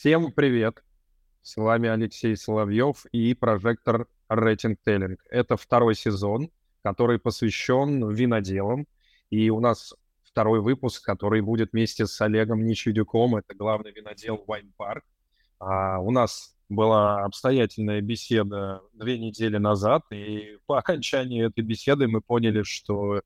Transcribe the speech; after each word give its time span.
Всем 0.00 0.30
привет! 0.30 0.84
С 1.42 1.56
вами 1.56 1.88
Алексей 1.88 2.36
Соловьев 2.36 3.04
и 3.10 3.34
прожектор 3.34 4.06
Рейтинг 4.28 4.78
Теллинг. 4.84 5.18
Это 5.28 5.56
второй 5.56 5.96
сезон, 5.96 6.52
который 6.84 7.18
посвящен 7.18 8.08
виноделам. 8.08 8.86
И 9.30 9.50
у 9.50 9.58
нас 9.58 9.96
второй 10.22 10.60
выпуск, 10.60 11.04
который 11.04 11.40
будет 11.40 11.72
вместе 11.72 12.06
с 12.06 12.20
Олегом 12.20 12.64
Ничудюком. 12.64 13.34
Это 13.34 13.56
главный 13.56 13.90
винодел 13.90 14.44
Wine 14.46 14.70
Park. 14.78 15.00
А 15.58 15.98
у 15.98 16.12
нас 16.12 16.54
была 16.68 17.24
обстоятельная 17.24 18.00
беседа 18.00 18.82
две 18.92 19.18
недели 19.18 19.56
назад, 19.56 20.04
и 20.12 20.58
по 20.66 20.78
окончании 20.78 21.44
этой 21.44 21.64
беседы 21.64 22.06
мы 22.06 22.20
поняли, 22.20 22.62
что 22.62 23.22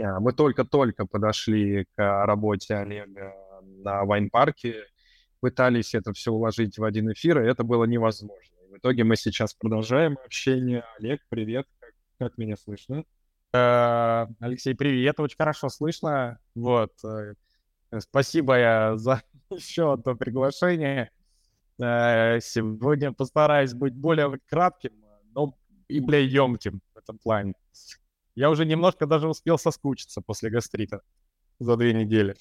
а, 0.00 0.18
мы 0.18 0.32
только-только 0.32 1.06
подошли 1.06 1.86
к 1.94 2.26
работе 2.26 2.74
Олега 2.74 3.36
на 3.62 4.04
Вайн-парке, 4.04 4.84
пытались 5.40 5.94
это 5.94 6.12
все 6.12 6.32
уложить 6.32 6.78
в 6.78 6.84
один 6.84 7.12
эфир, 7.12 7.42
и 7.42 7.46
это 7.48 7.64
было 7.64 7.84
невозможно. 7.84 8.52
И 8.66 8.74
в 8.74 8.78
итоге 8.78 9.04
мы 9.04 9.16
сейчас 9.16 9.54
продолжаем 9.54 10.18
общение. 10.24 10.84
Олег, 10.98 11.20
привет, 11.28 11.66
как, 11.80 11.92
как 12.18 12.38
меня 12.38 12.56
слышно? 12.56 13.04
Э, 13.52 14.26
Алексей, 14.40 14.74
привет, 14.74 15.20
очень 15.20 15.36
хорошо 15.36 15.68
слышно. 15.68 16.38
Вот, 16.54 16.92
э, 17.04 17.34
спасибо 17.98 18.58
я 18.58 18.96
за 18.96 19.22
еще 19.50 19.94
одно 19.94 20.16
приглашение. 20.16 21.10
Э, 21.80 22.40
сегодня 22.40 23.12
постараюсь 23.12 23.72
быть 23.72 23.94
более 23.94 24.38
кратким, 24.48 24.92
но 25.34 25.54
и 25.88 26.00
более 26.00 26.26
емким 26.26 26.80
в 26.94 26.98
этом 26.98 27.18
плане. 27.18 27.54
Я 28.34 28.50
уже 28.50 28.66
немножко 28.66 29.06
даже 29.06 29.28
успел 29.28 29.58
соскучиться 29.58 30.20
после 30.20 30.50
гастрита 30.50 31.00
за 31.58 31.76
две 31.76 31.92
недели. 31.92 32.36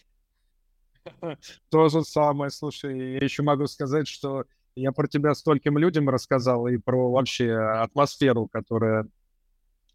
То 1.70 1.90
же 1.90 2.04
самое, 2.04 2.52
слушай, 2.52 3.14
я 3.14 3.20
еще 3.20 3.44
могу 3.44 3.68
сказать, 3.68 4.08
что 4.08 4.46
я 4.76 4.92
про 4.92 5.08
тебя 5.08 5.34
стольким 5.34 5.78
людям 5.78 6.10
рассказал 6.10 6.68
и 6.68 6.78
про 6.78 7.12
вообще 7.12 7.52
атмосферу, 7.54 8.48
которая 8.48 9.08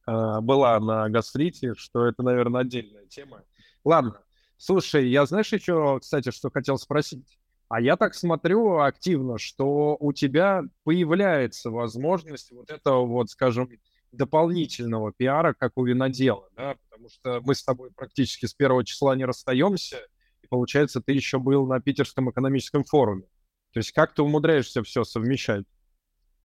э, 0.07 0.41
была 0.41 0.79
на 0.81 1.09
гастрите, 1.09 1.75
что 1.75 2.07
это, 2.07 2.23
наверное, 2.23 2.63
отдельная 2.63 3.07
тема. 3.07 3.45
Ладно, 3.85 4.21
слушай, 4.57 5.09
я 5.09 5.25
знаешь 5.27 5.53
еще, 5.53 5.99
кстати, 6.01 6.31
что 6.31 6.51
хотел 6.51 6.79
спросить? 6.79 7.39
А 7.69 7.81
я 7.81 7.97
так 7.97 8.15
смотрю 8.15 8.81
активно, 8.81 9.39
что 9.39 9.97
у 9.99 10.13
тебя 10.13 10.63
появляется 10.85 11.71
возможность 11.71 12.53
вот 12.53 12.71
этого 12.71 13.07
вот, 13.07 13.31
скажем, 13.31 13.71
дополнительного 14.13 15.13
пиара, 15.13 15.55
как 15.55 15.73
у 15.77 15.85
винодела, 15.85 16.49
да, 16.55 16.77
потому 16.91 17.09
что 17.09 17.41
мы 17.41 17.55
с 17.55 17.65
тобой 17.65 17.91
практически 17.91 18.47
с 18.47 18.53
первого 18.53 18.85
числа 18.85 19.17
не 19.17 19.25
расстаемся, 19.25 20.07
получается, 20.53 21.01
ты 21.01 21.13
еще 21.13 21.39
был 21.39 21.67
на 21.67 21.81
Питерском 21.81 22.31
экономическом 22.31 22.85
форуме. 22.85 23.23
То 23.73 23.79
есть 23.79 23.91
как 23.93 24.13
ты 24.13 24.21
умудряешься 24.21 24.83
все 24.83 25.03
совмещать? 25.03 25.65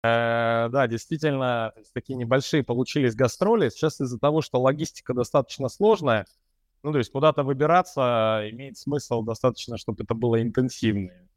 Э, 0.01 0.69
да, 0.71 0.87
действительно, 0.87 1.71
такие 1.93 2.15
небольшие 2.17 2.63
получились 2.63 3.13
гастроли. 3.13 3.69
Сейчас 3.69 4.01
из-за 4.01 4.17
того, 4.17 4.41
что 4.41 4.59
логистика 4.59 5.13
достаточно 5.13 5.69
сложная, 5.69 6.25
ну, 6.81 6.91
то 6.91 6.97
есть 6.97 7.11
куда-то 7.11 7.43
выбираться 7.43 8.41
имеет 8.51 8.75
смысл 8.79 9.21
достаточно, 9.21 9.77
чтобы 9.77 10.03
это 10.03 10.15
было 10.15 10.41
интенсивный 10.41 11.29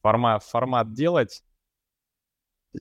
формат, 0.00 0.44
формат 0.44 0.92
делать. 0.92 1.42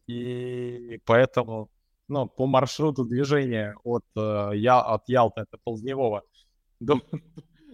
И 0.06 1.02
поэтому, 1.06 1.72
ну, 2.08 2.28
по 2.28 2.46
маршруту 2.46 3.04
движения 3.04 3.76
от, 3.84 4.06
э, 4.16 4.52
я, 4.58 4.80
от 4.80 5.10
Ялты, 5.10 5.42
это 5.42 5.58
Ползневого, 5.64 6.22
до, 6.80 7.02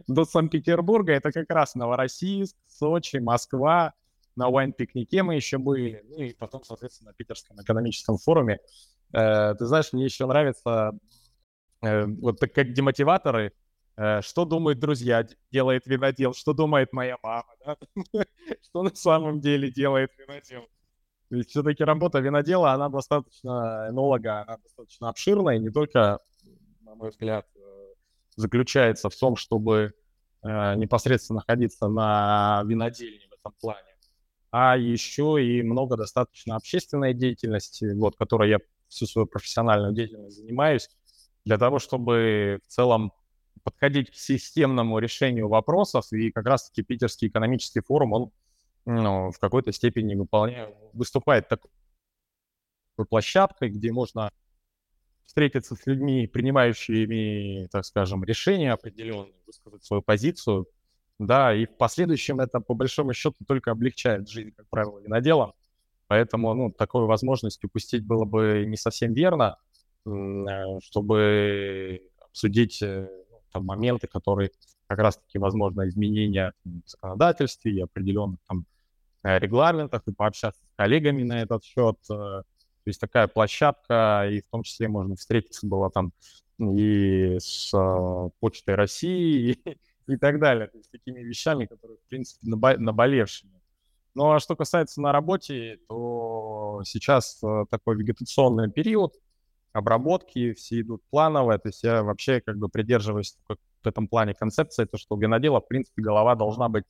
до 0.09 0.25
Санкт-Петербурга 0.25 1.13
это 1.13 1.31
как 1.31 1.49
раз 1.49 1.75
Новороссийск, 1.75 2.55
Сочи, 2.67 3.17
Москва. 3.17 3.93
На 4.35 4.49
вайн-пикнике 4.49 5.23
мы 5.23 5.35
еще 5.35 5.57
были. 5.57 6.03
Ну 6.09 6.17
и 6.17 6.33
потом, 6.33 6.63
соответственно, 6.63 7.11
на 7.11 7.13
Питерском 7.13 7.61
экономическом 7.61 8.17
форуме. 8.17 8.59
Э, 9.13 9.53
ты 9.55 9.65
знаешь, 9.65 9.93
мне 9.93 10.05
еще 10.05 10.25
нравится 10.25 10.97
э, 11.81 12.05
вот 12.05 12.39
так 12.39 12.53
как 12.53 12.73
демотиваторы, 12.73 13.53
э, 13.97 14.21
что 14.21 14.45
думают 14.45 14.79
друзья, 14.79 15.27
делает 15.51 15.85
винодел, 15.85 16.33
что 16.33 16.53
думает 16.53 16.93
моя 16.93 17.17
мама, 17.21 17.53
да? 17.65 17.77
что 18.63 18.83
на 18.83 18.95
самом 18.95 19.41
деле 19.41 19.71
делает 19.71 20.11
винодел. 20.17 20.67
Ведь 21.29 21.49
все-таки 21.49 21.83
работа 21.83 22.19
винодела, 22.19 22.71
она 22.71 22.89
достаточно, 22.89 23.87
энолога, 23.89 24.41
она 24.41 24.57
достаточно 24.57 25.09
обширная, 25.09 25.57
и 25.57 25.59
не 25.59 25.69
только, 25.69 26.19
на 26.81 26.95
мой 26.95 27.09
взгляд, 27.09 27.45
заключается 28.39 29.09
в 29.09 29.15
том, 29.15 29.35
чтобы 29.35 29.73
э, 29.75 29.91
непосредственно 30.43 31.39
находиться 31.39 31.87
на 31.87 32.63
винодельне 32.65 33.27
в 33.29 33.33
этом 33.33 33.53
плане, 33.59 33.95
а 34.51 34.77
еще 34.77 35.37
и 35.43 35.61
много 35.61 35.97
достаточно 35.97 36.55
общественной 36.55 37.13
деятельности, 37.13 37.93
вот, 37.95 38.15
которой 38.15 38.49
я 38.49 38.59
всю 38.87 39.05
свою 39.05 39.27
профессиональную 39.27 39.93
деятельность 39.93 40.37
занимаюсь, 40.37 40.89
для 41.45 41.57
того, 41.57 41.79
чтобы 41.79 42.59
в 42.63 42.67
целом 42.67 43.13
подходить 43.63 44.11
к 44.11 44.15
системному 44.15 44.99
решению 44.99 45.49
вопросов, 45.49 46.11
и 46.11 46.31
как 46.31 46.45
раз-таки 46.45 46.81
Питерский 46.81 47.27
экономический 47.27 47.81
форум, 47.81 48.13
он 48.13 48.31
ну, 48.85 49.31
в 49.31 49.39
какой-то 49.39 49.71
степени 49.71 50.15
выполняет, 50.15 50.75
выступает 50.93 51.47
такой 51.47 51.69
площадкой, 53.09 53.69
где 53.69 53.91
можно 53.91 54.31
встретиться 55.29 55.75
с 55.75 55.85
людьми, 55.85 56.25
принимающими, 56.25 57.67
так 57.67 57.85
скажем, 57.85 58.23
решения 58.23 58.73
определенные, 58.73 59.35
высказать 59.45 59.83
свою 59.83 60.01
позицию, 60.01 60.65
да, 61.19 61.53
и 61.53 61.67
в 61.67 61.77
последующем 61.77 62.39
это, 62.39 62.59
по 62.59 62.73
большому 62.73 63.13
счету, 63.13 63.35
только 63.47 63.69
облегчает 63.69 64.27
жизнь, 64.27 64.53
как 64.57 64.67
правило, 64.69 64.97
виноделам. 64.97 65.53
Поэтому, 66.07 66.51
ну, 66.55 66.71
такой 66.71 67.05
возможность 67.05 67.63
упустить 67.63 68.03
было 68.07 68.25
бы 68.25 68.65
не 68.65 68.75
совсем 68.75 69.13
верно, 69.13 69.57
э, 70.07 70.09
чтобы 70.81 72.01
обсудить 72.21 72.79
ну, 72.81 73.07
там, 73.51 73.65
моменты, 73.65 74.07
которые 74.07 74.49
как 74.87 74.97
раз-таки, 74.97 75.37
возможно, 75.37 75.87
изменения 75.87 76.53
в 76.65 76.89
законодательстве 76.89 77.73
и 77.73 77.81
определенных 77.81 78.39
там 78.47 78.65
э, 79.21 79.37
регламентах, 79.37 80.01
и 80.07 80.11
пообщаться 80.11 80.59
с 80.59 80.75
коллегами 80.75 81.21
на 81.21 81.43
этот 81.43 81.63
счет, 81.63 81.99
то 82.83 82.89
есть 82.89 82.99
такая 82.99 83.27
площадка, 83.27 84.27
и 84.31 84.41
в 84.41 84.47
том 84.49 84.63
числе 84.63 84.87
можно 84.87 85.15
встретиться 85.15 85.67
было 85.67 85.89
там 85.89 86.13
и 86.59 87.37
с 87.39 87.73
э, 87.73 88.29
Почтой 88.39 88.75
России, 88.75 89.51
и, 89.51 89.77
и 90.13 90.17
так 90.17 90.39
далее. 90.39 90.67
То 90.67 90.77
есть 90.77 90.91
такими 90.91 91.21
вещами, 91.21 91.65
которые, 91.65 91.97
в 91.97 92.09
принципе, 92.09 92.47
набо- 92.47 92.77
наболевшими. 92.77 93.61
Ну, 94.15 94.31
а 94.31 94.39
что 94.39 94.55
касается 94.55 95.01
на 95.01 95.11
работе, 95.11 95.79
то 95.87 96.81
сейчас 96.83 97.39
э, 97.43 97.65
такой 97.69 97.95
вегетационный 97.95 98.69
период, 98.69 99.13
обработки 99.71 100.53
все 100.53 100.81
идут 100.81 101.03
плановые, 101.09 101.59
то 101.59 101.69
есть 101.69 101.83
я 101.83 102.03
вообще 102.03 102.41
как 102.41 102.57
бы 102.57 102.69
придерживаюсь 102.69 103.37
в 103.47 103.87
этом 103.87 104.07
плане 104.07 104.33
концепции, 104.33 104.85
то, 104.85 104.97
что 104.97 105.15
у 105.15 105.19
винодела, 105.19 105.61
в 105.61 105.67
принципе, 105.67 106.01
голова 106.01 106.35
должна 106.35 106.69
быть 106.69 106.85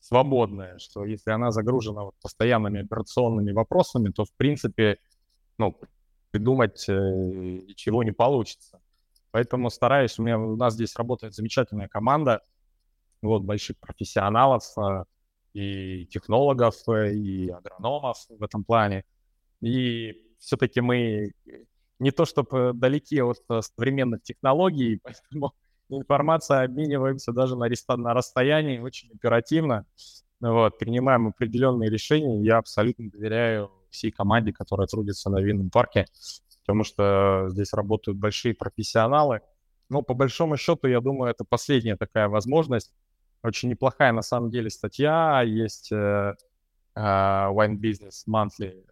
свободная, 0.00 0.78
что 0.78 1.04
если 1.04 1.30
она 1.30 1.50
загружена 1.50 2.04
вот 2.04 2.14
постоянными 2.22 2.82
операционными 2.82 3.52
вопросами, 3.52 4.10
то, 4.10 4.24
в 4.24 4.32
принципе, 4.36 4.98
ну, 5.60 5.78
придумать 6.30 6.88
э, 6.88 6.92
ничего 6.92 8.02
не 8.02 8.12
получится. 8.12 8.80
Поэтому 9.30 9.70
стараюсь, 9.70 10.18
у 10.18 10.22
меня 10.22 10.38
у 10.38 10.56
нас 10.56 10.74
здесь 10.74 10.96
работает 10.96 11.34
замечательная 11.34 11.86
команда, 11.86 12.40
вот, 13.22 13.42
больших 13.42 13.78
профессионалов 13.78 14.64
э, 14.78 15.04
и 15.52 16.06
технологов, 16.06 16.76
э, 16.88 17.12
и 17.12 17.50
агрономов 17.50 18.16
в 18.28 18.42
этом 18.42 18.64
плане. 18.64 19.04
И 19.60 20.16
все-таки 20.38 20.80
мы 20.80 21.32
не 21.98 22.10
то 22.10 22.24
чтобы 22.24 22.72
далеки 22.74 23.20
от 23.20 23.38
современных 23.60 24.22
технологий, 24.22 24.98
поэтому 25.02 25.52
информация 25.90 26.64
обмениваемся 26.64 27.32
даже 27.32 27.54
на, 27.54 27.68
на 27.96 28.14
расстоянии 28.14 28.78
очень 28.78 29.10
оперативно. 29.12 29.84
Вот, 30.40 30.78
принимаем 30.78 31.28
определенные 31.28 31.90
решения. 31.90 32.42
Я 32.42 32.56
абсолютно 32.56 33.10
доверяю 33.10 33.70
всей 33.90 34.10
команде, 34.10 34.52
которая 34.52 34.86
трудится 34.86 35.30
на 35.30 35.40
винном 35.40 35.70
парке, 35.70 36.06
потому 36.60 36.84
что 36.84 37.46
здесь 37.48 37.72
работают 37.72 38.18
большие 38.18 38.54
профессионалы. 38.54 39.40
Но 39.88 40.02
по 40.02 40.14
большому 40.14 40.56
счету, 40.56 40.86
я 40.86 41.00
думаю, 41.00 41.30
это 41.30 41.44
последняя 41.44 41.96
такая 41.96 42.28
возможность. 42.28 42.92
Очень 43.42 43.70
неплохая 43.70 44.12
на 44.12 44.22
самом 44.22 44.50
деле 44.50 44.70
статья 44.70 45.42
есть 45.42 45.90
э, 45.90 46.34
э, 46.94 47.00
Wine 47.00 47.76
Business 47.76 48.26
Monthly, 48.28 48.84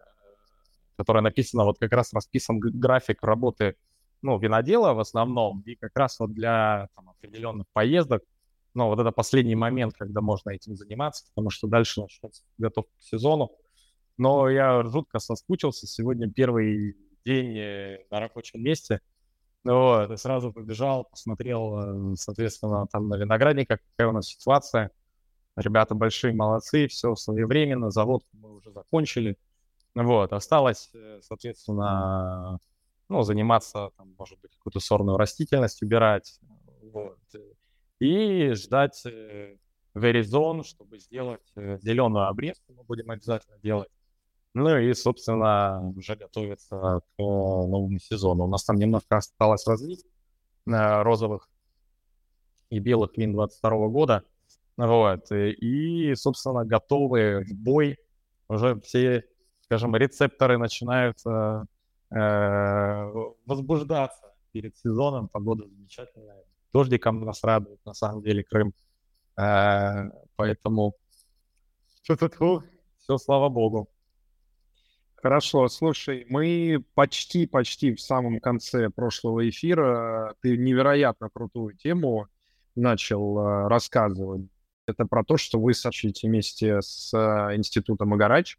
которая 0.97 1.23
написана, 1.23 1.63
вот 1.63 1.79
как 1.79 1.93
раз 1.93 2.13
расписан 2.13 2.59
график 2.59 3.23
работы 3.23 3.75
ну, 4.21 4.37
винодела 4.37 4.93
в 4.93 4.99
основном, 4.99 5.61
и 5.65 5.75
как 5.75 5.91
раз 5.95 6.19
вот 6.19 6.33
для 6.33 6.89
там, 6.95 7.09
определенных 7.09 7.67
поездок, 7.71 8.23
ну, 8.73 8.87
вот 8.87 8.99
это 8.99 9.11
последний 9.11 9.55
момент, 9.55 9.93
когда 9.97 10.21
можно 10.21 10.51
этим 10.51 10.75
заниматься, 10.75 11.25
потому 11.29 11.49
что 11.49 11.67
дальше 11.67 12.01
начнется 12.01 12.43
готовка 12.57 12.91
к 12.97 13.01
сезону. 13.01 13.51
Но 14.19 14.49
я 14.49 14.83
жутко 14.83 15.19
соскучился. 15.19 15.87
Сегодня 15.87 16.29
первый 16.29 16.97
день 17.23 17.57
э, 17.57 18.05
на 18.11 18.19
рабочем 18.19 18.61
месте. 18.61 18.99
Вот, 19.63 20.11
и 20.11 20.17
сразу 20.17 20.51
побежал, 20.51 21.05
посмотрел, 21.05 22.11
э, 22.11 22.15
соответственно, 22.17 22.85
там 22.91 23.07
на 23.07 23.15
виноградниках, 23.15 23.79
какая 23.91 24.09
у 24.09 24.11
нас 24.11 24.27
ситуация. 24.27 24.91
ребята 25.55 25.95
большие, 25.95 26.33
молодцы, 26.33 26.89
все 26.89 27.15
своевременно, 27.15 27.91
завод 27.91 28.23
мы 28.33 28.55
уже 28.55 28.73
закончили. 28.73 29.37
Вот, 29.95 30.33
осталось, 30.33 30.89
э, 30.93 31.21
соответственно, 31.21 32.59
ну, 33.07 33.23
заниматься, 33.23 33.91
там, 33.95 34.13
может 34.19 34.37
быть, 34.41 34.51
какую-то 34.57 34.81
сорную 34.81 35.17
растительность 35.17 35.81
убирать, 35.81 36.41
вот, 36.81 37.19
и 37.99 38.51
ждать 38.51 39.01
Verizon, 39.95 40.63
чтобы 40.65 40.99
сделать 40.99 41.53
зеленую 41.55 42.27
обрезку, 42.27 42.73
мы 42.73 42.83
будем 42.83 43.11
обязательно 43.11 43.57
делать. 43.59 43.89
Ну 44.53 44.77
и, 44.77 44.93
собственно, 44.93 45.79
уже 45.95 46.15
готовиться 46.15 47.01
к 47.01 47.19
новому 47.19 47.99
сезону. 47.99 48.45
У 48.45 48.47
нас 48.47 48.63
там 48.63 48.77
немножко 48.77 49.17
осталось 49.17 49.67
развить 49.67 50.03
розовых 50.65 51.49
и 52.69 52.79
белых 52.79 53.17
вин 53.17 53.33
22 53.33 53.87
года. 53.89 54.23
Вот. 54.77 55.31
И, 55.31 56.13
собственно, 56.15 56.65
готовы 56.65 57.43
в 57.43 57.53
бой. 57.53 57.97
Уже 58.47 58.79
все, 58.81 59.23
скажем, 59.61 59.95
рецепторы 59.95 60.57
начинают 60.57 61.17
э, 61.25 61.63
э, 62.11 63.11
возбуждаться 63.45 64.33
перед 64.51 64.75
сезоном. 64.77 65.27
Погода 65.27 65.67
замечательная. 65.67 66.43
Дождиком 66.73 67.23
нас 67.25 67.43
радует, 67.43 67.79
на 67.85 67.93
самом 67.93 68.23
деле, 68.23 68.43
Крым. 68.43 68.73
Э, 69.37 70.09
поэтому 70.35 70.95
все, 72.01 73.17
слава 73.17 73.49
богу. 73.49 73.89
Хорошо, 75.21 75.67
слушай, 75.67 76.25
мы 76.29 76.81
почти-почти 76.93 77.93
в 77.93 77.99
самом 77.99 78.39
конце 78.39 78.89
прошлого 78.89 79.49
эфира. 79.49 80.33
Ты 80.41 80.57
невероятно 80.57 81.29
крутую 81.29 81.75
тему 81.75 82.27
начал 82.75 83.37
э, 83.37 83.67
рассказывать. 83.67 84.47
Это 84.87 85.05
про 85.05 85.25
то, 85.25 85.35
что 85.35 85.59
вы 85.59 85.73
сотрудничаете 85.73 86.27
вместе 86.27 86.81
с 86.81 87.13
э, 87.13 87.55
институтом 87.57 88.13
Агарач, 88.13 88.57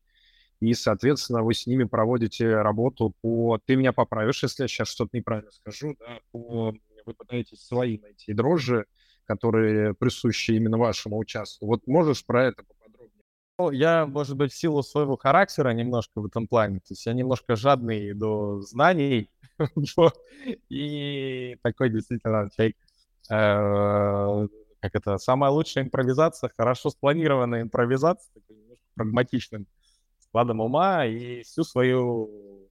и, 0.60 0.74
соответственно, 0.74 1.42
вы 1.42 1.54
с 1.54 1.66
ними 1.66 1.84
проводите 1.84 2.54
работу 2.56 3.14
по... 3.22 3.58
Ты 3.64 3.76
меня 3.76 3.94
поправишь, 3.94 4.42
если 4.42 4.64
я 4.64 4.68
сейчас 4.68 4.88
что-то 4.88 5.16
неправильно 5.16 5.50
скажу, 5.52 5.96
да, 5.98 6.18
по... 6.30 6.74
Вы 7.06 7.14
пытаетесь 7.14 7.64
свои 7.64 7.96
найти 7.96 8.34
дрожжи, 8.34 8.84
которые 9.24 9.94
присущи 9.94 10.50
именно 10.50 10.76
вашему 10.76 11.16
участку. 11.16 11.64
Вот 11.64 11.86
можешь 11.86 12.26
про 12.26 12.48
это 12.48 12.62
я, 13.70 14.06
может 14.06 14.36
быть, 14.36 14.52
в 14.52 14.56
силу 14.56 14.82
своего 14.82 15.16
характера 15.16 15.70
немножко 15.70 16.20
в 16.20 16.26
этом 16.26 16.46
плане. 16.48 16.78
То 16.78 16.92
есть 16.92 17.04
я 17.04 17.12
немножко 17.12 17.56
жадный 17.56 18.14
до 18.14 18.62
знаний. 18.62 19.30
И 20.70 21.56
такой 21.62 21.90
действительно 21.90 22.48
человек, 22.56 22.76
э, 23.30 24.48
как 24.80 24.94
это, 24.94 25.18
самая 25.18 25.50
лучшая 25.50 25.84
импровизация, 25.84 26.50
хорошо 26.56 26.90
спланированная 26.90 27.62
импровизация, 27.62 28.32
такой 28.32 28.56
немножко 28.56 28.84
прагматичным 28.94 29.66
складом 30.20 30.60
ума 30.60 31.04
и 31.04 31.42
всю 31.42 31.64
свою 31.64 32.68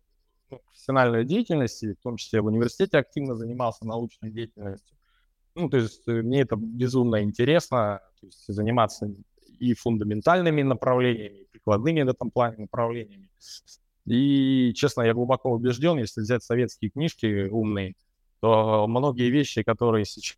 ну, 0.50 0.60
профессиональную 0.66 1.26
деятельность, 1.26 1.84
в 1.84 2.02
том 2.02 2.18
числе 2.18 2.42
в 2.42 2.48
университете 2.48 2.98
активно 2.98 3.36
занимался 3.36 3.86
научной 3.86 4.32
деятельностью. 4.32 4.98
Ну, 5.56 5.70
то 5.70 5.78
есть 5.78 6.08
мне 6.08 6.42
это 6.42 6.56
безумно 6.56 7.22
интересно, 7.22 8.02
то 8.20 8.26
есть 8.26 8.46
заниматься 8.48 9.14
и 9.60 9.74
фундаментальными 9.74 10.62
направлениями, 10.62 11.40
и 11.40 11.48
прикладными 11.52 12.04
в 12.04 12.10
этом 12.10 12.32
плане 12.32 12.58
направлениями. 12.58 13.30
И, 14.06 14.74
честно, 14.76 15.04
я 15.04 15.14
глубоко 15.14 15.52
убежден, 15.52 15.98
если 15.98 16.22
взять 16.22 16.44
советские 16.44 16.92
книжки 16.92 17.48
умные, 17.50 17.96
то 18.40 18.88
многие 18.88 19.30
вещи, 19.30 19.64
которые 19.64 20.06
сейчас 20.06 20.38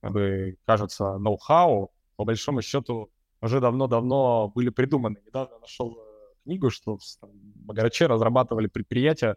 как 0.00 0.12
бы, 0.12 0.56
кажутся 0.64 1.18
ноу-хау, 1.18 1.90
по 2.16 2.24
большому 2.24 2.62
счету 2.62 3.10
уже 3.40 3.60
давно-давно 3.60 4.50
были 4.54 4.70
придуманы. 4.70 5.18
Недавно 5.24 5.58
нашел 5.58 5.96
э, 5.96 6.42
книгу, 6.44 6.70
что 6.70 6.98
там, 7.20 7.30
Магараче 7.64 8.06
разрабатывали 8.06 8.66
предприятия 8.66 9.36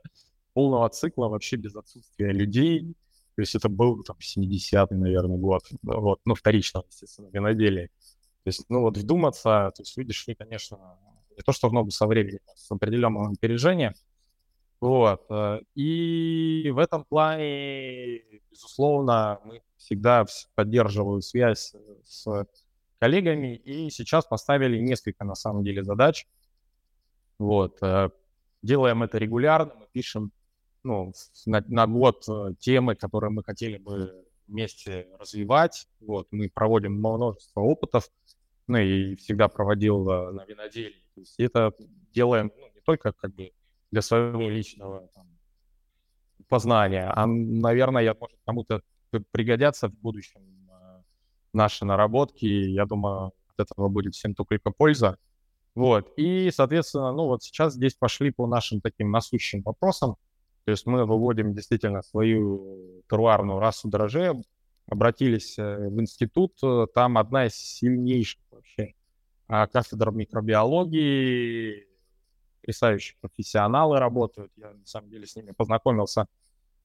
полного 0.54 0.90
цикла 0.90 1.28
вообще 1.28 1.58
без 1.58 1.76
отсутствия 1.76 2.32
людей. 2.32 2.96
То 3.36 3.42
есть 3.42 3.56
это 3.56 3.70
был 3.70 4.04
там 4.04 4.18
70-й, 4.18 4.96
наверное, 4.96 5.38
год. 5.38 5.64
Вот, 5.84 6.20
ну, 6.26 6.36
вторично, 6.36 6.84
естественно, 6.90 7.30
виноделие. 7.32 7.90
То 8.44 8.48
есть, 8.48 8.66
ну 8.70 8.82
вот 8.82 8.98
вдуматься, 8.98 9.72
то 9.76 9.82
есть 9.82 9.96
люди 9.98 10.14
шли, 10.14 10.34
конечно, 10.36 10.98
не 11.38 11.44
то 11.44 11.52
что 11.52 11.70
в 11.70 11.74
ногу 11.74 11.92
со 11.92 12.08
временем, 12.08 12.40
а 12.48 12.56
с 12.56 12.72
определенным 12.72 13.32
опережением. 13.32 13.94
Вот. 14.80 15.26
Э, 15.30 15.60
и 15.76 16.72
в 16.74 16.80
этом 16.80 17.06
плане, 17.06 18.22
безусловно, 18.50 19.40
мы 19.46 19.62
всегда 19.78 20.26
поддерживаем 20.56 21.22
связь 21.22 21.76
с 22.04 22.48
коллегами, 23.00 23.56
и 23.56 23.90
сейчас 23.92 24.26
поставили 24.26 24.80
несколько, 24.80 25.24
на 25.24 25.36
самом 25.36 25.64
деле, 25.64 25.84
задач. 25.84 26.28
Вот. 27.38 27.78
Э, 27.84 28.10
делаем 28.64 29.04
это 29.04 29.20
регулярно, 29.20 29.74
мы 29.76 29.88
пишем 29.92 30.32
ну, 30.84 31.14
на, 31.46 31.64
на 31.68 31.86
год 31.86 32.26
э, 32.28 32.54
темы, 32.60 32.96
которые 32.96 33.30
мы 33.30 33.44
хотели 33.44 33.78
бы 33.78 34.26
вместе 34.52 35.08
развивать. 35.18 35.88
Вот, 36.00 36.28
мы 36.32 36.50
проводим 36.54 36.94
множество 36.94 37.62
опытов, 37.62 38.10
ну 38.68 38.78
и 38.78 39.16
всегда 39.16 39.48
проводил 39.48 40.08
э, 40.10 40.32
на 40.32 40.46
виноделии. 40.46 41.04
То 41.16 41.22
есть 41.22 41.40
это 41.40 41.74
делаем 42.14 42.52
ну, 42.56 42.68
не 42.76 42.82
только 42.82 43.14
как 43.14 43.34
бы 43.34 43.52
для 43.90 44.02
своего 44.02 44.50
личного 44.50 45.10
там, 45.16 45.28
познания, 46.48 47.12
а, 47.14 47.26
наверное, 47.26 48.04
я, 48.04 48.16
может, 48.20 48.38
кому-то 48.46 48.82
пригодятся 49.32 49.90
в 49.90 49.94
будущем 49.94 50.70
э, 50.70 51.02
наши 51.54 51.86
наработки. 51.86 52.46
Я 52.46 52.86
думаю, 52.86 53.34
от 53.56 53.72
этого 53.72 53.90
будет 53.90 54.14
всем 54.16 54.36
только 54.36 54.72
польза. 54.72 55.18
Вот. 55.76 56.12
И, 56.18 56.52
соответственно, 56.52 57.14
ну 57.14 57.28
вот 57.28 57.44
сейчас 57.44 57.74
здесь 57.74 57.94
пошли 57.94 58.32
по 58.32 58.48
нашим 58.48 58.82
таким 58.82 59.12
насущим 59.12 59.62
вопросам. 59.62 60.16
То 60.66 60.72
есть 60.72 60.86
мы 60.86 61.06
выводим 61.06 61.54
действительно 61.54 62.02
свою 62.02 63.04
теруарную 63.10 63.60
расу 63.60 63.90
дрожжей, 63.90 64.32
обратились 64.88 65.58
э, 65.58 65.90
в 65.90 66.00
институт, 66.00 66.54
э, 66.64 66.86
там 66.94 67.18
одна 67.18 67.48
из 67.48 67.56
сильнейших 67.56 68.42
вообще 68.52 68.94
а, 69.48 69.68
кафедр 69.68 70.12
микробиологии, 70.12 71.88
потрясающие 72.62 73.18
профессионалы 73.20 74.00
работают. 74.00 74.52
Я, 74.56 74.72
на 74.72 74.86
самом 74.86 75.10
деле, 75.10 75.26
с 75.26 75.36
ними 75.36 75.52
познакомился 75.52 76.28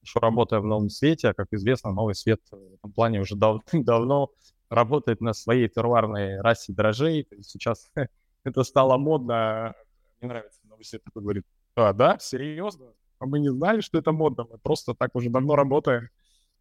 еще 0.03 0.21
работая 0.21 0.61
в 0.61 0.65
Новом 0.65 0.89
Свете. 0.89 1.29
А, 1.29 1.35
как 1.35 1.49
известно, 1.53 1.93
Новый 1.93 2.15
Свет 2.15 2.41
в 2.51 2.75
этом 2.75 2.93
плане 2.93 3.21
уже 3.21 3.37
дав- 3.37 3.63
давно 3.73 4.31
работает 4.69 5.21
на 5.21 5.33
своей 5.33 5.69
теруарной 5.69 6.41
расе 6.41 6.73
дрожжей. 6.73 7.29
Сейчас 7.43 7.91
это 8.45 8.63
стало 8.65 8.97
модно. 8.97 9.75
Мне 10.21 10.31
нравится 10.31 10.61
Новый 10.65 10.85
Свет 10.85 11.05
такой 11.05 11.23
говорит, 11.23 11.45
а, 11.75 11.93
да, 11.93 12.19
серьезно? 12.19 12.87
А 13.19 13.27
мы 13.27 13.41
не 13.41 13.51
знали, 13.51 13.81
что 13.81 13.99
это 13.99 14.13
модно, 14.13 14.47
мы 14.51 14.59
просто 14.59 14.95
так 14.95 15.15
уже 15.15 15.31
давно 15.31 15.57
работаем. 15.57 16.09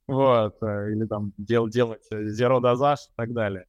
Вот, 0.07 0.57
э, 0.62 0.91
или 0.91 1.05
там 1.05 1.33
дел, 1.38 1.67
делать 1.67 2.03
zero 2.12 2.62
дозаж 2.62 3.00
и 3.07 3.12
так 3.15 3.33
далее. 3.33 3.65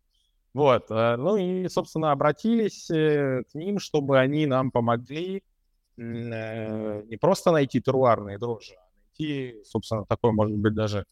Вот, 0.53 0.91
э, 0.91 1.17
ну 1.17 1.37
и, 1.37 1.69
собственно, 1.69 2.13
обратились 2.13 2.91
э, 2.91 3.43
к 3.51 3.55
ним, 3.55 3.79
чтобы 3.79 4.19
они 4.19 4.47
нам 4.47 4.71
помогли 4.71 5.43
не 5.97 7.17
просто 7.19 7.53
найти 7.53 7.81
теруарные 7.81 8.39
дрожжи, 8.39 8.75
а 8.75 8.87
найти, 8.93 9.63
собственно, 9.65 10.05
такой, 10.05 10.33
может 10.33 10.57
быть, 10.57 10.75
даже 10.75 11.07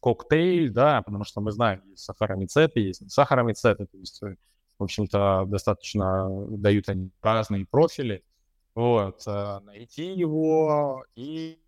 коктейль, 0.00 0.70
да, 0.70 1.00
потому 1.02 1.22
что 1.22 1.40
мы 1.40 1.52
знаем, 1.52 1.82
есть 1.90 2.02
сахаромицеты, 2.02 2.80
есть 2.80 3.08
сахаромицеты, 3.08 3.86
то 3.86 3.98
есть, 3.98 4.20
в 4.20 4.82
общем-то, 4.82 5.44
достаточно 5.46 6.28
дают 6.50 6.88
они 6.88 7.10
разные 7.22 7.66
профили, 7.66 8.24
вот, 8.74 9.22
э, 9.26 9.60
найти 9.64 10.12
его, 10.12 11.04
и 11.14 11.58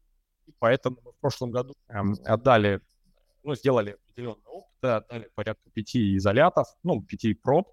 поэтому 0.59 0.97
мы 1.05 1.13
в 1.13 1.17
прошлом 1.17 1.51
году 1.51 1.75
отдали, 2.25 2.81
ну, 3.43 3.55
сделали 3.55 3.97
определенный 4.09 4.47
опыт, 4.47 4.85
отдали 4.85 5.31
порядка 5.35 5.71
пяти 5.71 6.17
изолятов, 6.17 6.67
ну, 6.83 7.03
пяти 7.03 7.35
проб, 7.35 7.69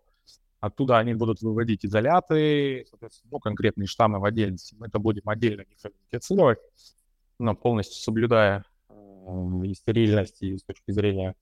оттуда 0.59 0.97
они 0.97 1.13
будут 1.13 1.41
выводить 1.41 1.85
изоляты, 1.85 2.85
ну, 3.29 3.39
конкретные 3.39 3.88
штаммы 3.88 4.19
в 4.19 4.25
отдельности. 4.25 4.75
Мы 4.77 4.88
это 4.88 5.00
будем 5.00 5.27
отдельно 5.27 5.63
идентифицировать, 5.63 6.59
но 7.39 7.55
полностью 7.55 8.01
соблюдая 8.01 8.65
э, 8.89 8.93
и 9.65 9.73
стерильность, 9.73 10.41
и 10.41 10.57
с 10.57 10.63
точки 10.63 10.91
зрения 10.91 11.35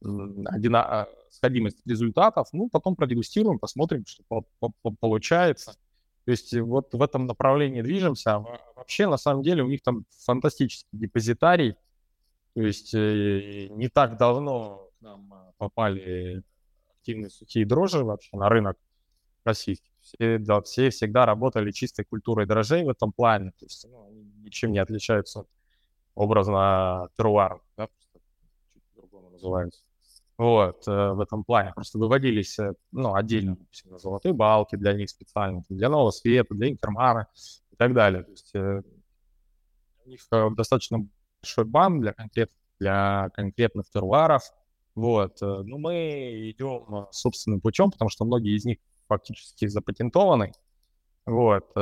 одина... 0.00 0.84
А, 0.84 1.08
сходимость 1.34 1.84
результатов, 1.84 2.48
ну, 2.52 2.68
потом 2.68 2.94
продегустируем, 2.94 3.58
посмотрим, 3.58 4.04
что 4.06 4.22
по 4.28 4.44
-по 4.60 4.94
получается. 5.00 5.76
То 6.24 6.30
есть 6.30 6.54
вот 6.54 6.94
в 6.94 7.02
этом 7.02 7.26
направлении 7.26 7.82
движемся. 7.82 8.36
А 8.36 8.40
вообще, 8.76 9.06
на 9.06 9.18
самом 9.18 9.42
деле, 9.42 9.62
у 9.62 9.68
них 9.68 9.82
там 9.82 10.06
фантастический 10.24 10.88
депозитарий. 10.92 11.76
То 12.54 12.62
есть 12.62 12.94
э, 12.94 13.68
не 13.70 13.88
так 13.88 14.16
давно 14.16 14.90
к 14.98 15.02
нам 15.02 15.32
а, 15.32 15.52
попали 15.58 16.42
активные 16.98 17.30
сухие 17.30 17.66
дрожжи 17.66 18.02
вообще 18.02 18.36
на 18.36 18.48
рынок 18.48 18.78
российский. 19.44 19.90
Все, 20.00 20.38
да, 20.38 20.60
все 20.62 20.90
всегда 20.90 21.26
работали 21.26 21.70
чистой 21.72 22.04
культурой 22.04 22.46
дрожжей 22.46 22.84
в 22.84 22.88
этом 22.88 23.12
плане. 23.12 23.50
То 23.58 23.66
есть 23.66 23.86
ну, 23.90 24.06
они 24.06 24.24
ничем 24.42 24.72
не 24.72 24.78
отличаются 24.78 25.40
от 25.40 25.48
образно 26.14 27.08
теруар, 27.16 27.60
да, 27.76 27.88
чуть 28.72 28.82
по-другому 28.94 29.30
называются. 29.30 29.82
Вот, 30.36 30.88
э, 30.88 31.12
в 31.12 31.20
этом 31.20 31.44
плане. 31.44 31.72
Просто 31.74 31.98
выводились, 31.98 32.58
э, 32.58 32.74
ну, 32.90 33.14
отдельно 33.14 33.56
на 33.84 33.98
золотой 33.98 34.32
балки 34.32 34.74
для 34.74 34.92
них 34.92 35.08
специально, 35.08 35.62
для 35.68 35.88
нового 35.88 36.10
света, 36.10 36.54
для 36.54 36.70
интермара 36.70 37.28
и 37.70 37.76
так 37.76 37.94
далее. 37.94 38.24
То 38.24 38.30
есть 38.30 38.54
э, 38.54 38.82
у 40.04 40.08
них 40.08 40.20
достаточно 40.56 41.06
большой 41.40 41.64
бан 41.64 42.00
для, 42.00 42.12
конкрет, 42.12 42.50
для 42.80 43.30
конкретных 43.34 43.88
теруаров. 43.90 44.42
Вот, 44.96 45.38
ну, 45.40 45.78
мы 45.78 46.50
идем 46.50 47.08
собственным 47.10 47.60
путем, 47.60 47.90
потому 47.90 48.10
что 48.10 48.24
многие 48.24 48.56
из 48.56 48.64
них 48.64 48.78
фактически 49.08 49.66
запатентованы. 49.66 50.52
Вот, 51.26 51.72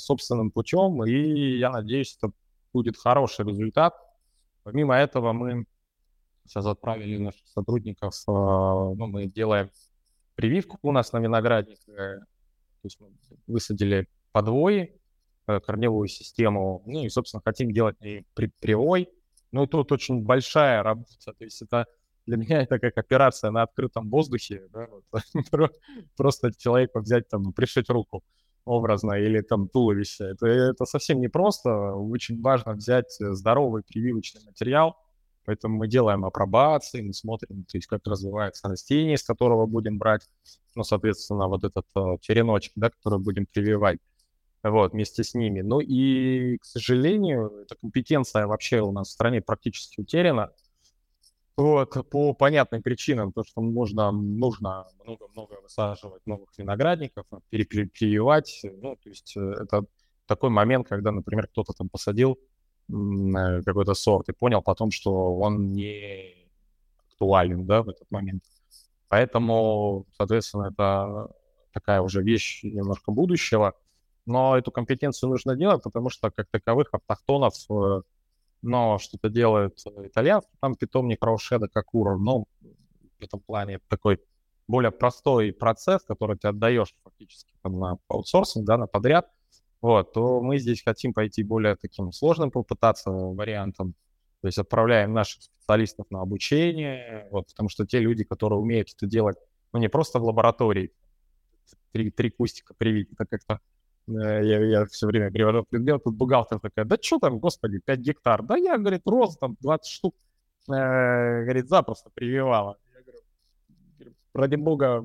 собственным 0.00 0.52
путем, 0.52 1.02
и 1.02 1.58
я 1.58 1.70
надеюсь, 1.70 2.16
это 2.16 2.32
будет 2.72 2.96
хороший 2.96 3.44
результат. 3.46 3.94
Помимо 4.62 4.94
этого, 4.94 5.32
мы 5.32 5.64
Сейчас 6.46 6.66
отправили 6.66 7.18
наших 7.18 7.46
сотрудников, 7.48 8.14
а, 8.26 8.32
ну, 8.94 9.06
мы 9.06 9.26
делаем 9.26 9.70
прививку 10.34 10.78
у 10.82 10.92
нас 10.92 11.12
на 11.12 11.18
виноградник. 11.18 11.78
Э, 11.88 12.18
то 12.18 12.84
есть 12.84 13.00
мы 13.00 13.10
высадили 13.46 14.08
подвои, 14.32 15.00
э, 15.46 15.60
корневую 15.60 16.08
систему, 16.08 16.82
ну 16.86 17.04
и, 17.04 17.08
собственно, 17.08 17.42
хотим 17.44 17.70
делать 17.70 17.96
и 18.02 18.24
при, 18.34 18.50
привой. 18.60 19.08
Ну, 19.52 19.66
тут 19.66 19.92
очень 19.92 20.22
большая 20.22 20.82
работа, 20.82 21.32
то 21.32 21.44
есть 21.44 21.62
это 21.62 21.86
для 22.26 22.36
меня 22.36 22.62
это 22.62 22.78
как 22.78 22.96
операция 22.98 23.50
на 23.50 23.62
открытом 23.62 24.08
воздухе, 24.08 24.68
да, 24.72 24.88
вот. 24.88 25.04
просто 26.16 26.52
человеку 26.56 27.00
взять 27.00 27.28
там, 27.28 27.52
пришить 27.52 27.90
руку 27.90 28.22
образно 28.64 29.14
или 29.14 29.40
там 29.40 29.68
туловище. 29.68 30.24
Это, 30.24 30.46
это 30.46 30.84
совсем 30.84 31.20
непросто, 31.20 31.92
очень 31.94 32.40
важно 32.40 32.74
взять 32.74 33.12
здоровый 33.18 33.82
прививочный 33.82 34.42
материал, 34.44 34.96
Поэтому 35.44 35.76
мы 35.76 35.88
делаем 35.88 36.24
апробации, 36.24 37.00
мы 37.00 37.12
смотрим, 37.12 37.64
то 37.64 37.76
есть 37.76 37.86
как 37.86 38.06
развивается 38.06 38.68
растение, 38.68 39.14
из 39.14 39.22
которого 39.24 39.66
будем 39.66 39.98
брать, 39.98 40.28
ну, 40.74 40.84
соответственно, 40.84 41.48
вот 41.48 41.64
этот 41.64 41.86
э, 41.96 42.18
череночек, 42.20 42.72
да, 42.76 42.90
который 42.90 43.18
будем 43.18 43.46
прививать, 43.46 43.98
вот, 44.62 44.92
вместе 44.92 45.24
с 45.24 45.34
ними. 45.34 45.60
Ну 45.60 45.80
и, 45.80 46.58
к 46.58 46.64
сожалению, 46.64 47.62
эта 47.62 47.74
компетенция 47.74 48.46
вообще 48.46 48.80
у 48.80 48.92
нас 48.92 49.08
в 49.08 49.12
стране 49.12 49.40
практически 49.40 50.00
утеряна. 50.00 50.52
Вот, 51.56 52.08
по 52.08 52.32
понятным 52.32 52.82
причинам, 52.82 53.32
то, 53.32 53.44
что 53.44 53.60
нужно, 53.60 54.10
нужно 54.10 54.86
много-много 55.04 55.60
высаживать 55.60 56.24
новых 56.24 56.48
виноградников, 56.56 57.26
перепрививать, 57.50 58.62
ну, 58.62 58.96
то 58.96 59.08
есть 59.08 59.36
э, 59.36 59.40
это 59.40 59.84
такой 60.26 60.48
момент, 60.48 60.88
когда, 60.88 61.10
например, 61.10 61.48
кто-то 61.48 61.72
там 61.74 61.88
посадил 61.88 62.38
какой-то 62.88 63.94
сорт 63.94 64.28
и 64.28 64.32
понял 64.32 64.62
потом, 64.62 64.90
что 64.90 65.36
он 65.36 65.72
не 65.72 66.34
актуален, 67.08 67.66
да, 67.66 67.82
в 67.82 67.88
этот 67.88 68.10
момент. 68.10 68.42
Поэтому, 69.08 70.06
соответственно, 70.16 70.70
это 70.72 71.28
такая 71.72 72.00
уже 72.00 72.22
вещь 72.22 72.62
немножко 72.62 73.12
будущего. 73.12 73.74
Но 74.24 74.56
эту 74.56 74.70
компетенцию 74.70 75.30
нужно 75.30 75.56
делать, 75.56 75.82
потому 75.82 76.10
что, 76.10 76.30
как 76.30 76.46
таковых, 76.50 76.88
автохтонов, 76.92 77.54
э, 77.70 78.02
но 78.62 78.98
что-то 78.98 79.28
делают 79.28 79.78
итальянцы, 80.04 80.48
там 80.60 80.76
питомник 80.76 81.22
Раушеда 81.24 81.66
Какура, 81.68 82.16
но 82.16 82.44
в 83.18 83.22
этом 83.22 83.40
плане 83.40 83.80
такой 83.88 84.20
более 84.68 84.92
простой 84.92 85.52
процесс, 85.52 86.02
который 86.02 86.38
ты 86.38 86.48
отдаешь 86.48 86.94
фактически 87.02 87.52
там, 87.62 87.80
на 87.80 87.98
аутсорсинг, 88.08 88.64
да, 88.64 88.76
на 88.76 88.86
подряд– 88.86 89.28
вот, 89.82 90.12
то 90.12 90.40
мы 90.40 90.58
здесь 90.58 90.82
хотим 90.82 91.12
пойти 91.12 91.42
более 91.42 91.74
таким 91.74 92.12
сложным 92.12 92.52
попытаться 92.52 93.10
вариантом. 93.10 93.94
То 94.40 94.46
есть 94.46 94.58
отправляем 94.58 95.12
наших 95.12 95.42
специалистов 95.42 96.06
на 96.10 96.22
обучение, 96.22 97.26
вот, 97.30 97.48
потому 97.48 97.68
что 97.68 97.84
те 97.84 97.98
люди, 97.98 98.22
которые 98.22 98.60
умеют 98.60 98.90
это 98.96 99.06
делать, 99.06 99.36
ну, 99.72 99.80
не 99.80 99.88
просто 99.88 100.20
в 100.20 100.24
лаборатории, 100.24 100.92
три, 101.90 102.10
три 102.10 102.30
кустика 102.30 102.74
привить, 102.74 103.08
это 103.12 103.26
как-то 103.26 103.60
э, 104.06 104.12
я, 104.12 104.64
я 104.64 104.86
все 104.86 105.06
время 105.06 105.32
привожу 105.32 105.64
пример, 105.68 105.98
тут 105.98 106.14
бухгалтер 106.14 106.60
такая, 106.60 106.84
да 106.84 106.96
что 107.00 107.18
там, 107.18 107.40
господи, 107.40 107.80
5 107.84 107.98
гектар, 107.98 108.42
да 108.42 108.56
я, 108.56 108.78
говорит, 108.78 109.02
роз 109.04 109.36
там 109.36 109.56
20 109.60 109.86
штук, 109.86 110.14
э, 110.68 110.72
говорит, 111.42 111.68
запросто 111.68 112.10
прививала. 112.14 112.78
Я 112.94 113.02
говорю, 113.02 114.14
ради 114.32 114.54
бога, 114.56 115.04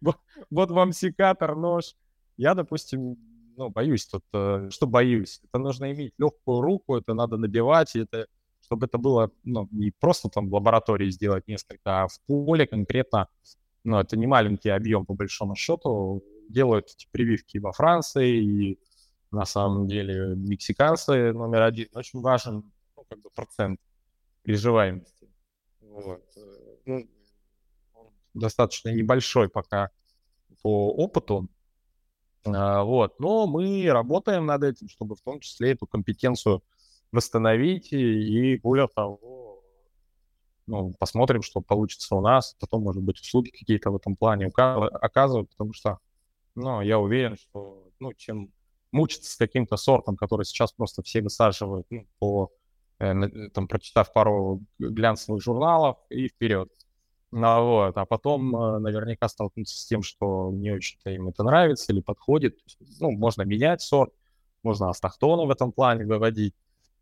вот 0.50 0.70
вам 0.70 0.92
секатор, 0.92 1.54
нож. 1.54 1.94
Я, 2.36 2.54
допустим, 2.54 3.16
ну, 3.62 3.70
боюсь 3.70 4.06
тут, 4.06 4.24
э, 4.32 4.68
что 4.70 4.86
боюсь? 4.86 5.40
Это 5.44 5.58
нужно 5.58 5.92
иметь 5.92 6.14
легкую 6.18 6.60
руку, 6.62 6.96
это 6.96 7.14
надо 7.14 7.36
набивать, 7.36 7.94
это, 7.94 8.26
чтобы 8.60 8.86
это 8.86 8.98
было, 8.98 9.30
ну, 9.44 9.68
не 9.70 9.92
просто 9.92 10.28
там 10.28 10.48
в 10.48 10.54
лаборатории 10.54 11.10
сделать 11.10 11.46
несколько, 11.46 12.02
а 12.02 12.08
в 12.08 12.20
поле 12.26 12.66
конкретно, 12.66 13.28
ну, 13.84 14.00
это 14.00 14.16
не 14.16 14.26
маленький 14.26 14.70
объем 14.70 15.06
по 15.06 15.14
большому 15.14 15.54
счету, 15.54 16.24
делают 16.48 16.90
эти 16.90 17.06
прививки 17.12 17.58
во 17.58 17.72
Франции, 17.72 18.42
и 18.42 18.78
на 19.30 19.46
самом 19.46 19.86
деле 19.86 20.34
мексиканцы 20.34 21.32
номер 21.32 21.62
один. 21.62 21.88
Очень 21.94 22.20
важен, 22.20 22.72
ну, 22.96 23.04
как 23.08 23.20
бы 23.20 23.30
процент 23.30 23.80
приживаемости. 24.42 25.28
Вот. 25.80 26.24
Э, 26.36 26.76
ну, 26.86 27.08
достаточно 28.34 28.88
небольшой 28.88 29.48
пока 29.48 29.90
по 30.62 30.92
опыту, 30.92 31.48
вот. 32.44 33.18
Но 33.20 33.46
мы 33.46 33.86
работаем 33.90 34.46
над 34.46 34.64
этим, 34.64 34.88
чтобы 34.88 35.16
в 35.16 35.20
том 35.20 35.40
числе 35.40 35.72
эту 35.72 35.86
компетенцию 35.86 36.62
восстановить 37.12 37.92
и, 37.92 38.54
и 38.54 38.58
более 38.58 38.88
того, 38.88 39.62
ну, 40.66 40.94
посмотрим, 40.98 41.42
что 41.42 41.60
получится 41.60 42.14
у 42.14 42.20
нас, 42.20 42.56
потом, 42.58 42.82
может 42.82 43.02
быть, 43.02 43.20
услуги 43.20 43.50
какие-то 43.50 43.90
в 43.90 43.96
этом 43.96 44.16
плане 44.16 44.46
оказывают, 44.46 45.50
потому 45.50 45.72
что, 45.72 45.98
ну, 46.54 46.80
я 46.80 46.98
уверен, 46.98 47.36
что, 47.36 47.88
ну, 47.98 48.12
чем 48.14 48.50
мучиться 48.92 49.32
с 49.32 49.36
каким-то 49.36 49.76
сортом, 49.76 50.16
который 50.16 50.44
сейчас 50.44 50.72
просто 50.72 51.02
все 51.02 51.22
высаживают, 51.22 51.86
ну, 51.90 52.06
по, 52.18 52.52
э, 52.98 53.48
там, 53.50 53.68
прочитав 53.68 54.12
пару 54.12 54.62
глянцевых 54.78 55.42
журналов 55.42 55.98
и 56.10 56.28
вперед. 56.28 56.70
Ну, 57.32 57.64
вот. 57.66 57.96
А 57.96 58.04
потом 58.04 58.54
э, 58.54 58.78
наверняка 58.78 59.26
столкнуться 59.26 59.78
с 59.78 59.86
тем, 59.86 60.02
что 60.02 60.50
не 60.52 60.70
очень-то 60.70 61.10
им 61.10 61.28
это 61.28 61.42
нравится 61.42 61.90
или 61.92 62.00
подходит. 62.02 62.58
Ну, 63.00 63.10
можно 63.12 63.42
менять 63.42 63.80
сорт, 63.80 64.12
можно 64.62 64.90
астахтону 64.90 65.46
в 65.46 65.50
этом 65.50 65.72
плане 65.72 66.04
выводить. 66.04 66.54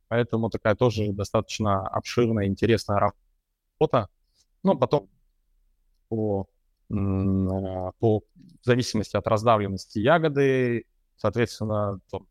Поэтому 0.07 0.49
такая 0.49 0.77
тоже 0.77 1.13
достаточно 1.13 1.87
обширная, 1.89 2.47
интересная 2.47 3.13
работа. 3.81 4.09
Ну, 4.63 4.79
потом 4.79 5.09
по, 6.09 6.47
э, 6.91 6.95
по 7.99 8.23
зависимости 8.63 9.17
от 9.17 9.27
раздавленности 9.27 9.99
ягоды, 9.99 10.87
соответственно, 11.17 11.99
то, 12.09 12.25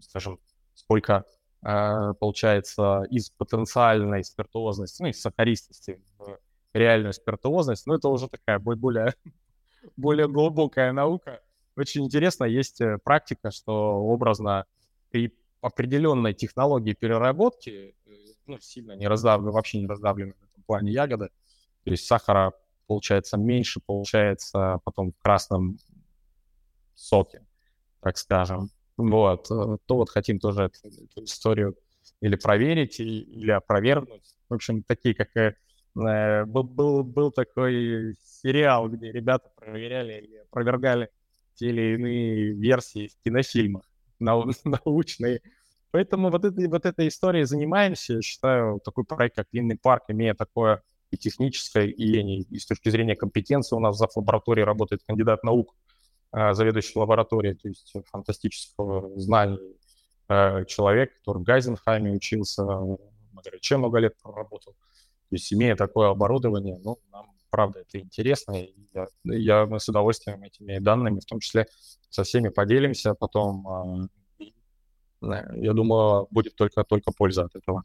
скажем, 0.00 0.38
сколько 0.74 1.26
э, 1.62 2.14
получается 2.18 3.02
из 3.10 3.28
потенциальной 3.28 4.24
спиртуозности, 4.24 5.02
ну, 5.02 5.08
из 5.08 5.20
сахаристости 5.20 6.00
реальную 6.72 7.12
спиртуозность, 7.12 7.86
но 7.86 7.94
это 7.94 8.08
уже 8.08 8.28
такая 8.28 8.58
более, 8.58 9.14
более 9.96 10.28
глубокая 10.28 10.92
наука. 10.92 11.40
Очень 11.76 12.04
интересно, 12.04 12.44
есть 12.44 12.80
э, 12.80 12.98
практика, 13.02 13.50
что 13.50 13.72
образно 13.72 14.66
при 15.10 15.34
определенной 15.60 16.34
технологии 16.34 16.92
переработки, 16.92 17.94
э, 18.06 18.10
ну, 18.46 18.58
сильно 18.60 18.92
не 18.92 19.06
раздавлены, 19.06 19.52
вообще 19.52 19.80
не 19.80 19.86
раздавлены 19.86 20.34
в 20.34 20.44
этом 20.44 20.62
плане 20.64 20.92
ягоды, 20.92 21.28
то 21.84 21.90
есть 21.90 22.06
сахара 22.06 22.52
получается 22.86 23.36
меньше, 23.36 23.80
получается 23.84 24.80
потом 24.84 25.12
в 25.12 25.18
красном 25.18 25.78
соке, 26.94 27.46
так 28.00 28.18
скажем. 28.18 28.70
Вот, 28.96 29.50
э, 29.50 29.78
то 29.86 29.96
вот 29.96 30.10
хотим 30.10 30.38
тоже 30.38 30.64
эту, 30.64 30.88
эту 30.88 31.24
историю 31.24 31.76
или 32.20 32.36
проверить, 32.36 33.00
или 33.00 33.50
опровергнуть. 33.50 34.36
В 34.48 34.54
общем, 34.54 34.82
такие, 34.82 35.14
как 35.14 35.30
Э, 35.34 35.54
был, 35.94 36.62
был, 36.64 37.04
был 37.04 37.30
такой 37.30 38.16
сериал, 38.24 38.88
где 38.88 39.12
ребята 39.12 39.50
проверяли 39.56 40.20
или 40.20 40.36
опровергали 40.38 41.10
те 41.54 41.68
или 41.68 41.94
иные 41.94 42.52
версии 42.52 43.08
в 43.08 43.22
кинофильмах 43.24 43.82
нау 44.22 44.50
научные. 44.64 45.42
Поэтому 45.90 46.30
вот 46.30 46.44
этой, 46.44 46.68
вот 46.68 46.86
этой 46.86 47.08
историей 47.08 47.44
занимаемся. 47.44 48.14
Я 48.14 48.22
считаю, 48.22 48.80
такой 48.80 49.04
проект, 49.04 49.36
как 49.36 49.48
Длинный 49.52 49.76
парк, 49.76 50.04
имея 50.08 50.34
такое 50.34 50.82
и 51.10 51.18
техническое, 51.18 51.86
и, 51.86 52.42
и 52.42 52.58
с 52.58 52.64
точки 52.64 52.88
зрения 52.88 53.14
компетенции 53.14 53.76
у 53.76 53.80
нас 53.80 53.98
в 54.00 54.16
лаборатории 54.16 54.62
работает 54.62 55.02
кандидат 55.06 55.44
наук, 55.44 55.74
э, 56.32 56.54
заведующий 56.54 56.98
лабораторией, 56.98 57.54
то 57.54 57.68
есть 57.68 57.92
фантастического 58.10 59.20
знания 59.20 59.58
э, 60.30 60.64
человек, 60.64 61.14
который 61.18 61.40
в 61.40 61.42
Гайзенхайме 61.42 62.12
учился, 62.12 62.64
Магариче 63.32 63.76
много 63.76 63.98
лет 63.98 64.14
проработал. 64.22 64.74
То 65.32 65.36
есть, 65.36 65.50
имея 65.50 65.76
такое 65.76 66.10
оборудование, 66.10 66.78
ну, 66.84 66.98
нам, 67.10 67.30
правда, 67.48 67.78
это 67.78 67.98
интересно, 67.98 68.52
и 68.52 68.74
я, 68.92 69.06
я, 69.24 69.64
мы 69.64 69.80
с 69.80 69.88
удовольствием 69.88 70.42
этими 70.42 70.78
данными, 70.78 71.20
в 71.20 71.24
том 71.24 71.40
числе, 71.40 71.68
со 72.10 72.22
всеми 72.22 72.50
поделимся, 72.50 73.14
потом, 73.14 74.10
э, 74.38 74.46
я 75.22 75.72
думаю, 75.72 76.28
будет 76.30 76.54
только, 76.54 76.84
только 76.84 77.12
польза 77.12 77.44
от 77.44 77.56
этого. 77.56 77.84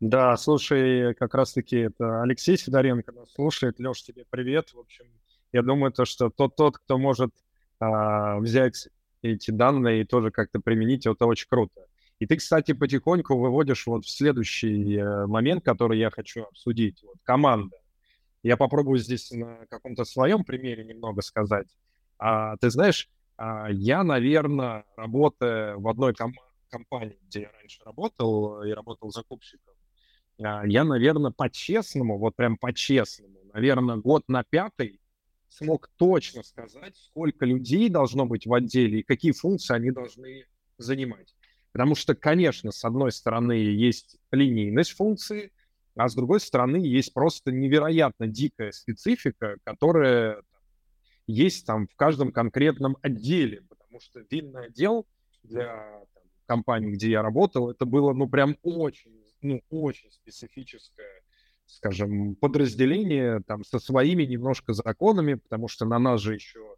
Да, 0.00 0.36
слушай, 0.36 1.14
как 1.14 1.36
раз-таки 1.36 1.76
это 1.76 2.22
Алексей 2.22 2.58
Сидоренко 2.58 3.12
нас 3.12 3.32
слушает. 3.32 3.78
Леш, 3.78 4.02
тебе 4.02 4.24
привет. 4.28 4.74
В 4.74 4.80
общем, 4.80 5.04
я 5.52 5.62
думаю, 5.62 5.92
то, 5.92 6.04
что 6.04 6.30
тот, 6.30 6.56
тот 6.56 6.78
кто 6.78 6.98
может 6.98 7.30
а, 7.78 8.40
взять 8.40 8.88
эти 9.22 9.52
данные 9.52 10.00
и 10.00 10.04
тоже 10.04 10.32
как-то 10.32 10.58
применить, 10.58 11.06
это 11.06 11.26
очень 11.26 11.46
круто. 11.48 11.86
И 12.22 12.26
ты, 12.26 12.36
кстати, 12.36 12.72
потихоньку 12.72 13.36
выводишь 13.36 13.84
вот 13.88 14.04
в 14.04 14.08
следующий 14.08 14.94
э, 14.94 15.26
момент, 15.26 15.64
который 15.64 15.98
я 15.98 16.08
хочу 16.08 16.44
обсудить. 16.44 17.02
Вот, 17.02 17.16
команда. 17.24 17.76
Я 18.44 18.56
попробую 18.56 19.00
здесь 19.00 19.32
на 19.32 19.66
каком-то 19.68 20.04
своем 20.04 20.44
примере 20.44 20.84
немного 20.84 21.20
сказать. 21.22 21.66
А, 22.18 22.56
ты 22.58 22.70
знаешь, 22.70 23.10
а, 23.36 23.66
я, 23.72 24.04
наверное, 24.04 24.84
работая 24.96 25.74
в 25.74 25.88
одной 25.88 26.14
ком- 26.14 26.36
компании, 26.68 27.18
где 27.22 27.40
я 27.40 27.50
раньше 27.58 27.82
работал 27.82 28.62
и 28.62 28.70
работал 28.70 29.10
закупщиком, 29.10 29.74
а, 30.44 30.64
я, 30.64 30.84
наверное, 30.84 31.32
по-честному, 31.32 32.18
вот 32.18 32.36
прям 32.36 32.56
по-честному, 32.56 33.40
наверное, 33.52 33.96
год 33.96 34.22
на 34.28 34.44
пятый 34.44 35.00
смог 35.48 35.90
точно 35.96 36.44
сказать, 36.44 36.96
сколько 36.96 37.46
людей 37.46 37.88
должно 37.88 38.26
быть 38.26 38.46
в 38.46 38.54
отделе 38.54 39.00
и 39.00 39.02
какие 39.02 39.32
функции 39.32 39.74
они 39.74 39.90
должны 39.90 40.46
занимать. 40.78 41.34
Потому 41.72 41.94
что, 41.94 42.14
конечно, 42.14 42.70
с 42.70 42.84
одной 42.84 43.12
стороны 43.12 43.52
есть 43.52 44.18
линейность 44.30 44.92
функции, 44.92 45.52
а 45.96 46.08
с 46.08 46.14
другой 46.14 46.40
стороны 46.40 46.76
есть 46.76 47.12
просто 47.12 47.50
невероятно 47.50 48.26
дикая 48.26 48.72
специфика, 48.72 49.56
которая 49.64 50.42
есть 51.26 51.66
там 51.66 51.86
в 51.86 51.96
каждом 51.96 52.32
конкретном 52.32 52.96
отделе, 53.02 53.62
потому 53.68 54.00
что 54.00 54.24
винный 54.30 54.66
отдел 54.66 55.06
для 55.42 56.02
там, 56.14 56.24
компании, 56.46 56.92
где 56.92 57.10
я 57.10 57.22
работал, 57.22 57.70
это 57.70 57.84
было, 57.86 58.12
ну, 58.12 58.28
прям 58.28 58.56
очень 58.62 59.22
ну, 59.42 59.60
очень 59.70 60.10
специфическое, 60.10 61.22
скажем, 61.66 62.36
подразделение 62.36 63.40
там 63.46 63.64
со 63.64 63.78
своими 63.78 64.22
немножко 64.22 64.72
законами, 64.72 65.34
потому 65.34 65.68
что 65.68 65.84
на 65.84 65.98
нас 65.98 66.20
же 66.20 66.34
еще 66.34 66.76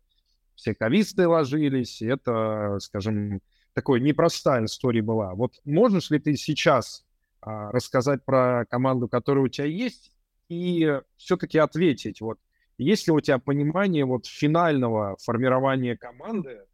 все 0.54 0.74
ковисты 0.74 1.28
ложились, 1.28 2.00
и 2.00 2.06
это, 2.06 2.78
скажем, 2.80 3.40
такой 3.74 4.00
непростая 4.00 4.64
история 4.64 5.02
была. 5.02 5.34
Вот 5.34 5.54
можешь 5.64 6.10
ли 6.10 6.18
ты 6.18 6.36
сейчас 6.36 7.04
а, 7.40 7.70
рассказать 7.70 8.24
про 8.24 8.64
команду, 8.70 9.08
которая 9.08 9.44
у 9.44 9.48
тебя 9.48 9.66
есть, 9.66 10.12
и 10.48 11.00
все-таки 11.16 11.58
ответить, 11.58 12.20
вот, 12.20 12.38
есть 12.78 13.06
ли 13.06 13.12
у 13.12 13.20
тебя 13.20 13.38
понимание 13.38 14.04
вот 14.04 14.26
финального 14.26 15.16
формирования 15.22 15.96
команды, 15.96 16.64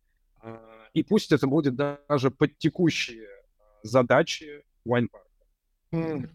а, 0.40 0.60
и 0.92 1.02
пусть 1.02 1.32
это 1.32 1.46
будет 1.46 1.74
даже 1.74 2.30
под 2.30 2.56
текущие 2.58 3.28
задачи 3.82 4.64
Wine 4.86 5.08
Park. 5.10 6.30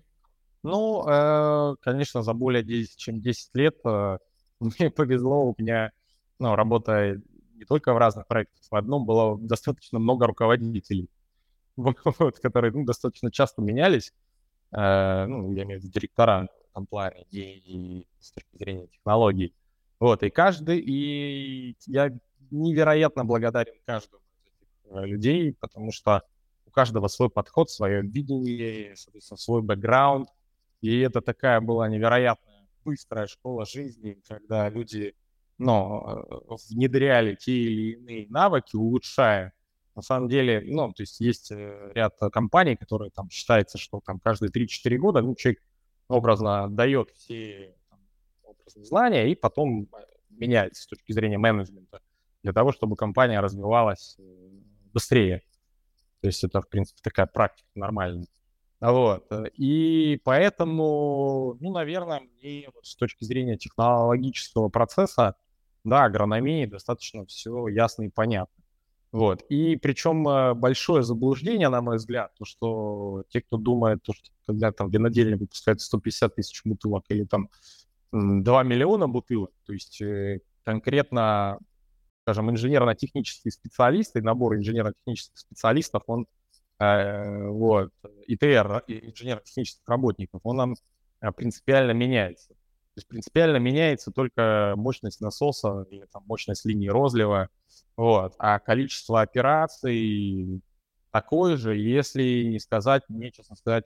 Ну, 0.63 1.07
э, 1.07 1.75
конечно, 1.81 2.23
за 2.23 2.33
более 2.33 2.63
10, 2.63 2.97
чем 2.97 3.21
10 3.21 3.49
лет 3.53 3.77
э, 3.85 4.17
мне 4.59 4.89
повезло, 4.89 5.45
у 5.45 5.55
меня, 5.59 5.91
ну, 6.39 6.55
работая 6.55 7.21
не 7.55 7.65
только 7.65 7.93
в 7.93 7.97
разных 7.97 8.27
проектах, 8.27 8.61
в 8.69 8.75
одном 8.75 9.05
было 9.05 9.37
достаточно 9.37 9.99
много 9.99 10.27
руководителей, 10.27 11.09
вот, 11.75 12.39
которые 12.39 12.71
ну, 12.71 12.85
достаточно 12.85 13.31
часто 13.31 13.61
менялись. 13.61 14.13
Э, 14.71 15.25
ну, 15.25 15.53
я 15.53 15.63
имею 15.63 15.79
в 15.79 15.83
виду 15.83 15.93
директора 15.93 16.49
плане 16.89 17.25
и, 17.31 17.39
и 17.39 18.07
с 18.19 18.31
точки 18.31 18.57
зрения 18.57 18.87
технологий. 18.87 19.53
Вот, 19.99 20.23
и 20.23 20.29
каждый, 20.29 20.79
и 20.79 21.77
я 21.85 22.11
невероятно 22.51 23.23
благодарен 23.23 23.75
каждому 23.85 24.21
из 24.45 24.51
этих 24.61 25.07
людей, 25.07 25.53
потому 25.53 25.93
что 25.93 26.23
каждого 26.75 27.07
свой 27.07 27.29
подход, 27.29 27.71
свое 27.71 28.01
видение, 28.01 28.95
соответственно, 28.97 29.37
свой 29.37 29.61
бэкграунд. 29.61 30.29
И 30.81 30.99
это 30.99 31.21
такая 31.21 31.61
была 31.61 31.87
невероятная 31.87 32.67
быстрая 32.83 33.27
школа 33.27 33.65
жизни, 33.65 34.21
когда 34.27 34.69
люди 34.69 35.15
ну, 35.57 36.03
э, 36.07 36.55
внедряли 36.69 37.35
те 37.35 37.51
или 37.51 37.93
иные 37.93 38.27
навыки, 38.29 38.75
улучшая. 38.75 39.53
На 39.95 40.01
самом 40.01 40.27
деле, 40.27 40.61
ну, 40.65 40.91
то 40.91 41.03
есть 41.03 41.19
есть 41.21 41.51
э, 41.51 41.91
ряд 41.93 42.17
компаний, 42.31 42.75
которые 42.75 43.11
там 43.11 43.29
считается, 43.29 43.77
что 43.77 44.01
там 44.05 44.19
каждые 44.19 44.51
3-4 44.51 44.97
года, 44.97 45.21
ну, 45.21 45.35
человек 45.35 45.61
образно 46.07 46.69
дает 46.69 47.11
все 47.11 47.75
там, 47.89 47.99
образные 48.43 48.85
знания 48.85 49.31
и 49.31 49.35
потом 49.35 49.83
э, 49.83 49.87
меняется 50.29 50.83
с 50.83 50.87
точки 50.87 51.13
зрения 51.13 51.37
менеджмента 51.37 52.01
для 52.43 52.53
того, 52.53 52.71
чтобы 52.71 52.95
компания 52.95 53.39
развивалась 53.39 54.17
быстрее. 54.93 55.41
То 56.21 56.27
есть 56.27 56.43
это, 56.43 56.61
в 56.61 56.69
принципе, 56.69 56.99
такая 57.01 57.25
практика 57.27 57.69
нормальная. 57.75 58.27
Вот. 58.81 59.25
И 59.55 60.21
поэтому, 60.23 61.57
ну, 61.59 61.71
наверное, 61.71 62.19
мне 62.19 62.69
вот 62.73 62.85
с 62.85 62.95
точки 62.95 63.23
зрения 63.23 63.57
технологического 63.57 64.69
процесса, 64.69 65.35
да, 65.85 66.03
агрономии 66.03 66.65
достаточно 66.65 67.25
все 67.25 67.67
ясно 67.67 68.03
и 68.03 68.09
понятно. 68.09 68.63
Вот. 69.11 69.43
И 69.43 69.77
причем 69.77 70.27
э, 70.27 70.53
большое 70.55 71.01
заблуждение, 71.01 71.69
на 71.69 71.81
мой 71.81 71.95
взгляд, 71.95 72.33
то, 72.37 72.43
что 72.43 73.23
те, 73.29 73.39
кто 73.39 73.55
думает, 73.55 74.03
то, 74.03 74.11
что 74.11 74.29
когда 74.45 74.73
там 74.73 74.89
винодельня 74.89 75.37
выпускает 75.37 75.79
150 75.79 76.35
тысяч 76.35 76.61
бутылок 76.65 77.05
или 77.07 77.23
там 77.23 77.49
2 78.11 78.63
миллиона 78.63 79.07
бутылок, 79.07 79.51
то 79.65 79.71
есть 79.71 80.01
э, 80.01 80.41
конкретно 80.65 81.59
скажем, 82.23 82.49
инженерно-технические 82.49 83.51
специалисты, 83.51 84.21
набор 84.21 84.55
инженерно-технических 84.55 85.37
специалистов, 85.37 86.03
он 86.07 86.25
э, 86.79 87.47
вот, 87.47 87.91
ИТР, 88.27 88.83
инженерно-технических 88.87 89.87
работников, 89.87 90.41
он 90.43 90.57
нам 90.57 90.75
принципиально 91.37 91.91
меняется. 91.91 92.55
То 92.95 92.99
есть 92.99 93.09
принципиально 93.09 93.57
меняется 93.57 94.09
только 94.09 94.73
мощность 94.77 95.19
насоса 95.19 95.85
или 95.89 96.05
там, 96.13 96.23
мощность 96.27 96.63
линии 96.63 96.87
розлива, 96.87 97.49
вот, 97.97 98.35
а 98.39 98.57
количество 98.59 99.19
операций 99.19 100.61
такое 101.11 101.57
же, 101.57 101.75
если 101.75 102.43
не 102.43 102.57
сказать, 102.57 103.03
мне, 103.09 103.31
честно 103.31 103.57
сказать, 103.57 103.83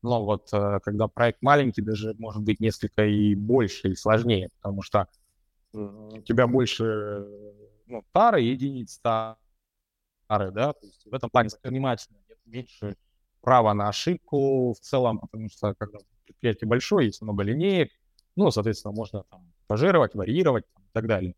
ну 0.00 0.22
вот, 0.22 0.48
э, 0.52 0.78
когда 0.84 1.08
проект 1.08 1.42
маленький, 1.42 1.82
даже 1.82 2.14
может 2.18 2.44
быть 2.44 2.60
несколько 2.60 3.04
и 3.04 3.34
больше, 3.34 3.90
и 3.90 3.96
сложнее, 3.96 4.48
потому 4.60 4.82
что 4.82 5.08
у 5.72 6.20
тебя 6.22 6.46
больше 6.46 7.26
ну, 7.86 8.04
старые 8.10 8.52
единицы 8.52 8.94
старые, 8.94 10.52
да, 10.52 10.72
то 10.72 10.86
есть 10.86 11.04
в 11.04 11.12
этом 11.12 11.30
плане 11.30 11.48
внимательно, 11.64 12.18
нет 12.28 12.38
меньше 12.44 12.96
права 13.40 13.74
на 13.74 13.88
ошибку 13.88 14.72
в 14.72 14.78
целом, 14.78 15.18
потому 15.18 15.48
что 15.50 15.74
когда 15.74 15.98
предприятие 16.26 16.68
большое, 16.68 17.06
есть 17.06 17.22
много 17.22 17.42
линеек, 17.42 17.90
ну, 18.36 18.50
соответственно, 18.50 18.94
можно 18.94 19.24
там 19.30 19.52
пожировать, 19.66 20.14
варьировать 20.14 20.64
там, 20.74 20.82
и 20.84 20.88
так 20.92 21.06
далее. 21.06 21.34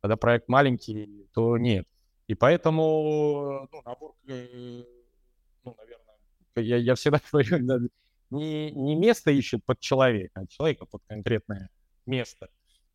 Когда 0.00 0.16
проект 0.16 0.48
маленький, 0.48 1.26
то 1.32 1.56
нет. 1.58 1.86
И 2.26 2.34
поэтому, 2.34 3.68
ну, 3.70 3.82
набор, 3.84 4.14
э, 4.28 4.84
ну, 5.64 5.76
наверное, 5.76 6.16
я, 6.56 6.76
я 6.76 6.94
всегда 6.94 7.20
говорю, 7.32 7.90
не, 8.30 8.70
не 8.70 8.94
место 8.94 9.30
ищет 9.30 9.64
под 9.64 9.80
человека, 9.80 10.40
а 10.40 10.46
человека 10.46 10.86
под 10.86 11.02
конкретное 11.06 11.70
место 12.06 12.48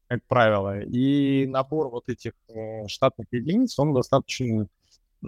как 0.09 0.23
правило. 0.25 0.81
И 0.81 1.45
набор 1.45 1.89
вот 1.89 2.09
этих 2.09 2.33
э, 2.47 2.87
штатных 2.87 3.27
единиц, 3.31 3.77
он 3.77 3.93
достаточно 3.93 4.67
э, 5.23 5.27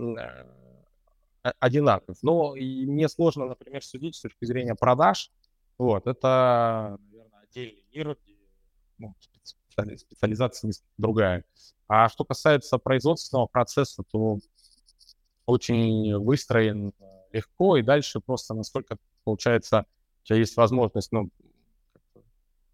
одинаков. 1.60 2.18
Но 2.24 2.56
и 2.56 2.86
мне 2.88 3.08
сложно, 3.08 3.46
например, 3.46 3.84
судить 3.84 4.16
с 4.16 4.22
точки 4.22 4.44
зрения 4.46 4.74
продаж. 4.74 5.32
Вот, 5.78 6.08
это, 6.08 6.98
отдельный 7.52 7.84
мир, 7.94 8.18
где 8.24 8.36
ну, 8.98 9.16
специализация 9.96 10.72
другая. 10.98 11.44
А 11.88 12.08
что 12.10 12.24
касается 12.24 12.78
производственного 12.78 13.48
процесса, 13.48 14.04
то 14.12 14.40
очень 15.46 16.16
выстроен 16.18 16.94
э, 17.00 17.04
легко, 17.34 17.78
и 17.78 17.82
дальше 17.82 18.22
просто 18.22 18.54
насколько, 18.54 18.98
получается, 19.24 19.86
у 20.24 20.26
тебя 20.26 20.38
есть 20.38 20.56
возможность, 20.56 21.12
ну, 21.12 21.30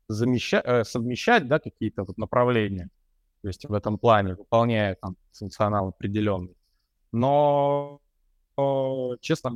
замещать, 0.07 0.63
э, 0.65 0.83
совмещать, 0.83 1.47
да, 1.47 1.59
какие-то 1.59 2.03
вот 2.03 2.17
направления, 2.17 2.89
то 3.41 3.47
есть 3.47 3.65
в 3.65 3.73
этом 3.73 3.97
плане, 3.97 4.35
выполняя 4.35 4.95
там 4.95 5.15
функционал 5.31 5.87
определенный. 5.87 6.55
Но, 7.11 8.01
честно, 9.21 9.51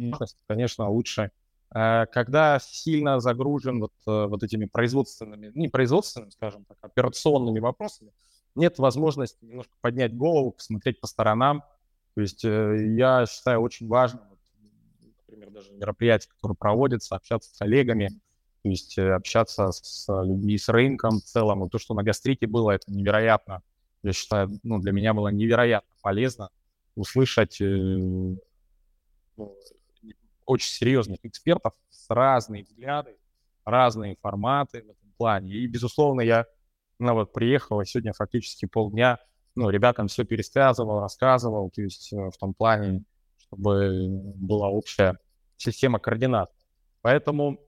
конечно, 0.48 0.90
лучше, 0.90 1.24
э, 1.24 1.30
когда 1.74 2.60
сильно 2.60 3.20
загружен 3.20 3.80
вот, 3.80 3.94
э, 4.06 4.26
вот 4.26 4.44
этими 4.44 4.66
производственными, 4.66 5.52
не 5.56 5.70
производственными, 5.70 6.32
скажем 6.32 6.66
так, 6.66 6.78
операционными 6.82 7.60
вопросами, 7.60 8.12
нет 8.56 8.78
возможности 8.78 9.46
немножко 9.46 9.74
поднять 9.80 10.16
голову, 10.16 10.52
посмотреть 10.52 11.00
по 11.00 11.08
сторонам. 11.08 11.64
То 12.16 12.22
есть 12.22 12.44
я 12.44 13.26
считаю 13.26 13.62
очень 13.62 13.88
важным, 13.88 14.24
например, 15.28 15.52
даже 15.52 15.72
мероприятия, 15.72 16.28
которые 16.36 16.58
проводятся, 16.58 17.16
общаться 17.16 17.54
с 17.54 17.58
коллегами, 17.58 18.10
то 18.64 18.70
есть 18.70 18.98
э, 18.98 19.14
общаться 19.14 19.72
с 19.72 20.08
людьми, 20.24 20.58
с 20.58 20.68
рынком 20.70 21.20
в 21.20 21.24
целом. 21.24 21.62
Вот 21.62 21.72
то, 21.72 21.80
что 21.80 21.94
на 21.94 22.04
гастрите 22.04 22.48
было, 22.48 22.72
это 22.72 22.92
невероятно, 22.92 23.62
я 24.04 24.14
считаю, 24.14 24.50
ну, 24.64 24.80
для 24.80 24.92
меня 24.92 25.14
было 25.14 25.30
невероятно 25.30 25.94
полезно 26.02 26.50
услышать 26.96 27.62
э, 27.62 27.66
ну, 27.66 28.38
очень 30.52 30.72
серьезных 30.72 31.20
экспертов 31.24 31.74
с 31.90 32.10
разные 32.10 32.64
взгляды, 32.64 33.18
разные 33.64 34.18
форматы 34.22 34.82
в 34.82 34.90
этом 34.90 35.14
плане. 35.18 35.54
И, 35.54 35.68
безусловно, 35.68 36.22
я 36.22 36.46
ну, 37.00 37.14
вот 37.14 37.32
приехал, 37.32 37.82
и 37.82 37.86
сегодня 37.86 38.14
фактически 38.14 38.66
полдня 38.66 39.18
ну, 39.56 39.70
ребятам 39.70 40.08
все 40.08 40.24
пересказывал, 40.24 41.00
рассказывал, 41.00 41.70
то 41.72 41.82
есть 41.82 42.12
э, 42.14 42.30
в 42.30 42.38
том 42.38 42.54
плане, 42.54 43.04
чтобы 43.38 44.08
была 44.36 44.68
общая 44.68 45.18
система 45.58 46.00
координат. 46.00 46.52
Поэтому, 47.02 47.60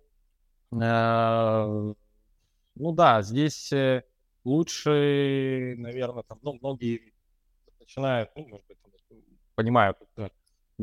э, 0.72 1.94
ну 2.76 2.92
да, 2.92 3.22
здесь 3.22 3.72
э, 3.72 4.04
лучше, 4.44 5.76
наверное, 5.78 6.24
там, 6.24 6.40
ну, 6.42 6.58
многие 6.62 7.14
начинают, 7.80 8.30
ну, 8.36 8.48
может 8.48 8.68
быть, 8.68 8.78
понимают, 9.56 9.98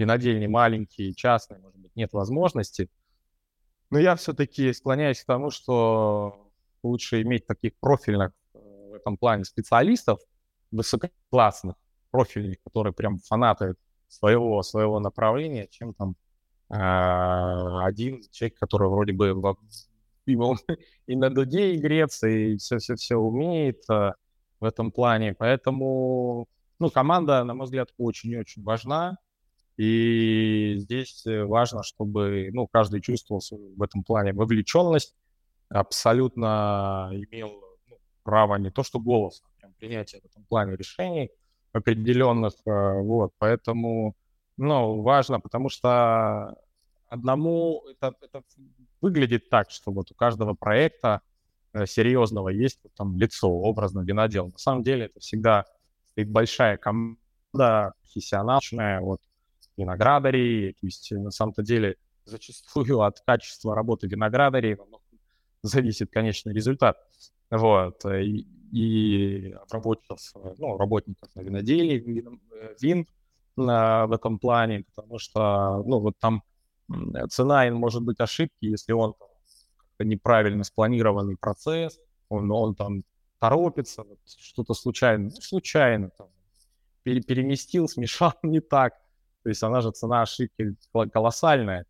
винодельни 0.00 0.46
маленькие, 0.46 1.14
частные, 1.14 1.60
может 1.60 1.78
быть, 1.78 1.94
нет 1.94 2.12
возможности. 2.12 2.88
Но 3.90 3.98
я 3.98 4.16
все-таки 4.16 4.72
склоняюсь 4.72 5.22
к 5.22 5.26
тому, 5.26 5.50
что 5.50 6.50
лучше 6.82 7.22
иметь 7.22 7.46
таких 7.46 7.72
профильных 7.80 8.32
э, 8.54 8.58
в 8.58 8.94
этом 8.94 9.16
плане 9.16 9.44
специалистов, 9.44 10.20
высококлассных, 10.70 11.76
профильных, 12.10 12.58
которые 12.64 12.92
прям 12.92 13.18
фанаты 13.18 13.74
своего, 14.08 14.62
своего 14.62 15.00
направления, 15.00 15.68
чем 15.70 15.92
там 15.94 16.16
э, 16.70 16.74
один 17.84 18.22
человек, 18.30 18.58
который 18.58 18.88
вроде 18.88 19.12
бы 19.12 19.34
и, 20.26 20.32
и 21.06 21.16
на 21.16 21.30
дуде 21.30 21.74
игрец, 21.74 22.22
и 22.22 22.56
все-все-все 22.56 23.16
умеет 23.16 23.82
э, 23.90 24.12
в 24.60 24.64
этом 24.64 24.92
плане. 24.92 25.34
Поэтому, 25.34 26.48
ну, 26.78 26.90
команда, 26.90 27.44
на 27.44 27.54
мой 27.54 27.64
взгляд, 27.64 27.90
очень-очень 27.98 28.62
важна. 28.62 29.18
И 29.76 30.74
здесь 30.78 31.22
важно, 31.24 31.82
чтобы, 31.82 32.50
ну, 32.52 32.66
каждый 32.66 33.00
чувствовал 33.00 33.42
в 33.76 33.82
этом 33.82 34.02
плане 34.02 34.32
вовлеченность, 34.32 35.14
абсолютно 35.70 37.10
имел 37.12 37.62
ну, 37.88 37.96
право 38.22 38.56
не 38.56 38.70
то 38.70 38.82
что 38.82 38.98
голос, 38.98 39.42
а 39.44 39.60
прям 39.60 39.72
принятие 39.74 40.20
в 40.20 40.24
этом 40.24 40.44
плане 40.44 40.76
решений 40.76 41.30
определенных, 41.72 42.54
э, 42.66 43.00
вот, 43.00 43.32
поэтому, 43.38 44.16
ну, 44.56 45.02
важно, 45.02 45.40
потому 45.40 45.68
что 45.68 46.56
одному 47.08 47.84
это, 47.88 48.14
это 48.20 48.42
выглядит 49.00 49.48
так, 49.48 49.70
что 49.70 49.92
вот 49.92 50.10
у 50.10 50.14
каждого 50.14 50.54
проекта 50.54 51.20
э, 51.72 51.86
серьезного 51.86 52.48
есть 52.48 52.80
вот 52.82 52.92
там 52.94 53.16
лицо, 53.18 53.48
образно 53.48 54.00
винодел. 54.00 54.48
На 54.48 54.58
самом 54.58 54.82
деле 54.82 55.06
это 55.06 55.20
всегда 55.20 55.64
большая 56.16 56.76
команда, 56.76 57.94
профессиональная, 58.02 59.00
вот, 59.00 59.20
виноградарей, 59.80 60.76
есть 60.82 61.10
на 61.12 61.30
самом-то 61.30 61.62
деле 61.62 61.96
зачастую 62.24 63.00
от 63.00 63.20
качества 63.20 63.74
работы 63.74 64.06
виноградарей 64.06 64.76
зависит 65.62 66.10
конечный 66.10 66.54
результат. 66.54 66.98
Вот. 67.50 68.04
И, 68.06 68.46
и 68.72 69.54
работников, 69.70 70.20
ну, 70.58 70.76
работников 70.76 71.28
на 71.34 71.40
виноделии, 71.40 71.98
вин, 71.98 72.40
вин 72.80 73.06
на, 73.56 74.06
в 74.06 74.12
этом 74.12 74.38
плане, 74.38 74.84
потому 74.94 75.18
что, 75.18 75.82
ну, 75.84 75.98
вот 76.00 76.18
там 76.18 76.42
цена 77.30 77.70
может 77.70 78.02
быть 78.02 78.20
ошибки, 78.20 78.64
если 78.64 78.92
он 78.92 79.14
неправильно 79.98 80.64
спланированный 80.64 81.36
процесс, 81.36 81.98
он, 82.28 82.50
он 82.50 82.74
там 82.74 83.04
торопится, 83.38 84.04
что-то 84.26 84.74
случайно, 84.74 85.24
ну, 85.24 85.30
случайно 85.30 86.10
там, 86.10 86.28
пере, 87.02 87.20
переместил, 87.22 87.88
смешал 87.88 88.34
не 88.42 88.60
так. 88.60 88.94
То 89.42 89.48
есть 89.48 89.62
она 89.62 89.80
же 89.80 89.90
цена 89.92 90.22
ошибки 90.22 90.74
колоссальная. 91.12 91.86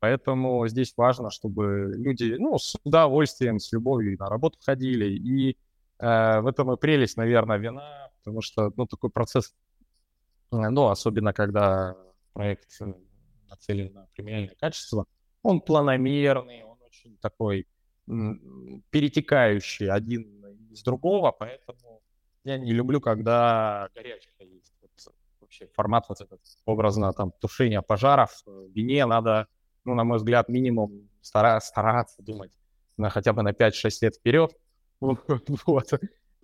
Поэтому 0.00 0.66
здесь 0.66 0.94
важно, 0.96 1.30
чтобы 1.30 1.92
люди, 1.94 2.36
ну, 2.38 2.58
с 2.58 2.74
удовольствием, 2.84 3.58
с 3.58 3.70
любовью 3.72 4.16
на 4.18 4.28
работу 4.28 4.58
ходили. 4.64 5.06
И 5.06 5.56
э, 5.98 6.40
в 6.40 6.46
этом 6.46 6.72
и 6.72 6.76
прелесть, 6.76 7.18
наверное, 7.18 7.58
вина, 7.58 8.10
потому 8.18 8.40
что, 8.40 8.72
ну, 8.76 8.86
такой 8.86 9.10
процесс, 9.10 9.54
ну, 10.50 10.88
особенно 10.88 11.32
когда 11.34 11.96
проект 12.32 12.80
э, 12.80 12.94
нацелен 13.50 13.92
на 13.92 14.06
премиальное 14.14 14.56
качество, 14.58 15.04
он 15.42 15.60
планомерный, 15.60 16.64
он 16.64 16.78
очень 16.82 17.16
такой 17.18 17.66
перетекающий 18.90 19.88
один 19.88 20.44
из 20.70 20.82
другого, 20.82 21.30
поэтому 21.30 22.02
я 22.44 22.58
не 22.58 22.72
люблю, 22.72 23.00
когда 23.00 23.88
горячка 23.94 24.44
есть. 24.44 24.69
Вообще 25.50 25.66
формат 25.74 26.08
вот 26.08 26.20
этот, 26.20 26.40
образно, 26.64 27.12
там, 27.12 27.32
тушения 27.40 27.82
пожаров 27.82 28.30
в 28.46 28.68
вине 28.72 29.04
надо 29.04 29.48
ну, 29.84 29.94
на 29.94 30.04
мой 30.04 30.18
взгляд, 30.18 30.48
минимум 30.48 31.08
стара- 31.20 31.60
стараться 31.60 32.22
думать 32.22 32.52
на 32.96 33.10
хотя 33.10 33.32
бы 33.32 33.42
на 33.42 33.52
5-6 33.52 34.02
лет 34.02 34.14
вперед. 34.16 34.52
Вот. 35.66 35.90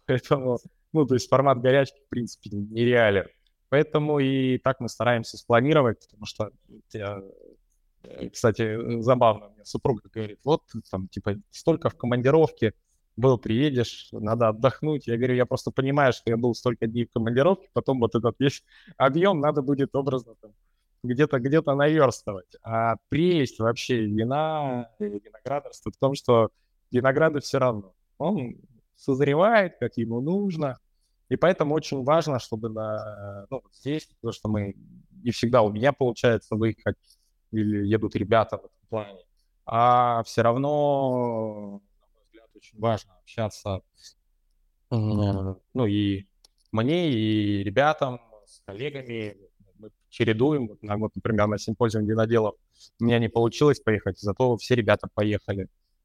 Поэтому, 0.07 0.59
ну, 0.92 1.05
то 1.05 1.14
есть 1.14 1.29
формат 1.29 1.61
горячки, 1.61 2.01
в 2.07 2.09
принципе, 2.09 2.51
нереален. 2.51 3.27
Поэтому 3.69 4.21
и 4.21 4.59
так 4.59 4.81
мы 4.81 4.88
стараемся 4.88 5.37
спланировать, 5.37 6.01
потому 6.01 6.27
что, 6.27 6.51
э, 6.95 8.29
кстати, 8.33 9.01
забавно, 9.03 9.49
мне 9.51 9.64
супруга 9.64 10.03
говорит, 10.12 10.38
вот, 10.45 10.62
там, 10.90 11.09
типа, 11.09 11.37
столько 11.51 11.90
в 11.90 11.97
командировке 11.97 12.73
был, 13.16 13.38
приедешь, 13.38 14.09
надо 14.12 14.48
отдохнуть. 14.48 15.07
Я 15.07 15.16
говорю, 15.16 15.35
я 15.35 15.46
просто 15.46 15.70
понимаю, 15.70 16.12
что 16.12 16.31
я 16.31 16.37
был 16.37 16.55
столько 16.55 16.87
дней 16.87 17.07
в 17.07 17.12
командировке, 17.12 17.68
потом 17.72 18.00
вот 18.00 18.14
этот 18.14 18.37
весь 18.38 18.62
объем 18.96 19.40
надо 19.40 19.62
будет 19.62 19.94
образно 19.94 20.35
там 20.40 20.52
где-то 21.02 21.38
где-то 21.38 21.74
наверстывать. 21.74 22.57
А 22.62 22.96
прелесть 23.09 23.59
вообще 23.59 24.07
вина 24.07 24.90
и 24.98 25.05
виноградарства 25.05 25.92
в 25.92 25.96
том, 25.96 26.14
что 26.14 26.50
винограду 26.90 27.40
все 27.40 27.59
равно. 27.59 27.94
Он 28.18 28.57
созревает, 28.96 29.76
как 29.79 29.96
ему 29.96 30.20
нужно. 30.20 30.79
И 31.29 31.37
поэтому 31.37 31.74
очень 31.74 32.05
важно, 32.05 32.38
чтобы 32.38 32.68
на, 32.68 33.46
ну, 33.50 33.62
здесь, 33.72 34.07
потому 34.07 34.33
что 34.33 34.48
мы 34.48 34.74
не 35.22 35.31
всегда 35.33 35.62
у 35.62 35.72
меня 35.72 35.92
получается 35.92 36.55
выехать, 36.55 36.96
или 37.50 37.87
едут 37.87 38.14
ребята 38.14 38.59
в 38.59 38.61
этом 38.61 38.88
плане. 38.88 39.20
А 39.64 40.22
все 40.22 40.42
равно, 40.42 41.81
очень 42.57 42.79
важно 42.79 43.14
общаться, 43.19 43.83
ну 44.90 45.87
и 45.87 46.27
мне, 46.73 47.11
и 47.11 47.62
ребятам, 47.62 48.21
с 48.47 48.61
коллегами, 48.64 49.37
мы 49.79 49.90
чередуем. 50.09 50.69
Вот, 50.69 50.79
вот, 50.83 51.16
например, 51.16 51.47
на 51.47 51.59
симпозиум 51.59 52.07
виноделов 52.07 52.55
у 53.01 53.05
меня 53.05 53.19
не 53.19 53.29
получилось 53.29 53.81
поехать, 53.81 54.19
зато 54.19 54.57
все 54.57 54.75
ребята 54.75 55.09
поехали. 55.12 55.64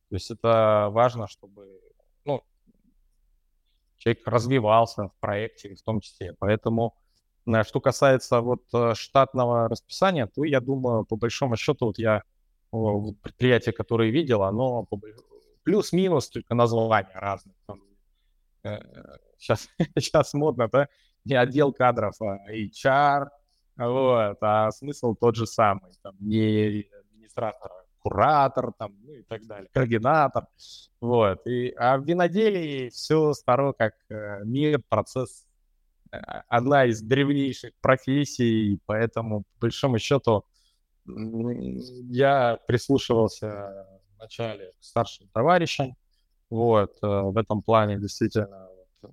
То 0.09 0.15
есть 0.15 0.31
это 0.31 0.89
важно, 0.91 1.27
чтобы 1.27 1.79
ну, 2.25 2.43
человек 3.97 4.27
развивался 4.27 5.07
в 5.07 5.13
проекте 5.19 5.75
в 5.75 5.81
том 5.81 6.01
числе. 6.01 6.35
Поэтому 6.39 6.95
э, 7.45 7.63
что 7.63 7.79
касается 7.79 8.41
вот 8.41 8.63
э, 8.73 8.93
штатного 8.95 9.69
расписания, 9.69 10.27
то 10.27 10.43
я 10.43 10.59
думаю, 10.59 11.05
по 11.05 11.15
большому 11.15 11.55
счету, 11.55 11.87
вот 11.87 11.99
я 11.99 12.23
предприятие, 12.71 13.73
которое 13.73 14.11
видел, 14.11 14.43
оно 14.43 14.85
плюс-минус, 15.63 16.29
только 16.29 16.55
названия 16.55 17.11
разные. 17.13 17.55
Там, 17.67 17.81
э, 18.63 18.79
сейчас, 19.37 19.69
сейчас 19.97 20.33
модно, 20.33 20.69
да, 20.71 20.87
не 21.25 21.35
отдел 21.35 21.73
кадров, 21.73 22.15
а 22.21 22.37
HR, 22.51 23.27
вот, 23.77 24.37
а 24.41 24.71
смысл 24.71 25.15
тот 25.15 25.35
же 25.35 25.47
самый, 25.47 25.91
там, 26.01 26.15
не 26.19 26.85
администратор, 26.99 27.71
а 27.71 27.85
куратор, 27.99 28.73
там, 28.77 28.95
ну 29.03 29.13
и 29.13 29.23
так 29.23 29.45
далее, 29.45 29.69
координатор, 29.73 30.47
вот. 30.99 31.45
И, 31.47 31.73
а 31.77 31.97
в 31.97 32.05
виноделии 32.05 32.89
все 32.89 33.33
старо 33.33 33.73
как 33.73 33.93
э, 34.09 34.43
мир, 34.43 34.81
процесс, 34.89 35.45
э, 36.11 36.17
одна 36.47 36.85
из 36.85 37.01
древнейших 37.01 37.73
профессий, 37.81 38.79
поэтому, 38.85 39.41
по 39.41 39.61
большому 39.61 39.99
счету, 39.99 40.45
я 41.05 42.59
прислушивался 42.67 43.90
вначале 44.21 44.71
к 44.79 44.83
старшим 44.83 45.27
товарищам, 45.33 45.95
вот, 46.49 46.91
э, 47.01 47.07
в 47.07 47.35
этом 47.37 47.63
плане 47.63 47.97
действительно 47.97 48.69
э, 49.01 49.07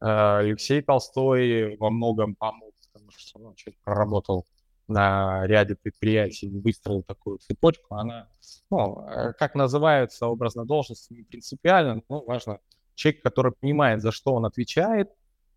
Алексей 0.00 0.80
Толстой 0.80 1.76
во 1.76 1.90
многом 1.90 2.34
помог 2.34 2.72
что 3.14 3.38
ну, 3.38 3.54
человек 3.54 3.78
проработал 3.84 4.46
на 4.88 5.46
ряде 5.46 5.74
предприятий, 5.74 6.48
выстроил 6.48 7.02
такую 7.02 7.38
цепочку, 7.38 7.94
она, 7.94 8.26
ну, 8.70 9.06
э, 9.06 9.34
как 9.34 9.54
называется 9.54 10.26
образно 10.26 10.64
должность, 10.64 11.10
не 11.10 11.22
принципиально, 11.22 12.02
но 12.08 12.24
важно. 12.24 12.58
Человек, 12.94 13.22
который 13.22 13.52
понимает, 13.52 14.02
за 14.02 14.12
что 14.12 14.34
он 14.34 14.44
отвечает, 14.44 15.10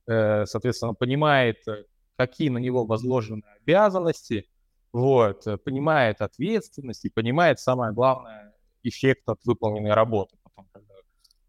соответственно, 0.06 0.94
понимает, 0.94 1.58
какие 2.16 2.48
на 2.48 2.60
него 2.60 2.86
возложены 2.86 3.44
обязанности, 3.62 4.48
вот, 4.94 5.44
понимает 5.66 6.22
ответственность 6.22 7.04
и 7.04 7.10
понимает, 7.10 7.60
самое 7.60 7.92
главное, 7.92 8.55
эффект 8.88 9.28
от 9.28 9.40
выполненной 9.46 9.94
работы, 9.94 10.38
потом, 10.44 10.68
когда 10.72 10.94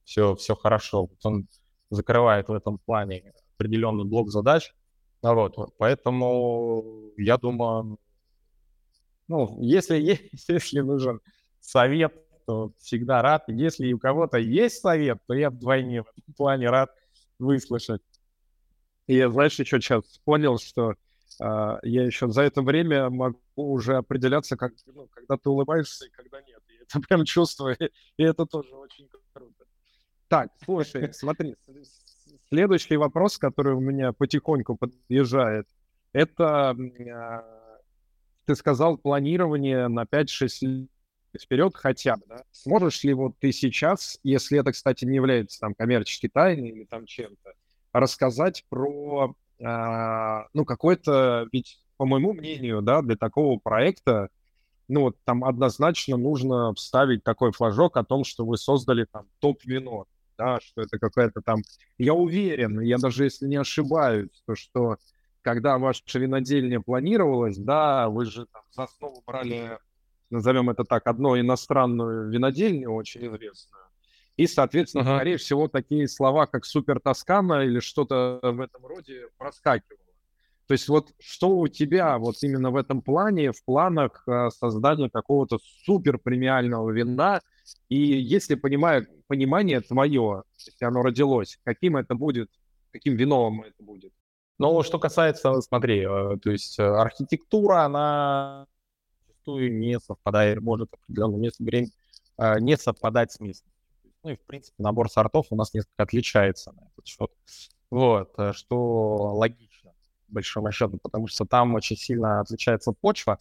все, 0.05 0.35
все 0.37 0.55
хорошо. 0.55 1.03
Вот 1.03 1.18
он 1.25 1.49
закрывает 1.90 2.49
в 2.49 2.53
этом 2.53 2.79
плане 2.79 3.33
определенный 3.55 4.05
блок 4.05 4.31
задач, 4.31 4.75
народ. 5.22 5.57
Поэтому 5.79 7.12
я 7.16 7.37
думаю, 7.37 7.99
ну, 9.29 9.59
если, 9.61 10.20
если 10.49 10.81
нужен 10.81 11.20
совет 11.61 12.14
то 12.46 12.72
всегда 12.79 13.22
рад. 13.22 13.44
Если 13.49 13.92
у 13.92 13.99
кого-то 13.99 14.38
есть 14.38 14.81
совет, 14.81 15.18
то 15.27 15.35
я 15.35 15.51
вдвойне 15.51 16.03
в 16.03 16.07
этом 16.16 16.35
плане 16.35 16.70
рад 16.70 16.90
выслушать. 17.38 18.03
И 19.07 19.22
знаешь, 19.25 19.59
еще 19.59 19.81
сейчас 19.81 20.18
понял, 20.25 20.59
что 20.59 20.94
Uh, 21.38 21.79
я 21.83 22.05
еще 22.05 22.31
за 22.31 22.42
это 22.42 22.62
время 22.62 23.11
могу 23.11 23.38
уже 23.57 23.96
определяться, 23.96 24.57
как, 24.57 24.72
ну, 24.87 25.07
когда 25.09 25.37
ты 25.37 25.51
улыбаешься 25.51 26.07
и 26.07 26.09
когда 26.09 26.40
нет. 26.40 26.56
Это 26.94 27.01
прям 27.01 27.25
чувствую, 27.25 27.77
и 28.16 28.22
это 28.22 28.46
тоже 28.46 28.75
очень 28.75 29.09
круто. 29.33 29.64
Так, 30.29 30.51
слушай, 30.64 31.12
смотри, 31.12 31.57
следующий 32.49 32.96
вопрос, 32.96 33.38
который 33.38 33.75
у 33.75 33.81
меня 33.81 34.12
потихоньку 34.12 34.77
подъезжает, 34.77 35.68
это 36.12 36.75
uh, 36.79 37.44
ты 38.46 38.55
сказал 38.55 38.96
планирование 38.96 39.88
на 39.88 40.05
5-6 40.05 40.51
лет 40.62 40.88
вперед 41.38 41.77
хотя 41.77 42.16
бы, 42.16 42.22
да? 42.27 42.44
Сможешь 42.53 43.05
ли 43.05 43.12
вот 43.12 43.38
ты 43.38 43.53
сейчас, 43.53 44.18
если 44.22 44.59
это, 44.59 44.72
кстати, 44.72 45.05
не 45.05 45.16
является 45.16 45.61
там 45.61 45.75
коммерческой 45.75 46.29
тайной 46.29 46.70
или 46.70 46.85
там 46.85 47.05
чем-то, 47.05 47.53
рассказать 47.92 48.64
про 48.68 49.35
а, 49.62 50.46
ну, 50.55 50.64
какой-то, 50.64 51.46
ведь, 51.53 51.81
по 51.96 52.07
моему 52.07 52.33
мнению, 52.33 52.83
да, 52.83 53.03
для 53.03 53.16
такого 53.16 53.59
проекта, 53.59 54.29
ну, 54.88 55.03
вот 55.03 55.16
там 55.25 55.44
однозначно 55.44 56.16
нужно 56.16 56.72
вставить 56.75 57.25
такой 57.25 57.53
флажок 57.53 57.96
о 57.96 58.05
том, 58.05 58.25
что 58.25 58.44
вы 58.44 58.57
создали 58.57 59.07
там 59.11 59.27
топ-вино, 59.40 60.07
да, 60.38 60.61
что 60.61 60.83
это 60.83 60.99
какая-то 60.99 61.40
там... 61.40 61.62
Я 61.99 62.14
уверен, 62.14 62.81
я 62.81 62.99
даже 62.99 63.25
если 63.25 63.46
не 63.46 63.57
ошибаюсь, 63.57 64.31
то 64.46 64.55
что 64.55 64.96
когда 65.42 65.79
ваша 65.79 66.03
винодельня 66.18 66.81
планировалась, 66.81 67.57
да, 67.57 68.09
вы 68.09 68.25
же 68.25 68.46
там 68.46 68.62
за 68.70 68.85
основу 68.85 69.22
брали, 69.27 69.79
назовем 70.31 70.70
это 70.70 70.85
так, 70.85 71.07
одну 71.07 71.38
иностранную 71.38 72.29
винодельню 72.31 72.90
очень 72.90 73.27
известную, 73.27 73.85
и, 74.37 74.46
соответственно, 74.46 75.03
uh-huh. 75.03 75.16
скорее 75.16 75.37
всего, 75.38 75.68
такие 75.68 76.09
слова, 76.09 76.46
как 76.46 76.64
супер 76.64 77.01
Тоскана 77.01 77.64
или 77.64 77.81
что-то 77.81 78.40
в 78.42 78.61
этом 78.61 78.85
роде 78.85 79.29
проскакивало. 79.38 80.06
То 80.66 80.72
есть 80.72 80.88
вот 80.88 81.12
что 81.20 81.57
у 81.59 81.68
тебя 81.68 82.18
вот 82.18 82.37
именно 82.42 82.70
в 82.70 82.76
этом 82.76 83.00
плане, 83.00 83.52
в 83.52 83.64
планах 83.64 84.24
э, 84.26 84.50
создания 84.50 85.09
какого-то 85.09 85.59
супер 85.85 86.18
премиального 86.18 86.90
вина, 86.90 87.40
и 87.88 87.96
если 87.96 88.57
понимаю, 88.57 89.07
понимание 89.29 89.81
твое, 89.81 90.42
если 90.59 90.85
оно 90.85 91.02
родилось, 91.02 91.59
каким 91.62 91.96
это 91.96 92.16
будет, 92.16 92.50
каким 92.90 93.14
виновым 93.14 93.62
это 93.62 93.81
будет? 93.81 94.12
Ну, 94.59 94.83
что 94.83 94.98
касается, 94.98 95.61
смотри, 95.61 96.00
э, 96.00 96.37
то 96.42 96.50
есть 96.50 96.81
э, 96.81 96.83
архитектура, 96.83 97.85
она 97.85 98.66
зачастую 99.29 99.79
не 99.79 100.00
совпадает, 100.00 100.61
может 100.61 100.92
определенное 100.92 101.38
место 101.38 101.62
времени 101.62 101.92
не 102.59 102.76
совпадать 102.76 103.33
с 103.33 103.40
местом. 103.40 103.70
Ну 104.22 104.31
и, 104.31 104.37
в 104.37 104.40
принципе, 104.40 104.74
набор 104.83 105.11
сортов 105.11 105.46
у 105.48 105.57
нас 105.57 105.72
несколько 105.72 106.02
отличается 106.02 106.72
на 106.72 106.81
этот 106.92 107.07
счет. 107.07 107.31
Вот, 107.88 108.35
что 108.52 109.35
логично, 109.37 109.65
большому 110.29 110.73
счету, 110.73 110.99
потому 111.03 111.27
что 111.27 111.45
там 111.45 111.75
очень 111.75 111.97
сильно 111.97 112.41
отличается 112.41 112.93
почва. 112.93 113.37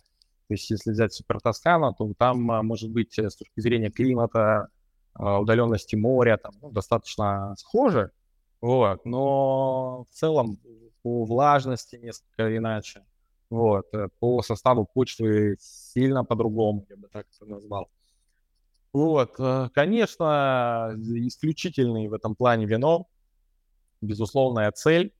То 0.47 0.53
есть, 0.53 0.69
если 0.69 0.91
взять 0.91 1.13
Супер 1.13 1.41
Тоскана, 1.41 1.93
то 1.93 2.13
там 2.17 2.51
а, 2.51 2.61
может 2.61 2.91
быть 2.91 3.17
э, 3.17 3.29
с 3.29 3.35
точки 3.35 3.59
зрения 3.59 3.89
климата, 3.89 4.69
а, 5.13 5.39
удаленности 5.39 5.95
моря, 5.95 6.37
там, 6.37 6.53
ну, 6.61 6.71
достаточно 6.71 7.55
схожи. 7.57 8.11
Вот, 8.61 9.05
но 9.05 10.05
в 10.09 10.13
целом 10.13 10.59
по 11.01 11.23
влажности 11.25 11.97
несколько 11.97 12.55
иначе. 12.57 13.05
Вот, 13.49 13.85
э, 13.93 14.09
по 14.19 14.41
составу 14.41 14.85
почвы 14.85 15.55
сильно 15.59 16.23
по-другому, 16.23 16.85
я 16.89 16.97
бы 16.97 17.07
так 17.07 17.27
это 17.35 17.49
назвал. 17.49 17.89
Вот, 18.91 19.35
э, 19.39 19.69
конечно, 19.73 20.93
исключительный 20.97 22.07
в 22.07 22.13
этом 22.13 22.35
плане 22.35 22.65
вино, 22.65 23.07
безусловная 24.01 24.71
цель. 24.71 25.13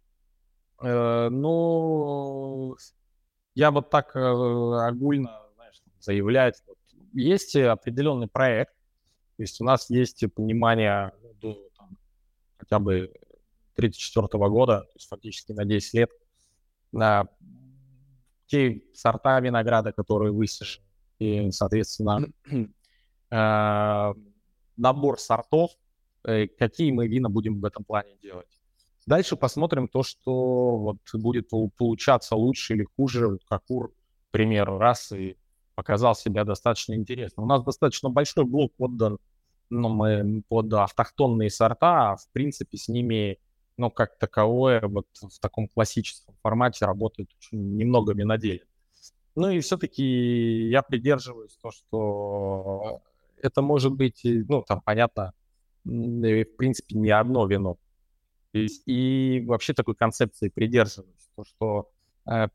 Э, 0.82 1.30
ну, 1.30 2.76
я 3.54 3.72
вот 3.72 3.90
так 3.90 4.16
э, 4.16 4.20
огульно, 4.20 5.42
знаешь, 5.56 5.82
заявлять. 6.00 6.64
Есть 7.14 7.56
определенный 7.56 8.28
проект, 8.28 8.74
то 9.38 9.44
есть 9.44 9.62
у 9.62 9.64
нас 9.64 9.90
есть 9.90 10.24
понимание 10.34 11.14
до 11.42 11.58
там, 11.78 11.98
хотя 12.58 12.80
бы 12.80 13.12
1934 13.76 14.50
года, 14.50 14.82
то 14.82 14.92
есть 14.96 15.08
фактически 15.08 15.52
на 15.54 15.66
10 15.66 15.94
лет, 15.94 16.12
на 16.92 17.28
те 18.48 18.82
сорта 18.94 19.40
винограда, 19.40 19.92
которые 19.92 20.32
высажены, 20.32 20.86
и, 21.20 21.52
соответственно, 21.52 22.28
Э, 23.32 24.14
набор 24.78 25.20
сортов, 25.20 25.72
э, 26.24 26.48
какие 26.48 26.92
мы 26.92 27.08
вина 27.08 27.30
будем 27.30 27.60
в 27.60 27.66
этом 27.66 27.84
плане 27.84 28.16
делать. 28.22 28.55
Дальше 29.06 29.36
посмотрим 29.36 29.88
то, 29.88 30.04
что 30.04 30.78
вот 30.78 30.98
будет 31.14 31.50
получаться 31.50 32.36
лучше 32.36 32.74
или 32.74 32.88
хуже, 32.96 33.28
вот 33.28 33.42
как 33.48 33.64
Ур, 33.70 33.90
к 33.90 34.32
примеру, 34.32 34.78
раз 34.78 35.12
и 35.12 35.38
показал 35.76 36.16
себя 36.16 36.44
достаточно 36.44 36.94
интересно. 36.94 37.44
У 37.44 37.46
нас 37.46 37.64
достаточно 37.64 38.10
большой 38.10 38.46
блок 38.46 38.74
отдан 38.78 39.20
ну, 39.70 39.90
мы 39.90 40.44
под 40.48 40.74
автохтонные 40.74 41.50
сорта, 41.50 42.12
а 42.12 42.16
в 42.16 42.30
принципе 42.32 42.78
с 42.78 42.88
ними, 42.88 43.40
ну, 43.78 43.90
как 43.90 44.18
таковое, 44.18 44.82
вот 44.82 45.08
в 45.14 45.40
таком 45.40 45.68
классическом 45.68 46.36
формате 46.42 46.86
работает 46.86 47.30
очень 47.38 47.76
немного 47.76 48.14
виноделин. 48.14 48.66
Ну 49.36 49.50
и 49.50 49.60
все-таки 49.60 50.70
я 50.70 50.82
придерживаюсь 50.82 51.58
то, 51.62 51.72
что 51.72 53.02
это 53.42 53.62
может 53.62 53.92
быть, 53.94 54.22
ну, 54.24 54.62
там, 54.62 54.82
понятно, 54.82 55.34
в 55.84 56.46
принципе, 56.58 56.96
не 56.96 57.10
одно 57.10 57.46
вино. 57.46 57.78
И, 58.56 59.44
вообще 59.46 59.74
такой 59.74 59.96
концепции 59.96 60.50
придерживаюсь, 60.50 61.30
то, 61.36 61.44
что 61.44 61.90
э, 62.26 62.48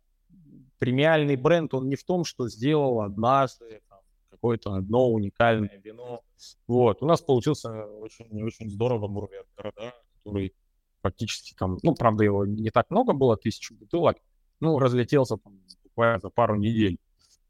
премиальный 0.78 1.36
бренд, 1.36 1.74
он 1.74 1.88
не 1.88 1.96
в 1.96 2.04
том, 2.04 2.24
что 2.24 2.48
сделал 2.48 3.02
однажды 3.02 3.82
какое-то 4.30 4.74
одно 4.74 5.10
уникальное 5.10 5.78
вино. 5.84 6.22
Вот, 6.66 7.02
у 7.02 7.06
нас 7.06 7.20
получился 7.20 7.84
очень-очень 7.86 8.70
здорово 8.70 9.08
бурвертер, 9.08 9.72
да, 9.76 9.94
который 10.14 10.54
фактически 11.02 11.54
там, 11.54 11.78
ну, 11.82 11.94
правда, 11.94 12.24
его 12.24 12.46
не 12.46 12.70
так 12.70 12.90
много 12.90 13.12
было, 13.12 13.36
тысячу 13.36 13.74
бутылок, 13.74 14.16
ну, 14.60 14.78
разлетелся 14.78 15.36
там 15.36 15.60
буквально 15.84 16.20
за 16.20 16.30
пару 16.30 16.56
недель. 16.56 16.98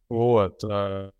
Вот. 0.08 0.64
Э, 0.64 1.12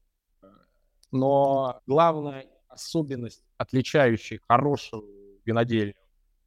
но 1.13 1.81
главная 1.87 2.47
особенность, 2.69 3.45
отличающая 3.57 4.41
хорошую 4.49 5.41
винодельню 5.45 5.95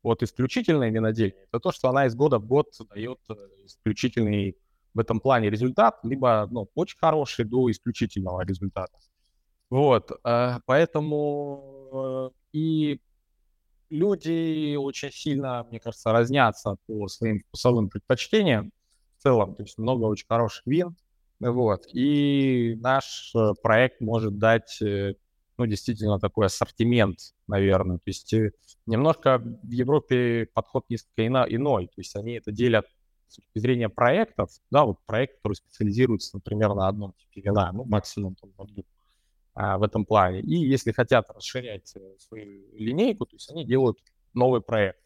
от 0.03 0.21
исключительной 0.21 0.91
винодельни, 0.91 1.35
это 1.49 1.59
то, 1.59 1.71
что 1.71 1.89
она 1.89 2.05
из 2.05 2.15
года 2.15 2.37
в 2.37 2.45
год 2.45 2.67
дает 2.93 3.19
э, 3.29 3.33
исключительный 3.65 4.57
в 4.93 4.99
этом 4.99 5.19
плане 5.19 5.49
результат, 5.49 5.99
либо 6.03 6.47
ну, 6.51 6.69
очень 6.75 6.97
хороший 6.99 7.45
до 7.45 7.71
исключительного 7.71 8.45
результата. 8.45 8.93
Вот, 9.69 10.11
э, 10.11 10.59
поэтому 10.65 11.91
э, 11.93 12.29
и 12.51 12.99
люди 13.89 14.75
очень 14.75 15.11
сильно, 15.11 15.65
мне 15.69 15.79
кажется, 15.79 16.11
разнятся 16.11 16.75
по 16.85 17.07
своим 17.07 17.39
вкусовым 17.39 17.89
предпочтениям 17.89 18.71
в 19.17 19.23
целом. 19.23 19.55
То 19.55 19.63
есть 19.63 19.77
много 19.77 20.03
очень 20.03 20.27
хороших 20.27 20.65
вин, 20.65 20.95
вот. 21.39 21.87
И 21.93 22.77
наш 22.81 23.33
проект 23.61 24.01
может 24.01 24.37
дать, 24.37 24.79
ну, 25.57 25.65
действительно 25.65 26.19
такой 26.19 26.47
ассортимент, 26.47 27.19
наверное. 27.47 27.97
То 27.97 28.07
есть 28.07 28.33
э, 28.33 28.51
немножко 28.85 29.37
в 29.37 29.69
Европе 29.69 30.47
подход 30.53 30.85
несколько 30.89 31.25
ино, 31.25 31.45
иной. 31.47 31.87
То 31.87 32.01
есть 32.01 32.15
они 32.15 32.33
это 32.33 32.51
делят 32.51 32.85
с 33.27 33.35
точки 33.35 33.59
зрения 33.59 33.89
проектов. 33.89 34.49
Да, 34.71 34.85
вот 34.85 34.97
проект, 35.05 35.37
который 35.37 35.53
специализируется, 35.53 36.35
например, 36.35 36.73
на 36.73 36.87
одном 36.87 37.13
типе 37.13 37.49
вина, 37.49 37.71
ну, 37.71 37.85
максимум 37.85 38.35
там, 38.35 38.51
на 38.57 38.65
двух 38.65 38.85
а, 39.53 39.77
в 39.77 39.83
этом 39.83 40.05
плане. 40.05 40.41
И 40.41 40.55
если 40.55 40.91
хотят 40.91 41.29
расширять 41.29 41.87
свою 42.17 42.65
линейку, 42.73 43.25
то 43.25 43.35
есть 43.35 43.49
они 43.51 43.65
делают 43.65 43.99
новый 44.33 44.61
проект 44.61 45.03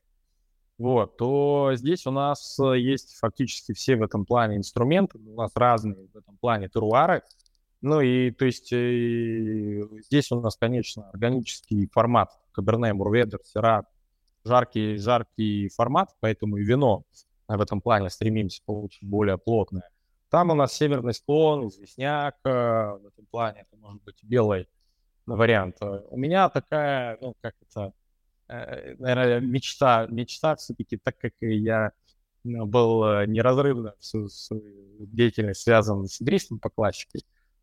вот, 0.77 1.17
то 1.17 1.71
здесь 1.73 2.05
у 2.05 2.11
нас 2.11 2.59
э, 2.59 2.77
есть 2.77 3.15
фактически 3.17 3.73
все 3.73 3.95
в 3.95 4.03
этом 4.03 4.25
плане 4.25 4.57
инструменты, 4.57 5.17
у 5.17 5.33
нас 5.33 5.51
разные 5.55 6.07
в 6.13 6.15
этом 6.15 6.37
плане 6.37 6.69
теруары. 6.69 7.23
Ну 7.81 8.01
и, 8.01 8.31
то 8.31 8.45
есть, 8.45 8.71
и 8.71 9.81
э, 9.81 10.01
здесь 10.01 10.31
у 10.31 10.41
нас, 10.41 10.57
конечно, 10.57 11.09
органический 11.09 11.87
формат, 11.93 12.31
Каберне, 12.51 12.93
Мурведер, 12.93 13.39
Сера, 13.43 13.85
жаркий, 14.43 14.97
жаркий 14.97 15.69
формат, 15.69 16.15
поэтому 16.19 16.57
и 16.57 16.63
вино 16.63 17.03
в 17.47 17.61
этом 17.61 17.81
плане 17.81 18.09
стремимся 18.09 18.61
получить 18.65 19.03
более 19.03 19.37
плотное. 19.37 19.89
Там 20.29 20.49
у 20.49 20.55
нас 20.55 20.73
северный 20.73 21.13
склон, 21.13 21.67
известняк, 21.67 22.35
э, 22.43 22.49
в 22.49 23.05
этом 23.05 23.25
плане 23.27 23.61
это 23.61 23.77
может 23.79 24.03
быть 24.03 24.23
белый 24.23 24.67
вариант. 25.25 25.77
У 25.81 26.17
меня 26.17 26.49
такая, 26.49 27.17
ну, 27.21 27.35
как 27.41 27.53
это, 27.61 27.93
Э, 28.49 28.95
наверное, 28.97 29.39
мечта, 29.41 30.07
мечта 30.07 30.55
все-таки, 30.55 30.97
так 30.97 31.17
как 31.17 31.33
я 31.41 31.91
ну, 32.43 32.65
был 32.65 33.03
э, 33.03 33.25
неразрывно 33.27 33.93
всю 33.99 34.29
свою 34.29 35.05
деятельность 35.05 35.61
связан 35.61 36.07
с 36.07 36.21
еврейством 36.21 36.59
по 36.59 36.69
классике, 36.69 37.19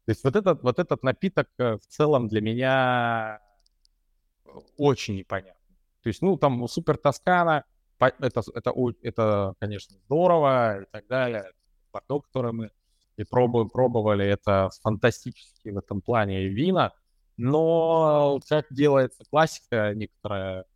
То 0.06 0.10
есть 0.10 0.22
вот 0.24 0.36
этот, 0.36 0.62
вот 0.62 0.78
этот 0.78 1.02
напиток 1.02 1.48
э, 1.58 1.78
в 1.78 1.86
целом 1.86 2.28
для 2.28 2.40
меня 2.40 3.40
очень 4.76 5.16
непонятно. 5.16 5.60
То 6.02 6.08
есть, 6.08 6.20
ну, 6.20 6.36
там 6.36 6.68
Супер 6.68 6.98
Тоскана, 6.98 7.64
это, 7.98 8.42
это, 8.54 8.72
это, 9.02 9.54
конечно, 9.58 9.96
здорово 10.04 10.82
и 10.82 10.86
так 10.90 11.06
далее. 11.06 11.50
Бордо, 11.92 12.20
которое 12.20 12.52
мы 12.52 12.70
и 13.16 13.24
пробуем, 13.24 13.70
пробовали, 13.70 14.26
это 14.26 14.68
фантастические 14.82 15.74
в 15.74 15.78
этом 15.78 16.02
плане 16.02 16.48
вина. 16.48 16.92
Но 17.36 18.40
как 18.48 18.66
делается 18.70 19.24
классика 19.30 19.94
некоторая 19.94 20.66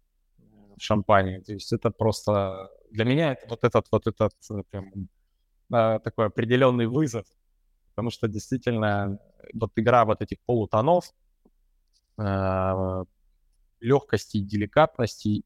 в 0.77 0.81
шампане, 0.81 1.41
то 1.43 1.53
есть 1.53 1.73
это 1.73 1.91
просто 1.91 2.71
для 2.91 3.05
меня 3.05 3.33
это 3.33 3.47
вот 3.49 3.65
этот 3.65 3.87
вот 3.91 4.07
этот 4.07 4.33
э, 4.51 4.63
прям 4.71 5.09
такой 5.69 6.27
определенный 6.27 6.87
вызов, 6.87 7.27
потому 7.99 8.13
что 8.13 8.29
действительно 8.29 9.19
вот 9.53 9.73
игра 9.75 10.05
вот 10.05 10.23
этих 10.23 10.39
полутонов, 10.47 11.13
э, 12.17 13.05
легкости, 13.81 14.39
деликатности, 14.39 15.43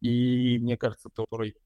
и 0.00 0.58
мне 0.60 0.76
кажется, 0.76 1.08
который 1.08 1.56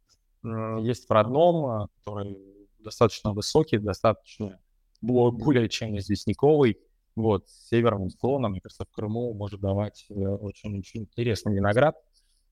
есть 0.43 1.07
в 1.07 1.13
родном, 1.13 1.67
а, 1.67 1.89
который 1.99 2.39
достаточно 2.79 3.35
высокий, 3.35 3.77
достаточно 3.77 4.59
более 5.03 5.69
чем 5.69 5.99
известняковый, 5.99 6.79
вот, 7.15 7.47
с 7.51 7.69
северным 7.69 8.09
склоном, 8.09 8.53
мне 8.53 8.63
кажется, 8.63 8.87
в 8.87 8.91
Крыму 8.91 9.35
может 9.35 9.61
давать 9.61 10.07
очень-очень 10.09 11.01
э, 11.01 11.05
интересный 11.05 11.57
виноград 11.57 11.95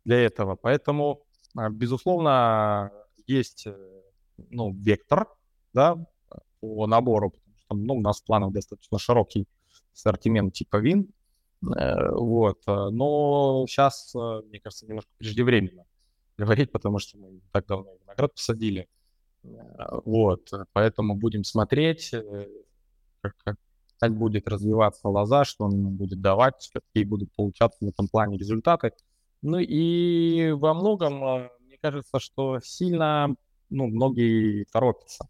для 0.05 0.19
этого. 0.19 0.55
Поэтому, 0.55 1.25
а, 1.57 1.71
безусловно, 1.71 2.93
есть 3.27 3.67
э, 3.67 4.03
ну, 4.51 4.75
вектор, 4.75 5.29
да, 5.73 5.97
по 6.61 6.87
набору, 6.87 7.31
потому 7.31 7.57
что 7.57 7.75
ну, 7.75 7.95
у 7.95 8.01
нас 8.01 8.21
в 8.21 8.25
планах 8.25 8.53
достаточно 8.53 8.99
широкий 8.99 9.47
ассортимент 9.95 10.55
типа 10.55 10.77
вин, 10.77 11.13
э, 11.63 12.11
вот, 12.13 12.63
но 12.67 13.65
сейчас, 13.69 14.13
мне 14.15 14.61
кажется, 14.61 14.87
немножко 14.87 15.11
преждевременно 15.19 15.85
говорить, 16.39 16.73
потому 16.73 16.99
что 16.99 17.19
мы 17.19 17.41
так 17.53 17.67
давно 17.67 17.93
виноград 18.03 18.35
посадили, 18.35 18.89
вот, 19.43 20.51
поэтому 20.73 21.15
будем 21.15 21.45
смотреть, 21.45 22.15
как, 23.21 23.35
как, 23.45 23.57
как 23.99 24.17
будет 24.17 24.49
развиваться 24.49 25.09
лоза, 25.09 25.45
что 25.45 25.65
он 25.65 25.97
будет 25.97 26.21
давать, 26.21 26.71
какие 26.73 27.05
будут 27.05 27.33
получаться 27.35 27.85
в 27.85 27.89
этом 27.89 28.09
плане 28.09 28.39
результаты. 28.39 28.93
Ну 29.43 29.59
и 29.59 30.53
во 30.53 30.75
многом, 30.75 31.49
мне 31.61 31.79
кажется, 31.81 32.19
что 32.19 32.61
сильно 32.61 33.35
ну, 33.71 33.87
многие 33.87 34.65
торопятся. 34.65 35.29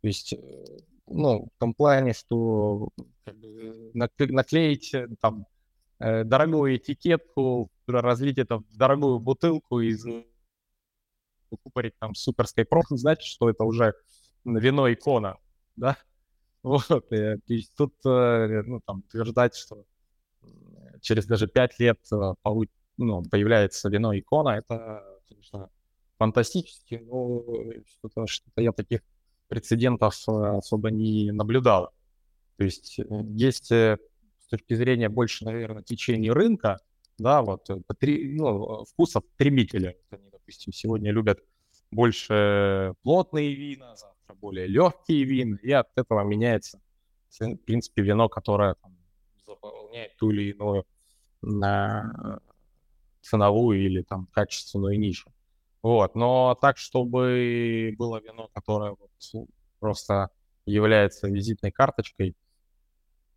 То 0.00 0.06
есть, 0.08 0.32
э, 0.32 0.36
ну, 1.06 1.48
в 1.54 1.58
том 1.58 1.74
плане, 1.74 2.12
что 2.14 2.88
бы, 3.26 3.90
наклеить 3.94 4.94
э, 4.94 5.08
там 5.20 5.46
э, 5.98 6.24
дорогую 6.24 6.76
этикетку, 6.76 7.70
разлить 7.86 8.38
это 8.38 8.58
в 8.58 8.76
дорогую 8.76 9.18
бутылку 9.18 9.80
и 9.80 9.94
купорить 11.62 11.94
там 11.98 12.14
суперской 12.14 12.64
профи, 12.64 12.96
значит, 12.96 13.24
что 13.24 13.50
это 13.50 13.64
уже 13.64 13.94
вино 14.44 14.92
икона, 14.92 15.36
да? 15.76 15.96
Вот, 16.62 16.90
и, 17.10 17.38
то 17.38 17.54
есть 17.54 17.74
тут, 17.74 17.94
ну, 18.04 18.82
там, 18.84 18.98
утверждать, 18.98 19.56
что 19.56 19.86
через 21.00 21.24
даже 21.24 21.48
пять 21.48 21.78
лет 21.78 21.98
ну, 22.98 23.22
появляется 23.22 23.88
вино 23.88 24.12
икона, 24.14 24.58
это, 24.58 25.02
конечно, 25.26 25.70
фантастически, 26.18 26.96
но 26.96 27.42
что-то, 27.86 28.26
что-то 28.26 28.60
я 28.60 28.72
таких 28.72 29.00
прецедентов 29.50 30.14
э, 30.28 30.32
особо 30.58 30.90
не 30.90 31.32
наблюдал. 31.32 31.90
То 32.56 32.64
есть 32.64 32.98
э, 33.00 33.04
есть 33.34 33.70
э, 33.72 33.98
с 34.38 34.46
точки 34.46 34.74
зрения 34.74 35.08
больше, 35.08 35.44
наверное, 35.44 35.82
течения 35.82 36.32
рынка, 36.32 36.78
да, 37.18 37.42
вот, 37.42 37.68
потри, 37.86 38.32
ну, 38.34 38.84
вкусов 38.84 39.24
потребителя. 39.26 39.96
Они, 40.10 40.30
допустим, 40.30 40.72
сегодня 40.72 41.10
любят 41.10 41.40
больше 41.90 42.94
плотные 43.02 43.54
вина, 43.54 43.96
завтра 43.96 44.34
более 44.36 44.68
легкие 44.68 45.24
вина, 45.24 45.58
и 45.62 45.72
от 45.72 45.88
этого 45.96 46.22
меняется, 46.22 46.80
в 47.38 47.56
принципе, 47.56 48.02
вино, 48.02 48.28
которое 48.28 48.74
там, 48.74 48.96
заполняет 49.46 50.16
ту 50.16 50.30
или 50.30 50.52
иную 50.52 50.86
на 51.42 52.40
ценовую 53.20 53.84
или 53.84 54.02
там 54.02 54.28
качественную 54.32 54.98
нишу. 54.98 55.32
Вот, 55.82 56.14
но 56.14 56.56
так, 56.60 56.78
чтобы 56.78 57.94
было 57.98 58.20
вино, 58.20 58.48
которое 58.54 58.90
вот 58.92 59.09
просто 59.78 60.30
является 60.66 61.28
визитной 61.28 61.70
карточкой, 61.70 62.36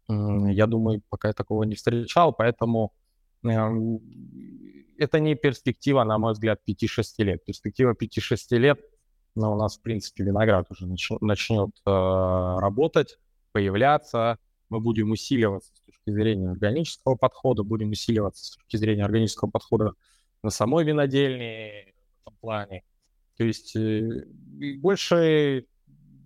я 0.07 0.67
думаю, 0.67 1.01
пока 1.09 1.29
я 1.29 1.33
такого 1.33 1.63
не 1.63 1.75
встречал, 1.75 2.33
поэтому 2.33 2.93
эм, 3.43 4.01
это 4.97 5.19
не 5.19 5.35
перспектива, 5.35 6.03
на 6.03 6.17
мой 6.17 6.33
взгляд, 6.33 6.59
5-6 6.67 7.23
лет. 7.23 7.45
Перспектива 7.45 7.93
5-6 7.93 8.57
лет, 8.57 8.79
но 9.35 9.47
ну, 9.47 9.53
у 9.53 9.57
нас, 9.57 9.77
в 9.77 9.81
принципе, 9.81 10.23
виноград 10.23 10.67
уже 10.69 10.85
нач- 10.85 11.17
начнет 11.21 11.71
э, 11.85 11.89
работать, 11.89 13.17
появляться, 13.53 14.39
мы 14.69 14.79
будем 14.79 15.11
усиливаться 15.11 15.73
с 15.75 15.81
точки 15.81 16.11
зрения 16.11 16.49
органического 16.49 17.15
подхода, 17.15 17.63
будем 17.63 17.91
усиливаться 17.91 18.45
с 18.45 18.55
точки 18.55 18.77
зрения 18.77 19.05
органического 19.05 19.49
подхода 19.49 19.93
на 20.41 20.49
самой 20.49 20.83
винодельне, 20.83 21.93
этом 22.23 22.37
плане. 22.41 22.83
То 23.37 23.43
есть 23.43 23.75
э, 23.75 24.25
больше, 24.77 25.65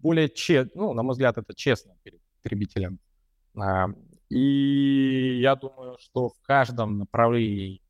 более 0.02 0.30
честно, 0.30 0.72
ну, 0.76 0.94
на 0.94 1.04
мой 1.04 1.14
взгляд, 1.14 1.38
это 1.38 1.54
честно 1.54 1.96
перед 2.04 2.22
потребителем. 2.42 3.00
И 4.30 5.40
я 5.42 5.56
думаю, 5.56 5.98
что 6.00 6.30
в 6.30 6.42
каждом 6.42 6.98
направлении 6.98 7.82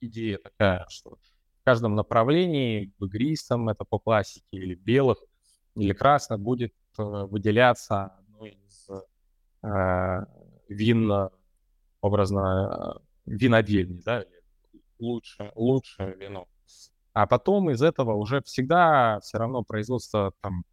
идея 0.00 0.38
такая, 0.38 0.86
что 0.88 1.10
в 1.10 1.64
каждом 1.64 1.94
направлении, 1.94 2.92
в 2.98 3.06
игристом, 3.06 3.68
это 3.68 3.84
по 3.84 3.98
классике, 3.98 4.44
или 4.52 4.74
белых, 4.74 5.18
или 5.76 5.92
красных, 5.92 6.40
будет 6.40 6.74
э, 6.98 7.02
выделяться 7.02 8.06
одно 8.06 8.46
из 8.46 8.88
э, 9.62 10.26
вин, 10.68 11.30
образно, 12.00 13.00
винодельни, 13.24 14.00
да, 14.04 14.24
лучше, 14.98 15.52
лучшее 15.54 16.14
вино. 16.16 16.46
А 17.12 17.26
потом 17.26 17.70
из 17.70 17.80
этого 17.80 18.14
уже 18.14 18.42
всегда 18.42 19.20
все 19.20 19.38
равно 19.38 19.62
производство 19.62 20.32
там 20.40 20.64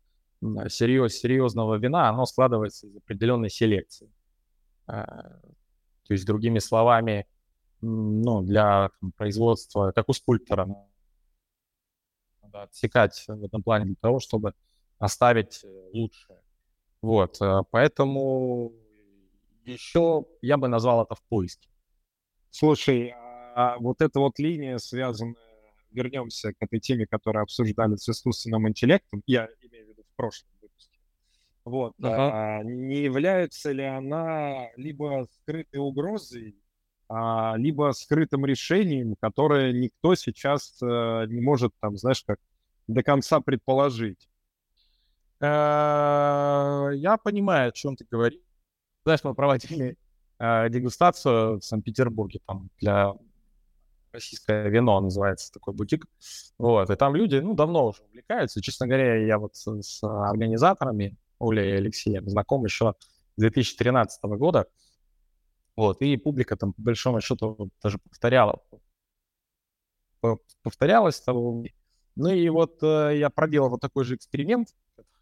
серьез, 0.70 1.14
серьезного 1.14 1.76
вина, 1.76 2.10
оно 2.10 2.26
складывается 2.26 2.88
из 2.88 2.96
определенной 2.96 3.50
селекции. 3.50 4.12
А, 4.88 5.40
то 6.04 6.14
есть, 6.14 6.26
другими 6.26 6.60
словами, 6.60 7.28
ну, 7.82 8.42
для 8.42 8.90
производства, 9.16 9.92
как 9.92 10.10
у 10.10 10.14
скульптора, 10.14 10.68
надо 12.42 12.64
отсекать 12.64 13.24
в 13.28 13.44
этом 13.44 13.64
плане 13.64 13.86
для 13.86 13.96
того, 13.96 14.20
чтобы 14.20 14.54
оставить 14.98 15.64
э, 15.64 15.90
лучшее. 15.94 16.40
Вот, 17.02 17.42
э, 17.42 17.62
поэтому 17.72 18.74
еще 19.66 20.26
я 20.42 20.58
бы 20.58 20.68
назвал 20.68 21.04
это 21.04 21.16
в 21.16 21.24
поиске. 21.24 21.70
Слушай, 22.50 23.14
а 23.56 23.78
вот 23.80 24.02
эта 24.02 24.20
вот 24.20 24.38
линия, 24.40 24.78
связанная 24.78 25.36
вернемся 25.92 26.54
к 26.54 26.58
этой 26.60 26.80
теме, 26.80 27.06
которую 27.06 27.44
обсуждали 27.44 27.96
с 27.96 28.08
искусственным 28.08 28.68
интеллектом, 28.68 29.24
я 29.26 29.48
имею 29.62 29.88
в 29.88 29.91
прошлом 30.22 30.50
выпуске. 30.62 31.00
Вот, 31.66 31.94
ага. 32.00 32.60
а, 32.60 32.64
не 32.64 32.98
является 32.98 33.72
ли 33.72 33.84
она 33.84 34.70
либо 34.76 35.28
скрытой 35.32 35.80
угрозой, 35.80 36.56
а, 37.10 37.56
либо 37.58 37.92
скрытым 37.94 38.46
решением, 38.46 39.16
которое 39.20 39.74
никто 39.74 40.14
сейчас 40.14 40.78
а, 40.84 41.26
не 41.26 41.42
может, 41.42 41.74
там, 41.80 41.98
знаешь, 41.98 42.24
как 42.24 42.38
до 42.88 43.02
конца 43.02 43.42
предположить? 43.42 44.30
Э, 45.40 46.92
я 46.94 47.18
понимаю, 47.18 47.70
о 47.70 47.72
чем 47.72 47.96
ты 47.96 48.06
говоришь. 48.10 48.42
Знаешь, 49.04 49.24
мы 49.24 49.34
проводили 49.34 49.98
э, 50.38 50.70
дегустацию 50.70 51.58
в 51.60 51.64
Санкт-Петербурге 51.64 52.42
там 52.46 52.70
для 52.80 53.14
российское 54.12 54.70
вино 54.70 55.00
называется 55.00 55.52
такой 55.52 55.74
бутик. 55.74 56.06
Вот, 56.58 56.90
и 56.90 56.96
там 56.96 57.16
люди, 57.16 57.38
ну, 57.38 57.54
давно 57.54 57.88
уже 57.88 58.04
увлекаются. 58.04 58.62
Честно 58.62 58.88
говоря, 58.88 59.16
я 59.16 59.38
вот 59.38 59.56
с, 59.56 59.82
с 59.82 60.04
организаторами, 60.04 61.18
Олей 61.40 61.72
и 61.72 61.76
Алексеем, 61.78 62.30
знаком 62.30 62.64
еще 62.66 62.96
с 63.36 63.42
2013 63.42 64.24
года. 64.24 64.68
Вот, 65.76 66.02
и 66.02 66.18
публика 66.18 66.56
там, 66.58 66.74
по 66.74 66.82
большому 66.82 67.22
счету, 67.22 67.70
даже 67.82 67.98
повторяла. 67.98 68.62
Повторялась 70.64 71.20
того. 71.20 71.64
Ну 72.16 72.30
и 72.30 72.50
вот 72.50 72.84
э, 72.84 73.18
я 73.18 73.30
проделал 73.30 73.70
вот 73.70 73.82
такой 73.82 74.04
же 74.04 74.16
эксперимент, 74.16 74.68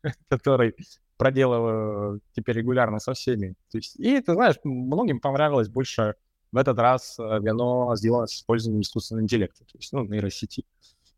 который 0.29 0.75
проделываю 1.17 2.21
теперь 2.33 2.57
регулярно 2.57 2.99
со 2.99 3.13
всеми. 3.13 3.55
То 3.71 3.77
есть, 3.77 3.97
и 3.99 4.19
ты 4.19 4.33
знаешь, 4.33 4.55
многим 4.63 5.19
понравилось 5.19 5.69
больше 5.69 6.15
в 6.51 6.57
этот 6.57 6.79
раз 6.79 7.17
э, 7.19 7.39
вино 7.41 7.95
сделано 7.95 8.27
с 8.27 8.35
использованием 8.35 8.81
искусственного 8.81 9.23
интеллекта, 9.23 9.65
то 9.65 9.77
есть, 9.77 9.93
ну, 9.93 10.03
нейросети. 10.03 10.65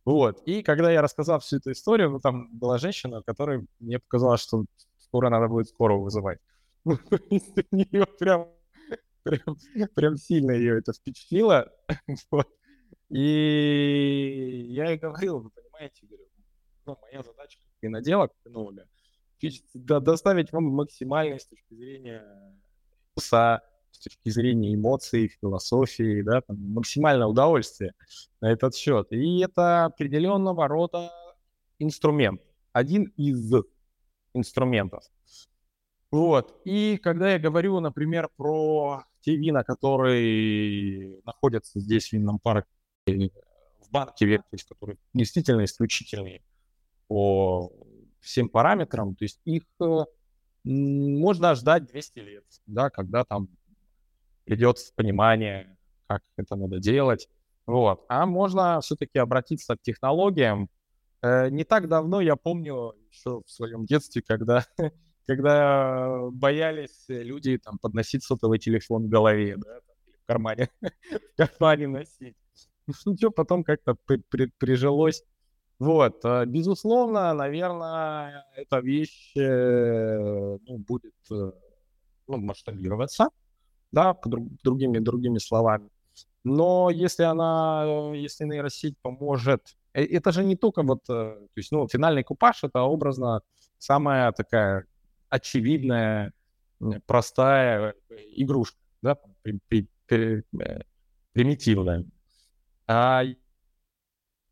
Вот. 0.03 0.41
И 0.45 0.63
когда 0.63 0.91
я 0.91 1.01
рассказал 1.01 1.39
всю 1.39 1.57
эту 1.57 1.71
историю, 1.71 2.09
ну, 2.11 2.19
там 2.19 2.49
была 2.57 2.77
женщина, 2.77 3.21
которая 3.21 3.65
мне 3.79 3.99
показала, 3.99 4.37
что 4.37 4.65
скоро 4.99 5.29
надо 5.29 5.47
будет 5.47 5.69
скоро 5.69 5.95
вызывать. 5.95 6.39
Нее 6.85 8.05
прям, 8.19 8.47
прям, 9.23 9.57
прям 9.93 10.17
сильно 10.17 10.51
ее 10.51 10.79
это 10.79 10.93
впечатлило. 10.93 11.71
И 13.09 14.65
я 14.69 14.89
ей 14.89 14.97
говорил, 14.97 15.39
вы 15.39 15.49
понимаете, 15.49 16.05
говорю, 16.07 16.25
ну, 16.85 16.97
моя 17.01 17.21
задача 17.23 17.59
как 17.59 17.73
винодела, 17.81 18.27
как 18.27 18.37
винолога, 18.45 18.87
доставить 19.73 20.51
вам 20.51 20.63
максимальной 20.65 21.39
с 21.39 21.45
точки 21.45 21.73
зрения 21.73 22.23
вкуса, 23.11 23.61
точки 24.03 24.29
зрения 24.29 24.73
эмоций, 24.75 25.31
философии, 25.39 26.21
да, 26.21 26.41
там, 26.41 26.57
максимальное 26.73 27.27
удовольствие 27.27 27.93
на 28.41 28.51
этот 28.51 28.75
счет. 28.75 29.11
И 29.11 29.39
это 29.39 29.85
определенного 29.85 30.67
рода 30.67 31.11
инструмент, 31.79 32.41
один 32.73 33.05
из 33.17 33.53
инструментов. 34.33 35.03
Вот. 36.11 36.59
И 36.65 36.97
когда 36.97 37.31
я 37.31 37.39
говорю, 37.39 37.79
например, 37.79 38.29
про 38.35 39.05
те 39.21 39.37
вина, 39.37 39.63
которые 39.63 41.21
находятся 41.25 41.79
здесь 41.79 42.09
в 42.09 42.13
винном 42.13 42.39
парке, 42.39 42.67
в 43.05 43.89
банке, 43.91 44.37
то 44.37 44.43
есть 44.51 44.67
которые 44.67 44.97
действительно 45.13 45.63
исключительные 45.63 46.43
по 47.07 47.71
всем 48.19 48.49
параметрам, 48.49 49.15
то 49.15 49.23
есть 49.23 49.39
их 49.45 49.63
э, 49.81 50.05
можно 50.63 51.55
ждать 51.55 51.85
200 51.85 52.19
лет, 52.19 52.45
да, 52.65 52.89
когда 52.89 53.23
там 53.23 53.49
придет 54.51 54.77
понимание, 54.97 55.77
как 56.07 56.23
это 56.35 56.57
надо 56.57 56.79
делать. 56.79 57.29
Вот. 57.65 58.03
А 58.09 58.25
можно 58.25 58.81
все-таки 58.81 59.17
обратиться 59.17 59.77
к 59.77 59.81
технологиям. 59.81 60.69
Э, 61.21 61.49
не 61.49 61.63
так 61.63 61.87
давно, 61.87 62.19
я 62.19 62.35
помню, 62.35 62.93
еще 63.09 63.43
в 63.45 63.49
своем 63.49 63.85
детстве, 63.85 64.21
когда, 64.21 64.65
когда 65.25 66.29
боялись 66.33 67.05
люди 67.07 67.59
там, 67.59 67.77
подносить 67.77 68.25
сотовый 68.25 68.59
телефон 68.59 69.05
в 69.05 69.07
голове, 69.07 69.55
да, 69.55 69.79
в 70.21 70.27
кармане, 70.27 70.67
в 70.81 71.37
кармане 71.37 71.87
носить. 71.87 72.35
Ну, 73.05 73.15
что 73.15 73.31
потом 73.31 73.63
как-то 73.63 73.95
при, 74.05 74.17
при, 74.17 74.51
прижилось. 74.57 75.23
Вот, 75.79 76.25
э, 76.25 76.45
безусловно, 76.45 77.33
наверное, 77.33 78.45
эта 78.57 78.79
вещь 78.79 79.31
э, 79.37 80.57
ну, 80.67 80.77
будет 80.77 81.15
ну, 81.29 82.37
масштабироваться, 82.37 83.29
да, 83.91 84.17
другими, 84.63 84.99
другими 84.99 85.37
словами. 85.39 85.89
Но 86.43 86.89
если 86.89 87.23
она, 87.23 88.11
если 88.15 88.45
нейросеть 88.45 88.97
поможет, 89.01 89.75
это 89.93 90.31
же 90.31 90.43
не 90.43 90.55
только 90.55 90.81
вот, 90.83 91.03
то 91.03 91.37
есть, 91.55 91.71
ну, 91.71 91.87
финальный 91.87 92.23
купаж, 92.23 92.63
это 92.63 92.81
образно 92.81 93.41
самая 93.77 94.31
такая 94.31 94.85
очевидная, 95.29 96.33
простая 97.05 97.93
игрушка, 98.35 98.77
да, 99.01 99.17
при, 99.43 99.59
при, 99.67 99.87
при, 100.07 100.43
примитивная. 101.33 102.05
А 102.87 103.23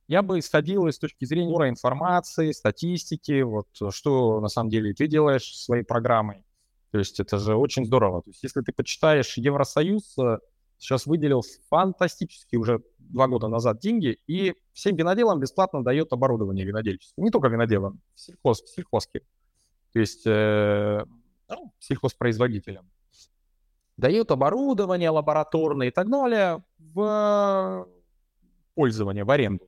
я 0.08 0.22
бы 0.22 0.40
исходил 0.40 0.88
из 0.88 0.98
точки 1.00 1.26
зрения 1.26 1.52
уровня 1.52 1.72
информации, 1.72 2.52
статистики, 2.52 3.42
вот 3.42 3.68
что 3.92 4.40
на 4.42 4.48
самом 4.48 4.70
деле 4.70 4.94
ты 4.94 5.08
делаешь 5.08 5.56
своей 5.56 5.84
программой. 5.84 6.44
То 6.92 6.98
есть 6.98 7.20
это 7.20 7.38
же 7.38 7.56
очень 7.56 7.86
здорово. 7.86 8.22
То 8.22 8.30
есть 8.32 8.44
если 8.44 8.62
ты 8.62 8.72
почитаешь 8.72 9.38
Евросоюз, 9.38 10.18
э, 10.18 10.40
сейчас 10.78 11.06
выделил 11.06 11.44
фантастические 11.70 12.60
уже 12.60 12.82
два 12.98 13.28
года 13.28 13.48
назад 13.48 13.80
деньги, 13.80 14.18
и 14.28 14.56
всем 14.74 14.96
виноделам 14.96 15.40
бесплатно 15.40 15.84
дает 15.84 16.14
оборудование 16.14 16.66
винодельческое. 16.66 17.24
Не 17.24 17.32
только 17.32 17.48
виноделам, 17.48 18.02
сельхоз, 18.16 18.64
сельхозки. 18.66 19.22
То 19.94 20.00
есть 20.00 20.26
э, 20.26 21.06
ну, 21.50 21.74
сельхозпроизводителям. 21.80 22.90
Дает 23.98 24.32
оборудование 24.32 25.10
лабораторное 25.10 25.88
и 25.88 25.92
так 25.92 26.10
далее 26.10 26.64
в 26.78 27.88
пользование, 28.74 29.26
в 29.26 29.32
аренду. 29.32 29.68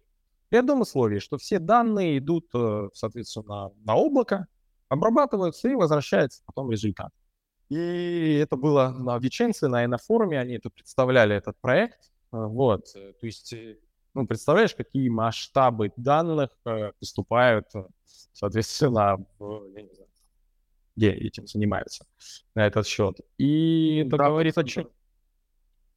При 0.50 0.58
одном 0.58 0.82
условии, 0.82 1.20
что 1.20 1.38
все 1.38 1.60
данные 1.60 2.18
идут, 2.18 2.48
э, 2.54 2.90
соответственно, 2.94 3.72
на 3.86 3.96
облако, 3.96 4.48
обрабатываются 4.92 5.70
и 5.70 5.76
возвращается 5.76 6.42
потом 6.46 6.70
результат. 6.70 7.12
И 7.70 8.40
это 8.44 8.58
было 8.58 8.90
на 8.90 9.18
Веченце, 9.18 9.68
на 9.68 9.98
форуме, 9.98 10.40
они 10.40 10.56
это 10.56 10.70
представляли, 10.70 11.36
этот 11.36 11.58
проект. 11.62 12.12
Э, 12.34 12.46
вот, 12.46 12.92
э, 12.96 13.14
то 13.14 13.26
есть, 13.26 13.54
ну, 14.14 14.28
представляешь, 14.28 14.76
какие 14.76 15.08
масштабы 15.08 15.94
данных 15.96 16.50
поступают, 17.00 17.68
соответственно, 18.34 19.18
в, 19.40 19.64
я 19.74 19.82
не 19.84 19.94
знаю, 19.94 20.10
где 20.98 21.12
этим 21.12 21.48
занимаются 21.48 22.06
на 22.56 22.68
этот 22.68 22.86
счет. 22.86 23.22
И 23.38 24.04
это 24.06 24.18
говорит 24.18 24.58
о 24.58 24.64
чем? 24.66 24.90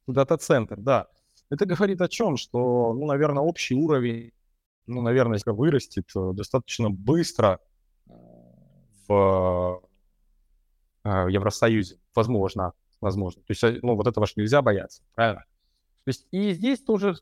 Дата-центр, 0.07 0.77
да. 0.77 1.07
Это 1.49 1.65
говорит 1.65 1.99
о 1.99 2.07
чем? 2.07 2.37
Что, 2.37 2.93
ну, 2.93 3.05
наверное, 3.05 3.43
общий 3.43 3.75
уровень 3.75 4.31
ну, 4.87 5.01
наверное, 5.01 5.39
вырастет 5.45 6.09
э, 6.15 6.31
достаточно 6.33 6.89
быстро 6.89 7.59
э, 7.59 7.74
э, 9.09 9.81
в 11.03 11.27
Евросоюзе. 11.27 11.99
Возможно, 12.13 12.73
возможно. 13.01 13.41
То 13.43 13.51
есть, 13.51 13.83
ну, 13.83 13.95
вот 13.95 14.07
этого 14.07 14.25
ж 14.25 14.33
нельзя 14.35 14.61
бояться, 14.61 15.03
правильно? 15.13 15.45
То 16.03 16.09
есть, 16.09 16.27
и 16.31 16.51
здесь 16.53 16.81
тоже 16.81 17.15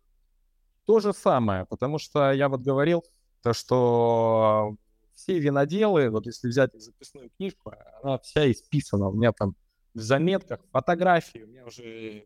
то 0.86 1.00
же 1.00 1.14
самое, 1.14 1.66
потому 1.66 1.98
что 1.98 2.32
я 2.32 2.50
вот 2.50 2.62
говорил, 2.62 3.04
то, 3.42 3.54
что 3.54 4.76
все 5.14 5.40
виноделы, 5.40 6.10
вот 6.10 6.26
если 6.26 6.48
взять 6.48 6.72
записную 6.74 7.30
книжку, 7.38 7.74
она 8.02 8.18
вся 8.20 8.50
исписана. 8.52 9.10
У 9.10 9.14
меня 9.14 9.32
там 9.32 9.56
в 9.94 10.00
заметках 10.00 10.60
фотографии, 10.72 11.44
у 11.44 11.48
меня 11.48 11.66
уже 11.66 12.26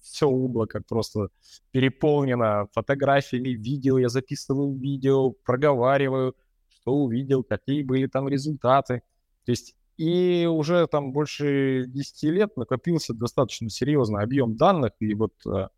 все 0.00 0.26
облако 0.26 0.82
просто 0.86 1.28
переполнено 1.70 2.66
фотографиями, 2.72 3.50
видео, 3.50 3.98
я 3.98 4.08
записываю 4.08 4.76
видео, 4.76 5.30
проговариваю, 5.30 6.36
что 6.82 6.94
увидел, 6.94 7.42
какие 7.42 7.82
были 7.82 8.06
там 8.06 8.28
результаты. 8.28 9.02
То 9.44 9.52
есть 9.52 9.74
и 9.96 10.46
уже 10.46 10.86
там 10.86 11.12
больше 11.12 11.84
10 11.86 12.22
лет 12.24 12.56
накопился 12.56 13.14
достаточно 13.14 13.70
серьезный 13.70 14.22
объем 14.22 14.56
данных, 14.56 14.92
и 15.00 15.14
вот 15.14 15.34
э, 15.46 15.68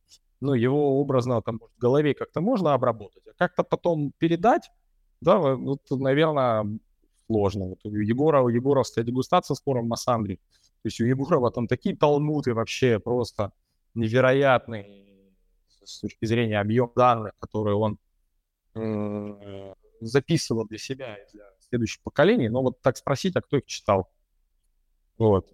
ну, 0.41 0.55
его 0.55 1.01
образно 1.01 1.43
там 1.43 1.59
в 1.59 1.81
голове 1.81 2.15
как-то 2.15 2.41
можно 2.41 2.75
обработать, 2.75 3.23
а 3.27 3.33
как-то 3.37 3.65
потом 3.65 4.13
передать, 4.19 4.71
да, 5.21 5.39
вот, 5.39 5.83
наверное, 5.91 6.79
сложно. 7.27 7.67
Вот 7.67 7.79
у 7.85 7.91
Егора, 7.91 8.43
у 8.43 8.49
Егоровская 8.49 9.05
дегустация 9.05 9.55
скоро 9.55 9.83
в 9.83 9.87
Массандре. 9.87 10.37
То 10.37 10.89
есть 10.89 11.01
у 11.01 11.05
Егорова 11.05 11.51
там 11.51 11.67
такие 11.67 11.97
талмуты 11.97 12.55
вообще 12.55 12.99
просто 12.99 13.53
невероятный 13.95 15.33
с 15.83 16.01
точки 16.01 16.25
зрения 16.27 16.61
объема 16.61 16.93
данных, 16.95 17.33
которые 17.39 17.77
он 17.77 17.99
записывал 20.07 20.67
для 20.67 20.79
себя 20.79 21.17
и 21.17 21.33
для 21.33 21.45
следующих 21.61 22.03
поколений. 22.03 22.49
Но 22.49 22.63
вот 22.63 22.81
так 22.81 22.97
спросить, 22.97 23.37
а 23.37 23.43
кто 23.43 23.59
их 23.59 23.67
читал? 23.67 24.11
Вот. 25.19 25.53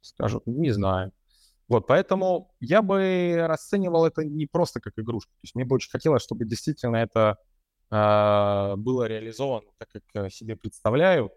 Скажут, 0.00 0.46
не 0.46 0.70
знаю. 0.70 1.12
Вот, 1.68 1.86
поэтому 1.86 2.54
я 2.60 2.80
бы 2.80 3.44
расценивал 3.46 4.06
это 4.06 4.24
не 4.24 4.46
просто 4.46 4.80
как 4.80 4.98
игрушку. 4.98 5.32
То 5.32 5.40
есть 5.42 5.54
мне 5.54 5.64
бы 5.64 5.74
очень 5.74 5.90
хотелось, 5.90 6.22
чтобы 6.22 6.46
действительно 6.46 6.96
это 6.96 7.36
э, 7.90 8.76
было 8.76 9.04
реализовано 9.04 9.68
так, 9.76 9.88
как 10.12 10.32
себе 10.32 10.56
представляю 10.56 11.30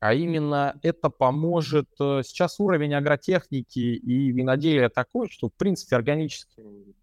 а 0.00 0.14
именно 0.14 0.78
это 0.82 1.10
поможет... 1.10 1.88
Э, 2.00 2.22
сейчас 2.24 2.60
уровень 2.60 2.94
агротехники 2.94 3.78
и 3.78 4.30
виноделия 4.30 4.88
такой, 4.88 5.28
что, 5.28 5.48
в 5.48 5.54
принципе, 5.54 5.96
органическим 5.96 6.94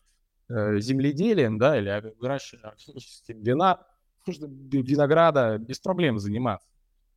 э, 0.49 0.79
земледелием, 0.79 1.57
да, 1.57 1.77
или 1.77 2.13
выращиванием 2.19 3.43
вина, 3.43 3.85
можно 4.25 4.45
винограда 4.45 5.57
без 5.57 5.79
проблем 5.79 6.19
заниматься. 6.19 6.67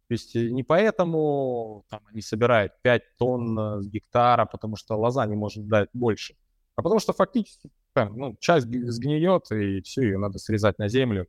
То 0.09 0.15
есть 0.15 0.37
э, 0.37 0.51
не 0.51 0.63
поэтому 0.63 1.85
там, 1.89 2.01
они 2.07 2.21
собирают 2.21 2.73
5 2.83 3.17
тонн 3.17 3.83
с 3.83 3.89
гектара, 3.89 4.47
потому 4.47 4.77
что 4.77 4.97
лоза 4.97 5.27
не 5.27 5.37
может 5.37 5.67
дать 5.67 5.89
больше, 5.93 6.37
а 6.77 6.83
потому 6.83 7.01
что 7.01 7.13
фактически 7.13 7.71
ну, 7.95 8.37
часть 8.39 8.67
сгниет, 8.67 9.51
и 9.51 9.81
все, 9.83 10.03
ее 10.03 10.19
надо 10.19 10.39
срезать 10.39 10.79
на 10.79 10.89
землю 10.89 11.27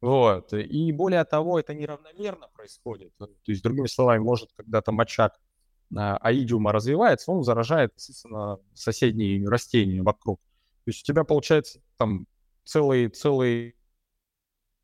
вот. 0.00 0.52
И 0.52 0.92
более 0.92 1.24
того, 1.24 1.58
это 1.58 1.74
неравномерно 1.74 2.48
происходит. 2.54 3.12
То 3.18 3.28
есть, 3.46 3.62
другими 3.62 3.86
словами, 3.86 4.20
может, 4.20 4.50
когда 4.56 4.80
там 4.80 5.00
очаг 5.00 5.40
а, 5.96 6.16
аидиума 6.18 6.72
развивается, 6.72 7.32
он 7.32 7.42
заражает, 7.42 7.92
соседние 8.74 9.48
растения 9.48 10.02
вокруг. 10.02 10.40
То 10.88 10.90
есть 10.90 11.02
у 11.02 11.12
тебя 11.12 11.22
получается 11.22 11.82
там 11.98 12.26
целый, 12.64 13.08
целый 13.10 13.76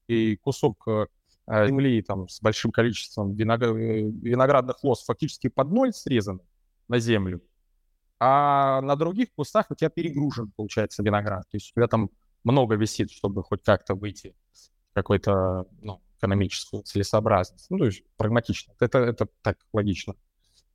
и 0.07 0.36
кусок 0.36 0.86
э, 0.86 1.07
земли 1.48 2.02
там 2.02 2.28
с 2.28 2.42
большим 2.42 2.72
количеством 2.72 3.32
виноград... 3.32 3.74
виноградных 3.74 4.84
лоз 4.84 5.02
фактически 5.02 5.48
под 5.48 5.70
ноль 5.70 5.94
срезан 5.94 6.42
на 6.88 6.98
землю, 6.98 7.40
а 8.20 8.82
на 8.82 8.96
других 8.96 9.32
кустах 9.32 9.70
у 9.70 9.74
тебя 9.74 9.88
перегружен, 9.88 10.52
получается, 10.55 11.02
виноград. 11.02 11.48
То 11.48 11.57
есть 11.57 11.70
у 11.70 11.80
тебя 11.80 11.88
там 11.88 12.11
много 12.42 12.74
висит, 12.74 13.11
чтобы 13.11 13.42
хоть 13.42 13.62
как-то 13.62 13.94
выйти 13.94 14.36
какой-то 14.92 15.66
ну, 15.80 16.02
экономическую 16.18 16.82
целесообразность. 16.82 17.70
Ну, 17.70 17.78
то 17.78 17.86
есть 17.86 18.05
прагматично. 18.18 18.74
Это, 18.78 18.98
это 18.98 19.26
так 19.40 19.57
логично. 19.72 20.16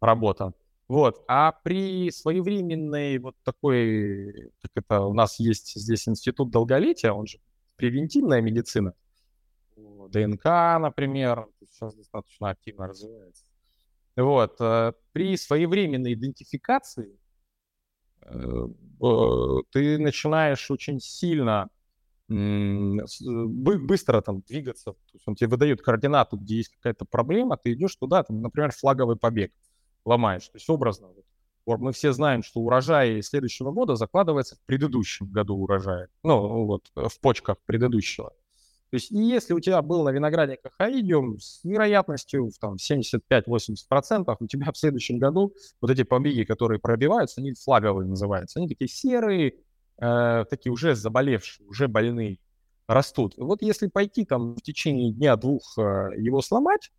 работа. 0.01 0.53
Вот. 0.89 1.23
А 1.27 1.51
при 1.51 2.09
своевременной 2.09 3.19
вот 3.19 3.35
такой, 3.43 4.51
как 4.59 4.71
это 4.73 5.01
у 5.01 5.13
нас 5.13 5.39
есть 5.39 5.75
здесь 5.75 6.07
институт 6.09 6.49
долголетия, 6.49 7.11
он 7.11 7.27
же 7.27 7.39
превентивная 7.75 8.41
медицина, 8.41 8.95
ДНК, 9.77 10.45
например, 10.79 11.45
сейчас 11.69 11.93
достаточно 11.93 12.49
активно 12.49 12.87
развивается. 12.87 13.45
Вот. 14.15 14.55
Э, 14.59 14.93
при 15.11 15.37
своевременной 15.37 16.15
идентификации 16.15 17.19
э, 18.23 18.67
ты 19.71 19.99
начинаешь 19.99 20.71
очень 20.71 20.99
сильно 20.99 21.69
быстро 22.27 24.21
там 24.21 24.41
двигаться. 24.41 24.91
То 24.93 25.13
есть 25.13 25.27
он 25.27 25.35
тебе 25.35 25.49
выдает 25.49 25.81
координату, 25.81 26.37
где 26.37 26.57
есть 26.57 26.69
какая-то 26.69 27.05
проблема, 27.05 27.57
ты 27.57 27.73
идешь 27.73 27.95
туда, 27.95 28.23
там, 28.23 28.41
например, 28.41 28.71
флаговый 28.71 29.15
побег 29.15 29.51
ломаешь. 30.10 30.47
То 30.47 30.55
есть 30.55 30.70
образно. 30.70 31.07
Мы 31.66 31.91
все 31.91 32.14
знаем, 32.14 32.41
что 32.41 32.62
урожай 32.62 33.22
следующего 33.22 33.72
года 33.72 33.95
закладывается 33.95 34.55
в 34.55 34.60
предыдущем 34.66 35.28
году 35.28 35.55
урожая. 35.55 36.07
Ну, 36.24 36.66
вот, 36.66 36.89
в 36.95 37.20
почках 37.22 37.57
предыдущего. 37.66 38.32
То 38.89 38.95
есть 38.95 39.12
если 39.12 39.53
у 39.53 39.60
тебя 39.60 39.84
был 39.84 40.03
на 40.03 40.10
виноградниках 40.10 40.74
аидиум 40.80 41.39
с 41.39 41.64
вероятностью 41.64 42.49
в 42.49 42.57
там, 42.57 42.76
75-80%, 42.76 44.36
у 44.39 44.47
тебя 44.47 44.72
в 44.72 44.78
следующем 44.78 45.20
году 45.20 45.53
вот 45.80 45.91
эти 45.91 46.01
побеги, 46.01 46.43
которые 46.43 46.80
пробиваются, 46.80 47.39
они 47.39 47.53
флаговые 47.53 48.07
называются. 48.07 48.57
Они 48.57 48.68
такие 48.68 48.88
серые, 48.88 49.57
э, 50.01 50.45
такие 50.49 50.72
уже 50.72 50.95
заболевшие, 50.95 51.68
уже 51.68 51.88
больные, 51.88 52.39
растут. 52.88 53.36
вот 53.38 53.62
если 53.62 53.86
пойти 53.86 54.26
там 54.26 54.55
в 54.55 54.62
течение 54.64 55.12
дня-двух 55.12 55.78
э, 55.78 56.10
его 56.18 56.41
сломать, 56.41 56.91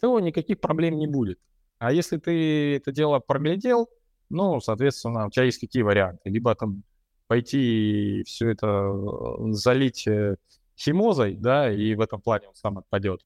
то 0.00 0.18
никаких 0.18 0.60
проблем 0.60 0.98
не 0.98 1.06
будет. 1.06 1.38
А 1.82 1.92
если 1.92 2.16
ты 2.16 2.76
это 2.76 2.92
дело 2.92 3.18
проглядел, 3.18 3.90
ну, 4.30 4.60
соответственно, 4.60 5.26
у 5.26 5.30
тебя 5.30 5.46
есть 5.46 5.58
какие 5.58 5.82
варианты. 5.82 6.30
Либо 6.30 6.54
там 6.54 6.84
пойти 7.26 8.22
все 8.24 8.50
это 8.50 8.68
э, 8.68 9.52
залить 9.52 10.06
э, 10.06 10.36
химозой, 10.78 11.34
да, 11.34 11.72
и 11.72 11.96
в 11.96 12.00
этом 12.00 12.20
плане 12.20 12.46
он 12.46 12.54
сам 12.54 12.78
отпадет. 12.78 13.22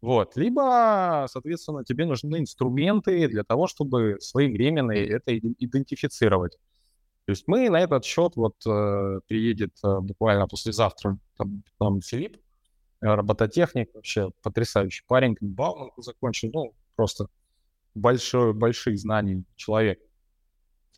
Вот. 0.00 0.36
Либо, 0.36 1.26
соответственно, 1.30 1.84
тебе 1.84 2.04
нужны 2.04 2.38
инструменты 2.38 3.28
для 3.28 3.44
того, 3.44 3.68
чтобы 3.68 4.16
своевременно 4.20 4.90
это 4.90 5.38
идентифицировать. 5.38 6.58
То 7.26 7.30
есть 7.30 7.44
мы 7.46 7.70
на 7.70 7.78
этот 7.78 8.04
счет, 8.04 8.34
вот 8.34 8.56
э, 8.66 9.20
приедет 9.28 9.76
э, 9.84 10.00
буквально 10.00 10.48
послезавтра 10.48 11.16
там, 11.36 11.62
там 11.78 12.00
Филипп, 12.00 12.38
э, 13.02 13.06
робототехник, 13.06 13.94
вообще 13.94 14.32
потрясающий 14.42 15.04
парень, 15.06 15.36
Бауманку 15.40 16.02
закончил, 16.02 16.50
ну, 16.52 16.74
просто 16.96 17.28
большой, 18.00 18.52
больших 18.52 18.98
знаний 18.98 19.44
человек. 19.56 20.00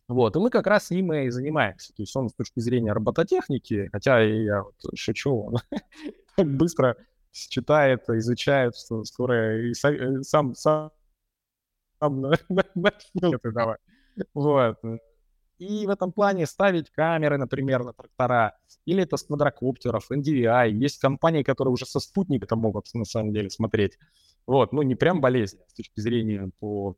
Вот, 0.07 0.35
и 0.35 0.39
мы 0.39 0.49
как 0.49 0.67
раз 0.67 0.87
с 0.87 0.89
ним 0.91 1.13
и 1.13 1.29
занимаемся. 1.29 1.93
То 1.93 2.03
есть 2.03 2.15
он 2.15 2.29
с 2.29 2.33
точки 2.33 2.59
зрения 2.59 2.91
робототехники, 2.93 3.89
хотя 3.91 4.19
я 4.21 4.63
вот 4.63 4.75
шучу, 4.95 5.45
он 5.45 5.55
так 6.35 6.47
быстро 6.47 6.97
читает, 7.31 8.07
изучает, 8.09 8.75
что 8.75 9.03
скоро 9.05 9.67
и 9.67 9.71
э, 9.71 10.21
сам, 10.21 10.53
сам, 10.55 10.91
сам 11.99 12.21
начнет 12.75 13.41
Вот. 14.33 14.77
И 15.59 15.85
в 15.87 15.89
этом 15.89 16.11
плане 16.11 16.45
ставить 16.45 16.89
камеры, 16.89 17.37
например, 17.37 17.83
на 17.83 17.93
трактора, 17.93 18.57
или 18.85 19.03
это 19.03 19.17
с 19.17 19.23
квадрокоптеров, 19.23 20.11
NDVI. 20.11 20.71
Есть 20.71 20.99
компании, 20.99 21.43
которые 21.43 21.71
уже 21.71 21.85
со 21.85 21.99
спутника 21.99 22.55
могут 22.55 22.93
на 22.93 23.05
самом 23.05 23.33
деле 23.33 23.49
смотреть. 23.49 23.97
Вот, 24.45 24.73
ну 24.73 24.81
не 24.81 24.95
прям 24.95 25.21
болезнь 25.21 25.57
а 25.65 25.69
с 25.69 25.73
точки 25.73 25.99
зрения 25.99 26.49
по 26.59 26.95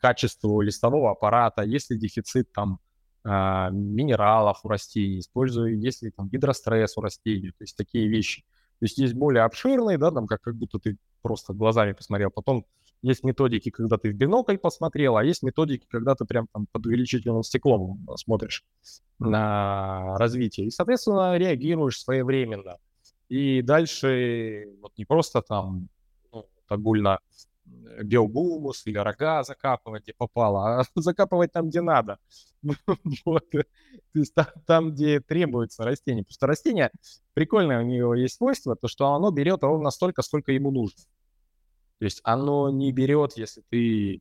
качеству 0.00 0.60
листового 0.60 1.12
аппарата, 1.12 1.62
есть 1.62 1.90
ли 1.90 1.98
дефицит 1.98 2.52
там 2.52 2.80
а, 3.22 3.70
минералов 3.70 4.60
у 4.64 4.68
растений, 4.68 5.20
использую, 5.20 5.78
есть 5.78 6.02
ли 6.02 6.10
там 6.10 6.28
гидростресс 6.28 6.96
у 6.96 7.00
растений, 7.00 7.50
то 7.50 7.62
есть 7.62 7.76
такие 7.76 8.08
вещи. 8.08 8.42
То 8.80 8.84
есть 8.84 8.98
есть 8.98 9.14
более 9.14 9.44
обширные, 9.44 9.98
да, 9.98 10.10
там 10.10 10.26
как, 10.26 10.40
как 10.40 10.56
будто 10.56 10.78
ты 10.78 10.96
просто 11.20 11.52
глазами 11.52 11.92
посмотрел. 11.92 12.30
Потом 12.30 12.64
есть 13.02 13.24
методики, 13.24 13.70
когда 13.70 13.98
ты 13.98 14.10
в 14.10 14.14
бинокль 14.14 14.56
посмотрел, 14.56 15.16
а 15.16 15.24
есть 15.24 15.42
методики, 15.42 15.86
когда 15.88 16.14
ты 16.14 16.24
прям 16.24 16.46
там 16.52 16.66
под 16.72 16.86
увеличительным 16.86 17.42
стеклом 17.42 18.06
смотришь 18.16 18.64
на 19.18 20.16
развитие. 20.16 20.66
И, 20.66 20.70
соответственно, 20.70 21.36
реагируешь 21.36 22.00
своевременно. 22.00 22.78
И 23.28 23.60
дальше 23.62 24.68
вот 24.80 24.92
не 24.96 25.04
просто 25.04 25.42
там 25.42 25.76
ну, 25.80 25.88
огульно 26.70 27.20
биогумус 28.02 28.86
или 28.86 28.98
рога 28.98 29.42
закапывать, 29.42 30.02
где 30.04 30.14
попало, 30.14 30.80
а 30.80 30.84
закапывать 30.94 31.52
там, 31.52 31.68
где 31.68 31.80
надо. 31.80 32.18
вот. 33.24 33.50
То 33.50 33.64
есть 34.14 34.34
там, 34.34 34.46
там, 34.66 34.92
где 34.92 35.20
требуется 35.20 35.84
растение. 35.84 36.24
Что 36.28 36.46
растение, 36.46 36.90
прикольное 37.34 37.80
у 37.80 37.86
него 37.86 38.14
есть 38.14 38.36
свойство, 38.36 38.76
то, 38.76 38.88
что 38.88 39.12
оно 39.12 39.30
берет 39.30 39.62
ровно 39.62 39.90
столько, 39.90 40.22
сколько 40.22 40.52
ему 40.52 40.70
нужно. 40.70 41.02
То 41.98 42.04
есть 42.04 42.20
оно 42.24 42.70
не 42.70 42.92
берет, 42.92 43.36
если 43.36 43.62
ты 43.68 44.20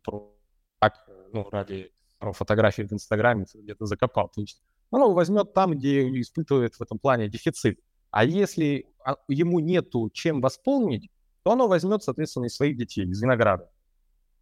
так, 0.80 0.94
ну, 1.32 1.48
ради 1.50 1.92
фотографии 2.20 2.84
в 2.84 2.92
Инстаграме 2.92 3.46
где-то 3.54 3.86
закопал. 3.86 4.30
То 4.30 4.42
есть 4.42 4.62
оно 4.92 5.14
возьмет 5.14 5.54
там, 5.54 5.72
где 5.72 6.08
испытывает 6.20 6.76
в 6.76 6.82
этом 6.82 7.00
плане 7.00 7.30
дефицит. 7.30 7.80
А 8.12 8.26
если 8.26 8.88
а, 9.06 9.16
ему 9.28 9.60
нету 9.60 10.10
чем 10.12 10.42
восполнить, 10.42 11.10
то 11.50 11.54
оно 11.54 11.68
возьмет, 11.68 12.04
соответственно, 12.04 12.46
из 12.46 12.56
своих 12.56 12.78
детей, 12.78 13.06
из 13.06 13.24
винограда, 13.24 13.72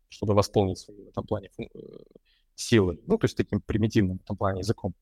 чтобы 0.09 0.33
восполнить 0.33 0.77
свои 0.77 1.05
в 1.05 1.07
этом 1.07 1.25
плане 1.25 1.49
э, 1.57 1.63
силы. 2.53 2.99
Ну, 3.07 3.17
то 3.17 3.23
есть 3.23 3.37
таким 3.37 3.61
примитивным 3.61 4.17
в 4.17 4.23
этом 4.23 4.35
плане 4.35 4.59
языком. 4.59 4.93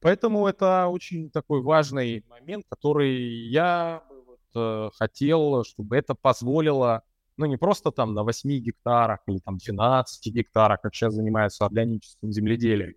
Поэтому 0.00 0.46
это 0.46 0.88
очень 0.88 1.30
такой 1.30 1.62
важный 1.62 2.22
момент, 2.28 2.66
который 2.68 3.48
я 3.48 4.02
вот, 4.26 4.40
э, 4.54 4.90
хотел, 4.94 5.64
чтобы 5.64 5.96
это 5.96 6.14
позволило, 6.14 7.02
ну, 7.38 7.46
не 7.46 7.56
просто 7.56 7.92
там 7.92 8.12
на 8.12 8.22
8 8.22 8.50
гектарах 8.58 9.20
или 9.26 9.38
там 9.38 9.56
12 9.56 10.34
гектарах, 10.34 10.82
как 10.82 10.94
сейчас 10.94 11.14
занимаются 11.14 11.64
органическим 11.64 12.30
земледелием, 12.30 12.92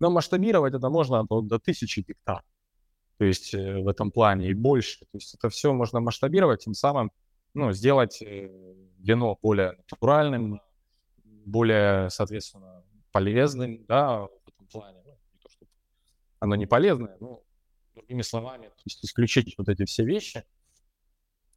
но 0.00 0.10
масштабировать 0.10 0.74
это 0.74 0.88
можно 0.88 1.22
до, 1.30 1.42
до 1.42 1.56
1000 1.56 2.00
гектар. 2.00 2.42
То 3.18 3.24
есть 3.24 3.54
э, 3.54 3.80
в 3.80 3.86
этом 3.86 4.10
плане 4.10 4.50
и 4.50 4.54
больше. 4.54 5.04
То 5.12 5.18
есть 5.18 5.32
это 5.36 5.48
все 5.48 5.72
можно 5.72 6.00
масштабировать, 6.00 6.64
тем 6.64 6.74
самым 6.74 7.12
ну, 7.54 7.72
сделать 7.72 8.22
э, 8.22 8.48
вино 8.98 9.38
более 9.42 9.72
натуральным, 9.72 10.60
более, 11.24 12.10
соответственно, 12.10 12.84
полезным, 13.10 13.84
да, 13.86 14.20
в 14.20 14.30
этом 14.46 14.66
плане. 14.68 15.02
Ну, 15.04 15.12
не 15.32 15.38
то, 15.38 15.48
что 15.48 15.66
оно 16.40 16.54
не 16.56 16.66
полезное, 16.66 17.16
но, 17.20 17.42
другими 17.94 18.22
словами, 18.22 18.68
то 18.68 18.82
есть 18.84 19.04
исключить 19.04 19.54
вот 19.58 19.68
эти 19.68 19.84
все 19.84 20.04
вещи. 20.04 20.44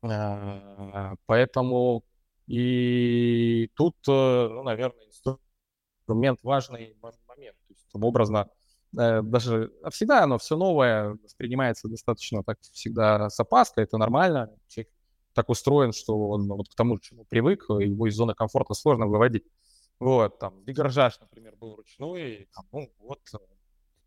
А, 0.01 1.15
поэтому 1.25 2.03
и 2.47 3.71
тут, 3.75 3.95
э, 4.07 4.11
ну, 4.11 4.63
наверное, 4.63 5.07
инструмент 5.07 6.39
важный, 6.43 6.95
момент. 7.01 7.57
То 7.67 7.73
есть, 7.73 7.89
образно, 7.93 8.49
э, 8.97 9.21
даже 9.23 9.71
а 9.83 9.89
всегда 9.89 10.23
оно 10.23 10.37
все 10.37 10.55
новое 10.55 11.17
воспринимается 11.23 11.87
достаточно 11.87 12.43
так 12.43 12.59
всегда 12.61 13.29
с 13.29 13.39
опаской, 13.39 13.85
это 13.85 13.97
нормально. 13.97 14.51
Человек 14.67 14.93
так 15.35 15.49
устроен, 15.49 15.91
что 15.93 16.17
он 16.29 16.47
вот 16.47 16.69
к 16.69 16.75
тому, 16.75 16.97
к 16.97 17.01
чему 17.01 17.25
привык, 17.25 17.65
его 17.69 18.07
из 18.07 18.15
зоны 18.15 18.33
комфорта 18.33 18.73
сложно 18.73 19.05
выводить. 19.05 19.43
Вот, 19.99 20.39
там, 20.39 20.63
дегражаж, 20.65 21.19
например, 21.19 21.55
был 21.57 21.75
ручной, 21.75 22.49
там, 22.53 22.65
ну, 22.71 22.91
вот, 22.99 23.19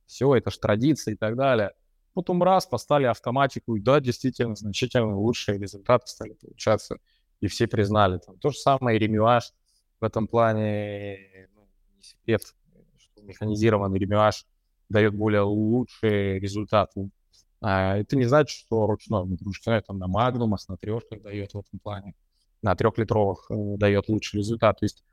все, 0.07 0.35
это 0.35 0.51
же 0.51 0.59
традиция 0.59 1.15
и 1.15 1.17
так 1.17 1.37
далее. 1.37 1.73
Потом 2.15 2.43
раз, 2.43 2.67
поставили 2.67 3.07
автоматику, 3.07 3.77
и 3.77 3.81
да, 3.81 4.01
действительно, 4.01 4.57
значительно 4.57 5.17
лучшие 5.17 5.59
результаты 5.59 6.07
стали 6.09 6.33
получаться, 6.33 6.99
и 7.41 7.47
все 7.47 7.69
признали. 7.69 8.19
Там, 8.19 8.39
то 8.39 8.51
же 8.51 8.59
самое 8.59 8.97
и 8.97 8.99
ремюаж 8.99 9.53
в 10.01 10.05
этом 10.05 10.27
плане, 10.27 11.49
ну, 11.55 11.69
не 11.97 12.03
секрет, 12.03 12.43
что 12.99 13.23
механизированный 13.23 13.99
ремюаж 13.99 14.47
дает 14.89 15.15
более 15.15 15.43
лучшие 15.43 16.39
результаты 16.41 17.11
а, 17.61 17.97
это 17.97 18.17
не 18.17 18.25
значит, 18.25 18.57
что 18.59 18.87
ручной, 18.87 19.27
ручной 19.45 19.81
там 19.83 19.99
на 19.99 20.07
магнумах, 20.07 20.61
на 20.69 20.77
трешках 20.77 21.23
дает 21.23 21.55
в 21.55 21.59
этом 21.59 21.79
плане, 21.81 22.15
на 22.63 22.75
трехлитровых 22.75 23.47
э, 23.51 23.77
дает 23.77 24.09
лучший 24.09 24.39
результат. 24.39 24.79
То 24.79 24.85
есть, 24.85 25.05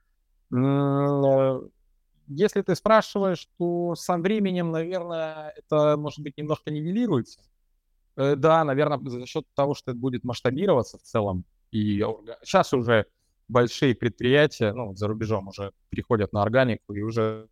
э, 0.51 1.61
если 2.27 2.61
ты 2.61 2.75
спрашиваешь, 2.75 3.47
то 3.57 3.95
со 3.95 4.17
временем, 4.17 4.71
наверное, 4.71 5.53
это, 5.55 5.97
может 5.97 6.19
быть, 6.19 6.37
немножко 6.37 6.71
нивелируется. 6.71 7.41
Э, 8.15 8.35
да, 8.35 8.63
наверное, 8.63 8.99
за 8.99 9.25
счет 9.25 9.45
того, 9.55 9.73
что 9.73 9.91
это 9.91 9.99
будет 9.99 10.23
масштабироваться 10.23 10.97
в 10.97 11.01
целом. 11.01 11.45
И 11.71 11.99
сейчас 12.43 12.73
уже 12.73 13.07
большие 13.47 13.95
предприятия, 13.95 14.71
ну, 14.73 14.95
за 14.95 15.07
рубежом 15.07 15.47
уже 15.47 15.71
переходят 15.89 16.31
на 16.33 16.41
органику 16.41 16.93
и 16.93 17.01
уже 17.01 17.47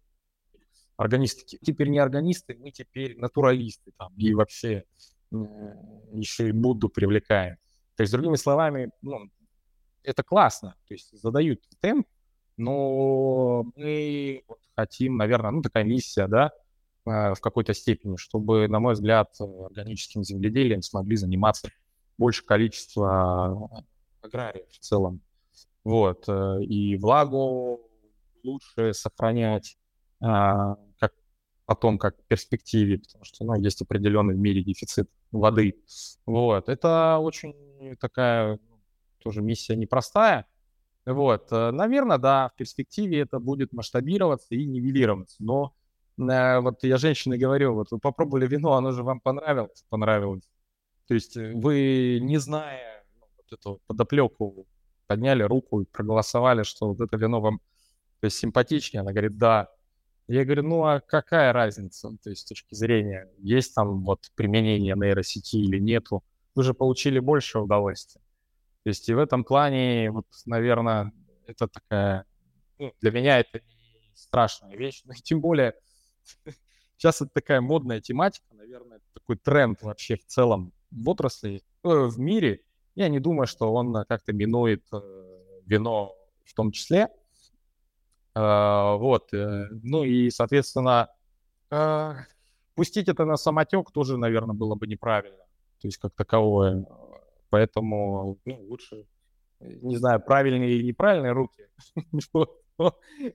органисты 0.97 1.57
теперь 1.61 1.89
не 1.89 1.99
органисты, 1.99 2.55
мы 2.59 2.71
теперь 2.71 3.17
натуралисты 3.17 3.91
там, 3.97 4.13
и 4.17 4.33
вообще 4.33 4.83
еще 5.31 6.49
и 6.49 6.51
Будду 6.51 6.89
привлекаем. 6.89 7.57
То 7.95 8.03
есть, 8.03 8.13
другими 8.13 8.35
словами, 8.35 8.91
ну, 9.01 9.29
это 10.03 10.23
классно, 10.23 10.75
то 10.87 10.93
есть 10.93 11.17
задают 11.19 11.61
темп, 11.79 12.07
но 12.57 13.63
мы 13.75 14.43
хотим, 14.75 15.17
наверное, 15.17 15.51
ну, 15.51 15.61
такая 15.61 15.83
миссия, 15.83 16.27
да, 16.27 16.51
в 17.05 17.37
какой-то 17.41 17.73
степени, 17.73 18.15
чтобы, 18.15 18.67
на 18.67 18.79
мой 18.79 18.93
взгляд, 18.93 19.35
органическим 19.39 20.23
земледелием 20.23 20.81
смогли 20.81 21.15
заниматься 21.17 21.69
больше 22.17 22.45
количества 22.45 23.83
аграриев 24.21 24.69
в 24.69 24.79
целом. 24.79 25.19
Вот. 25.83 26.29
И 26.61 26.95
влагу 26.95 27.89
лучше 28.43 28.93
сохранять, 28.93 29.77
как 30.24 31.13
потом, 31.65 31.97
как 31.97 32.15
перспективе, 32.28 32.99
потому 32.99 33.26
что, 33.26 33.43
ну, 33.45 33.55
есть 33.55 33.82
определенный 33.82 34.36
в 34.36 34.39
мире 34.39 34.63
дефицит 34.63 35.09
воды. 35.32 35.76
Вот. 36.26 36.69
Это 36.69 37.17
очень 37.19 37.55
такая 37.99 38.59
тоже 39.19 39.41
миссия 39.41 39.76
непростая. 39.76 40.45
Вот. 41.05 41.51
Наверное, 41.51 42.17
да, 42.17 42.49
в 42.49 42.55
перспективе 42.55 43.21
это 43.21 43.39
будет 43.39 43.74
масштабироваться 43.74 44.55
и 44.55 44.65
нивелироваться. 44.65 45.36
Но 45.39 45.74
э, 46.17 46.59
вот 46.59 46.84
я 46.84 46.97
женщине 46.97 47.38
говорю, 47.38 47.74
вот 47.74 47.91
вы 47.91 47.99
попробовали 47.99 48.47
вино, 48.47 48.74
оно 48.74 48.91
же 48.91 49.03
вам 49.03 49.19
понравилось? 49.19 49.84
Понравилось. 49.89 50.49
То 51.07 51.13
есть 51.13 51.36
э, 51.36 51.51
вы, 51.53 52.19
не 52.21 52.38
зная 52.38 53.03
ну, 53.19 53.28
вот 53.36 53.59
эту 53.59 53.82
подоплеку, 53.88 54.65
подняли 55.07 55.43
руку 55.43 55.82
и 55.82 55.86
проголосовали, 55.86 56.63
что 56.63 56.88
вот 56.93 57.01
это 57.01 57.17
вино 57.17 57.41
вам 57.41 57.59
симпатичнее? 58.26 59.01
Она 59.01 59.11
говорит, 59.11 59.38
да. 59.38 59.69
Я 60.28 60.45
говорю, 60.45 60.63
ну 60.63 60.84
а 60.86 61.01
какая 61.01 61.51
разница, 61.51 62.09
то 62.24 62.30
есть 62.30 62.43
с 62.43 62.45
точки 62.45 62.74
зрения, 62.76 63.30
есть 63.39 63.76
там 63.76 64.03
вот 64.03 64.32
применение 64.36 64.95
нейросети 64.95 65.57
или 65.57 65.80
нету, 65.80 66.24
вы 66.55 66.63
же 66.63 66.74
получили 66.74 67.19
больше 67.19 67.59
удовольствия. 67.59 68.21
То 68.84 68.89
есть 68.89 69.07
и 69.09 69.13
в 69.13 69.19
этом 69.19 69.43
плане, 69.43 70.11
вот, 70.11 70.28
наверное, 70.45 71.11
это 71.45 71.67
такая, 71.67 72.26
ну, 72.80 72.93
для 73.01 73.11
меня 73.11 73.39
это 73.39 73.59
не 73.59 74.11
страшная 74.13 74.76
вещь, 74.76 75.01
но 75.05 75.13
тем 75.13 75.41
более 75.41 75.74
сейчас 76.97 77.21
это 77.21 77.32
такая 77.34 77.61
модная 77.61 77.99
тематика, 77.99 78.45
наверное, 78.53 79.01
такой 79.13 79.38
тренд 79.38 79.82
вообще 79.82 80.15
в 80.15 80.26
целом 80.26 80.74
в 80.91 81.09
отрасли, 81.09 81.63
э, 81.84 81.89
в 81.89 82.19
мире. 82.19 82.61
Я 82.95 83.09
не 83.09 83.19
думаю, 83.19 83.47
что 83.47 83.74
он 83.74 83.93
как-то 84.05 84.34
минует 84.34 84.84
э, 84.93 85.01
вино 85.65 86.15
в 86.45 86.53
том 86.53 86.71
числе. 86.71 87.09
А, 88.36 88.95
вот, 88.95 89.34
э, 89.34 89.67
ну 89.84 90.03
и, 90.03 90.29
соответственно, 90.31 91.09
а, 91.69 92.17
пустить 92.75 93.07
это 93.07 93.25
на 93.25 93.38
самотек 93.38 93.91
тоже, 93.91 94.17
наверное, 94.17 94.55
было 94.55 94.75
бы 94.75 94.88
неправильно, 94.88 95.43
то 95.79 95.88
есть 95.88 95.97
как 95.97 96.13
таковое. 96.15 96.86
Поэтому 97.49 98.39
ну, 98.45 98.61
лучше, 98.63 99.05
не 99.59 99.97
знаю, 99.97 100.19
правильные 100.19 100.71
или 100.71 100.84
неправильные 100.84 101.34
руки, 101.34 101.67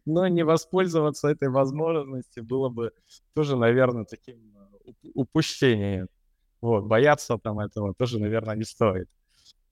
но 0.05 0.27
не 0.27 0.45
воспользоваться 0.45 1.29
этой 1.29 1.49
возможностью 1.49 2.45
было 2.45 2.69
бы 2.69 2.93
тоже, 3.35 3.57
наверное, 3.57 4.05
таким 4.05 4.57
э, 4.85 4.93
упущением. 5.15 6.09
Вот, 6.61 6.87
бояться 6.87 7.39
там 7.39 7.61
этого 7.61 7.95
тоже, 7.95 8.19
наверное, 8.19 8.57
не 8.57 8.65
стоит. 8.65 9.09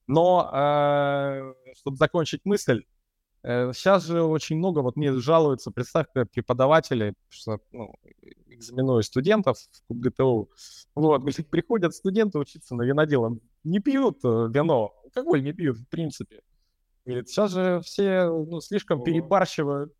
Но, 0.07 0.49
э, 0.53 1.73
чтобы 1.75 1.97
закончить 1.97 2.45
мысль, 2.45 2.85
Сейчас 3.47 4.03
э, 4.03 4.07
же 4.07 4.23
очень 4.23 4.57
много, 4.57 4.79
вот 4.79 4.97
мне 4.97 5.13
жалуются, 5.13 5.71
представь, 5.71 6.07
преподаватели, 6.11 7.13
что, 7.29 7.59
ну, 7.71 7.93
экзаменую 8.47 9.03
студентов 9.03 9.57
в 9.87 9.97
ГТУ, 9.97 10.49
вот, 10.95 11.23
приходят 11.49 11.95
студенты 11.95 12.39
учиться 12.39 12.75
на 12.75 12.81
винодела, 12.83 13.37
не 13.63 13.79
пьют 13.79 14.19
э, 14.25 14.49
вино, 14.49 14.93
алкоголь 15.05 15.43
не 15.43 15.53
пьют, 15.53 15.77
в 15.77 15.87
принципе. 15.87 16.41
Говорит, 17.05 17.29
сейчас 17.29 17.51
же 17.51 17.79
все, 17.85 18.27
ну, 18.27 18.59
слишком 18.59 19.01
перебарщивают, 19.01 19.93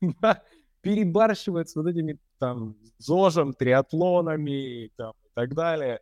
перебарщивают 0.82 1.70
с 1.70 1.76
вот 1.76 1.86
этими, 1.86 2.18
там, 2.38 2.76
ЗОЖем, 2.98 3.54
триатлонами, 3.54 4.90
там, 4.96 5.12
и 5.24 5.28
так 5.32 5.54
далее. 5.54 6.00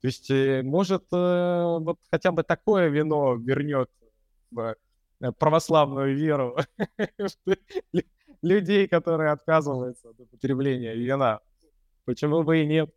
То 0.00 0.06
есть, 0.06 0.30
э, 0.30 0.62
может, 0.62 1.06
вот 1.10 1.98
хотя 2.08 2.30
бы 2.30 2.44
такое 2.44 2.88
вино 2.88 3.34
вернет 3.34 3.90
Э, 4.56 4.74
православную 5.38 6.16
веру 6.16 6.56
людей, 8.42 8.88
которые 8.88 9.30
отказываются 9.32 10.10
от 10.10 10.20
употребления 10.20 10.94
вина. 10.94 11.40
Почему 12.04 12.42
бы 12.42 12.62
и 12.62 12.66
нет? 12.66 12.90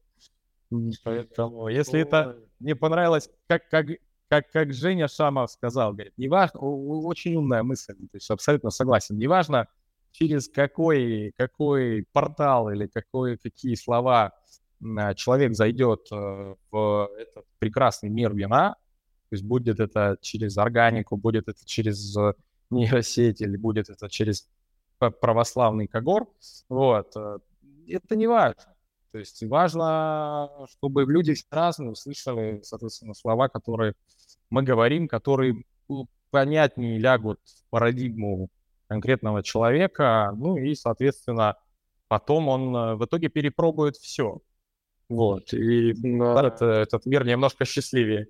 Поэтому, 1.03 1.67
если 1.67 2.01
это 2.01 2.37
не 2.59 2.75
понравилось, 2.75 3.29
как, 3.47 3.67
как, 3.69 3.87
как, 4.27 4.51
как 4.51 4.73
Женя 4.73 5.07
Шамов 5.07 5.51
сказал, 5.51 5.93
говорит, 5.93 6.13
неважно, 6.17 6.59
очень 6.59 7.35
умная 7.35 7.63
мысль, 7.63 7.95
то 7.95 8.15
есть 8.15 8.29
абсолютно 8.29 8.69
согласен, 8.69 9.17
неважно, 9.17 9.67
через 10.11 10.47
какой, 10.47 11.33
какой 11.37 12.05
портал 12.11 12.69
или 12.69 12.87
какой, 12.87 13.37
какие 13.37 13.75
слова 13.75 14.33
человек 15.15 15.55
зайдет 15.55 16.07
э, 16.11 16.55
в 16.71 17.09
этот 17.17 17.45
прекрасный 17.59 18.09
мир 18.09 18.33
вина, 18.33 18.75
то 19.29 19.35
есть 19.35 19.43
будет 19.43 19.79
это 19.79 20.17
через 20.21 20.57
органику, 20.57 21.17
будет 21.17 21.47
это 21.47 21.65
через 21.65 22.15
э, 22.17 22.33
нейросеть 22.69 23.41
или 23.41 23.57
будет 23.57 23.89
это 23.89 24.09
через 24.09 24.49
православный 24.97 25.87
когор, 25.87 26.27
вот, 26.67 27.15
э, 27.15 27.37
это 27.87 28.15
не 28.15 28.27
важно. 28.27 28.75
То 29.11 29.19
есть 29.19 29.43
важно, 29.43 30.49
чтобы 30.69 31.03
люди 31.03 31.35
разные 31.49 31.91
услышали, 31.91 32.61
соответственно, 32.63 33.13
слова, 33.13 33.49
которые 33.49 33.93
мы 34.49 34.63
говорим, 34.63 35.07
которые 35.07 35.63
понятнее 36.31 36.99
лягут 36.99 37.39
в 37.43 37.69
парадигму 37.69 38.49
конкретного 38.87 39.43
человека, 39.43 40.31
ну 40.35 40.57
и, 40.57 40.75
соответственно, 40.75 41.55
потом 42.07 42.47
он 42.47 42.75
э, 42.75 42.95
в 42.95 43.05
итоге 43.05 43.29
перепробует 43.29 43.95
все. 43.95 44.41
Вот, 45.07 45.53
и 45.53 45.93
да. 45.93 46.47
это, 46.47 46.65
этот 46.65 47.05
мир 47.05 47.25
немножко 47.25 47.65
счастливее. 47.65 48.27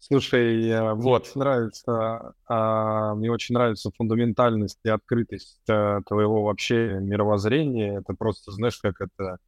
Слушай, 0.00 0.94
вот, 0.94 1.34
нравится, 1.34 2.32
а, 2.46 3.14
мне 3.16 3.30
очень 3.32 3.54
нравится 3.54 3.90
фундаментальность 3.96 4.78
и 4.84 4.88
открытость 4.88 5.60
а, 5.68 6.00
твоего 6.06 6.44
вообще 6.44 6.98
мировоззрения. 7.00 7.98
Это 7.98 8.14
просто, 8.14 8.52
знаешь, 8.52 8.78
как 8.78 9.00
это... 9.00 9.38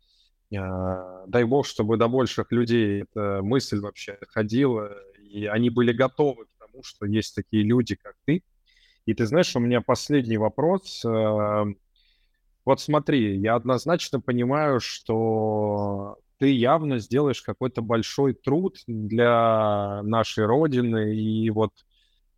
А, 0.56 1.24
дай 1.28 1.44
бог, 1.44 1.66
чтобы 1.66 1.96
до 1.96 2.08
больших 2.08 2.50
людей 2.50 3.02
эта 3.04 3.40
мысль 3.42 3.78
вообще 3.78 4.18
ходила, 4.28 4.92
и 5.20 5.46
они 5.46 5.70
были 5.70 5.92
готовы 5.92 6.46
к 6.46 6.48
тому, 6.58 6.82
что 6.82 7.06
есть 7.06 7.36
такие 7.36 7.62
люди, 7.62 7.94
как 7.94 8.14
ты. 8.24 8.42
И 9.06 9.14
ты 9.14 9.26
знаешь, 9.26 9.54
у 9.54 9.60
меня 9.60 9.80
последний 9.80 10.36
вопрос. 10.36 11.04
А, 11.06 11.64
вот 12.64 12.80
смотри, 12.80 13.38
я 13.38 13.54
однозначно 13.54 14.20
понимаю, 14.20 14.80
что 14.80 16.18
ты 16.40 16.50
явно 16.52 16.98
сделаешь 16.98 17.42
какой-то 17.42 17.82
большой 17.82 18.32
труд 18.32 18.78
для 18.86 20.02
нашей 20.02 20.46
Родины 20.46 21.14
и 21.14 21.50
вот 21.50 21.72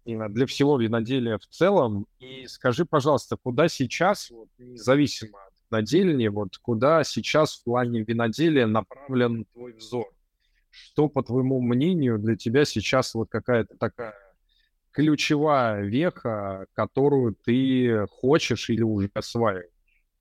для 0.05 0.47
всего 0.47 0.77
виноделия 0.77 1.39
в 1.39 1.47
целом. 1.47 2.07
И 2.19 2.49
скажи, 2.49 2.85
пожалуйста, 2.85 3.37
куда 3.41 3.69
сейчас, 3.69 4.29
вот, 4.31 4.49
независимо 4.59 5.39
от 5.39 5.53
винодельни, 5.71 6.27
вот 6.27 6.59
куда 6.59 7.05
сейчас 7.05 7.55
в 7.55 7.63
плане 7.63 8.03
виноделия 8.03 8.67
направлен 8.67 9.45
твой 9.53 9.75
взор? 9.75 10.09
Что, 10.71 11.09
по 11.09 11.23
твоему 11.23 11.61
мнению, 11.61 12.19
для 12.19 12.35
тебя 12.35 12.65
сейчас 12.65 13.15
вот 13.15 13.29
какая-то 13.31 13.77
такая 13.77 14.15
ключевая 14.91 15.85
веха, 15.85 16.67
которую 16.75 17.37
ты 17.45 18.07
хочешь 18.11 18.69
или 18.69 18.83
уже 18.83 19.09
осваиваешь? 19.15 19.71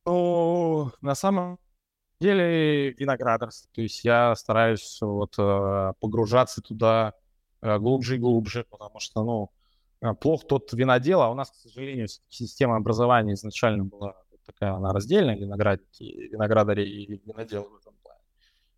Ну, 0.06 0.92
на 1.02 1.16
самом 1.16 1.58
деле 2.22 2.92
виноградарство. 2.92 3.70
То 3.74 3.82
есть 3.82 4.04
я 4.06 4.36
стараюсь 4.36 5.00
вот 5.02 5.36
э, 5.38 5.94
погружаться 6.00 6.62
туда 6.62 7.14
э, 7.62 7.78
глубже 7.78 8.16
и 8.16 8.20
глубже, 8.20 8.66
потому 8.70 9.00
что, 9.00 9.24
ну, 9.24 9.52
э, 10.02 10.14
плох 10.14 10.48
тот 10.48 10.72
винодел, 10.74 11.22
а 11.22 11.30
у 11.30 11.36
нас, 11.36 11.52
к 11.52 11.56
сожалению, 11.56 12.08
система 12.30 12.78
образования 12.78 13.34
изначально 13.34 13.84
была 13.84 14.16
такая, 14.46 14.74
она 14.74 14.94
раздельная, 14.94 15.36
виноградники, 15.36 16.30
виноградари 16.32 16.84
и 16.84 17.22
виноделы 17.26 17.70
в 17.70 17.76
этом 17.76 17.94
плане. 18.02 18.22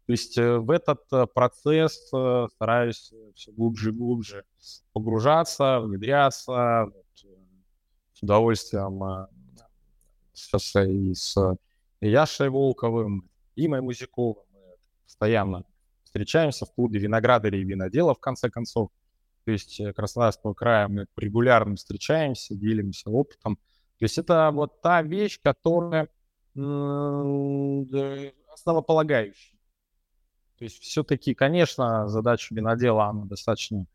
То 0.05 0.11
есть 0.11 0.37
в 0.37 0.71
этот 0.71 1.33
процесс 1.33 2.07
стараюсь 2.07 3.13
все 3.35 3.51
глубже 3.51 3.91
и 3.91 3.93
глубже 3.93 4.43
погружаться, 4.91 5.79
внедряться, 5.79 6.85
вот, 6.85 7.05
с 8.13 8.21
удовольствием 8.21 9.27
сейчас 10.33 10.75
и 10.75 11.13
с 11.13 11.37
Яшей 12.01 12.49
Волковым, 12.49 13.29
Имой 13.55 13.81
Музяковым. 13.81 14.43
Мы 14.51 14.59
постоянно 15.05 15.65
встречаемся 16.13 16.65
в 16.67 16.73
клубе 16.73 16.99
виноградарей 16.99 17.61
и 17.61 17.65
винодела, 17.65 18.13
в 18.13 18.19
конце 18.19 18.49
концов. 18.51 18.91
То 19.45 19.51
есть 19.51 19.79
э, 19.79 19.93
Краснодарского 19.93 20.53
края 20.53 20.87
мы 20.87 21.07
регулярно 21.17 21.75
встречаемся, 21.75 22.55
делимся 22.55 23.09
опытом. 23.09 23.55
То 23.97 24.05
есть 24.05 24.19
это 24.19 24.51
вот 24.53 24.81
та 24.81 25.01
вещь, 25.01 25.39
которая 25.41 26.09
основополагающая. 28.53 29.57
То 30.59 30.65
есть 30.65 30.79
все-таки, 30.83 31.33
конечно, 31.33 32.07
задача 32.07 32.53
винодела, 32.53 33.05
она 33.05 33.25
достаточно 33.25 33.87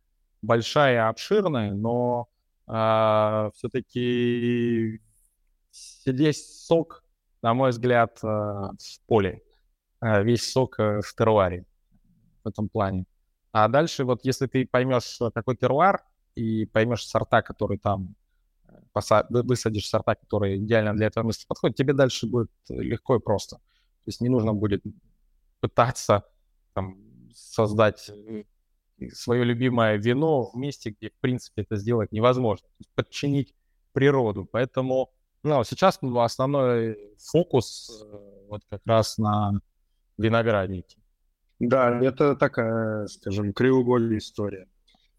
большая 0.42 0.94
и 0.94 1.08
обширная, 1.08 1.72
но 1.72 2.28
э, 2.66 2.70
а, 2.72 3.52
все-таки 3.54 5.00
весь 6.04 6.66
сок, 6.66 7.04
на 7.42 7.54
мой 7.54 7.70
взгляд, 7.70 8.20
в 8.22 8.76
поле, 9.06 9.44
весь 10.00 10.50
сок 10.50 10.78
в 10.78 11.14
теруаре 11.16 11.64
в 12.44 12.48
этом 12.48 12.68
плане. 12.68 13.04
А 13.52 13.68
дальше 13.68 14.04
вот 14.04 14.24
если 14.24 14.46
ты 14.46 14.66
поймешь, 14.66 15.18
какой 15.34 15.56
теруар, 15.56 16.02
и 16.38 16.66
поймешь 16.66 17.04
сорта, 17.04 17.42
которые 17.42 17.78
там 17.78 18.14
высадишь 19.30 19.88
сорта, 19.88 20.14
которые 20.14 20.58
идеально 20.58 20.94
для 20.94 21.06
этого 21.06 21.26
места 21.26 21.44
подходят, 21.46 21.76
тебе 21.76 21.92
дальше 21.92 22.26
будет 22.26 22.50
легко 22.68 23.16
и 23.16 23.20
просто. 23.20 23.56
То 23.56 24.06
есть 24.06 24.20
не 24.20 24.28
нужно 24.28 24.54
будет 24.54 24.82
пытаться 25.60 26.24
там, 26.74 26.96
создать 27.34 28.08
э, 28.08 28.44
свое 29.12 29.44
любимое 29.44 29.96
вино 29.96 30.50
в 30.50 30.56
месте, 30.56 30.90
где, 30.90 31.10
в 31.10 31.20
принципе, 31.20 31.62
это 31.62 31.76
сделать 31.76 32.12
невозможно. 32.12 32.66
Подчинить 32.94 33.54
природу. 33.92 34.48
Поэтому 34.50 35.10
ну, 35.42 35.62
сейчас 35.64 35.98
основной 36.02 37.14
фокус 37.18 38.02
э, 38.04 38.46
вот 38.48 38.62
как 38.68 38.80
раз 38.84 39.18
на 39.18 39.60
винограднике. 40.18 40.98
Да, 41.58 41.98
это 42.00 42.36
такая, 42.36 43.06
скажем, 43.06 43.52
краеугольная 43.52 44.18
история. 44.18 44.68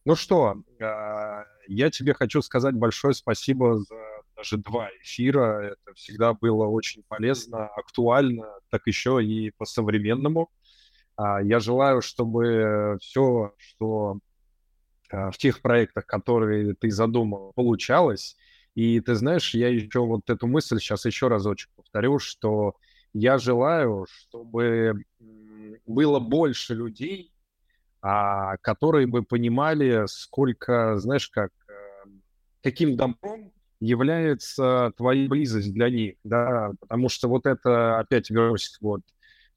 Ну 0.06 0.16
что, 0.16 0.62
а, 0.82 1.44
я 1.68 1.90
тебе 1.90 2.14
хочу 2.14 2.42
сказать 2.42 2.76
большое 2.76 3.14
спасибо 3.14 3.80
за 3.80 3.96
даже 4.40 4.58
два 4.58 4.90
эфира. 5.02 5.62
Это 5.62 5.94
всегда 5.96 6.34
было 6.34 6.66
очень 6.66 7.04
полезно, 7.08 7.68
актуально, 7.68 8.48
так 8.70 8.88
еще 8.88 9.24
и 9.24 9.52
по-современному. 9.52 10.50
А, 11.16 11.42
я 11.42 11.60
желаю, 11.60 12.02
чтобы 12.02 12.98
все, 13.02 13.54
что 13.58 14.20
а, 15.12 15.32
в 15.32 15.38
тех 15.38 15.62
проектах, 15.62 16.06
которые 16.06 16.74
ты 16.74 16.90
задумал, 16.90 17.52
получалось. 17.54 18.38
И 18.76 19.02
ты 19.02 19.16
знаешь, 19.16 19.54
я 19.54 19.68
еще 19.68 20.00
вот 20.00 20.30
эту 20.30 20.48
мысль 20.48 20.80
сейчас 20.80 21.06
еще 21.06 21.28
разочек 21.28 21.70
повторю, 21.76 22.20
что 22.20 22.76
я 23.14 23.38
желаю, 23.38 24.06
чтобы 24.10 25.04
было 25.86 26.20
больше 26.20 26.76
людей, 26.76 27.32
а, 28.02 28.58
которые 28.58 29.08
бы 29.08 29.24
понимали, 29.24 30.06
сколько, 30.08 30.98
знаешь, 31.00 31.28
как, 31.30 31.52
э, 31.68 32.10
каким 32.64 32.96
добром 32.96 33.52
является 33.82 34.94
твоя 34.96 35.28
близость 35.28 35.74
для 35.74 35.90
них, 35.90 36.16
да, 36.24 36.72
потому 36.80 37.10
что 37.10 37.28
вот 37.28 37.46
это, 37.46 38.00
опять 38.00 38.30
вернусь 38.30 38.78
вот 38.82 39.02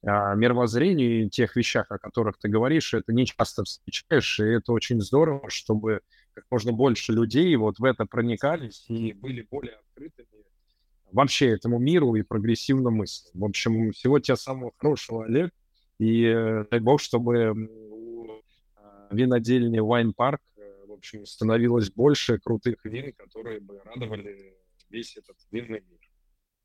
а, 0.05 0.35
мировоззрению 0.35 1.25
и 1.25 1.29
тех 1.29 1.55
вещах, 1.55 1.89
о 1.89 1.97
которых 1.97 2.37
ты 2.37 2.49
говоришь, 2.49 2.93
это 2.93 3.13
не 3.13 3.25
часто 3.25 3.63
встречаешь, 3.63 4.39
и 4.39 4.43
это 4.43 4.73
очень 4.73 4.99
здорово, 4.99 5.49
чтобы 5.49 6.01
как 6.33 6.45
можно 6.49 6.73
больше 6.73 7.13
людей 7.13 7.55
вот 7.55 7.79
в 7.79 7.85
это 7.85 8.05
проникались 8.05 8.85
и 8.89 9.13
были 9.13 9.47
более 9.49 9.75
открытыми 9.75 10.42
вообще 11.13 11.51
этому 11.51 11.79
миру 11.79 12.15
и 12.15 12.23
прогрессивно 12.23 12.89
мысли. 12.89 13.29
В 13.33 13.45
общем, 13.45 13.91
всего 13.91 14.19
тебя 14.19 14.35
самого 14.35 14.71
хорошего, 14.77 15.25
Олег, 15.25 15.51
и 15.99 16.25
э, 16.25 16.65
дай 16.69 16.79
бог, 16.79 16.99
чтобы 17.01 17.53
винодельни 19.13 19.79
Wine 19.79 20.13
Park, 20.15 20.39
э, 20.57 20.85
в 20.87 20.91
общем, 20.91 21.25
становилось 21.25 21.91
больше 21.91 22.39
крутых 22.39 22.83
вин, 22.83 23.13
которые 23.13 23.59
бы 23.59 23.79
радовали 23.85 24.55
весь 24.89 25.15
этот 25.17 25.37
винный 25.51 25.81
мир. 25.81 25.99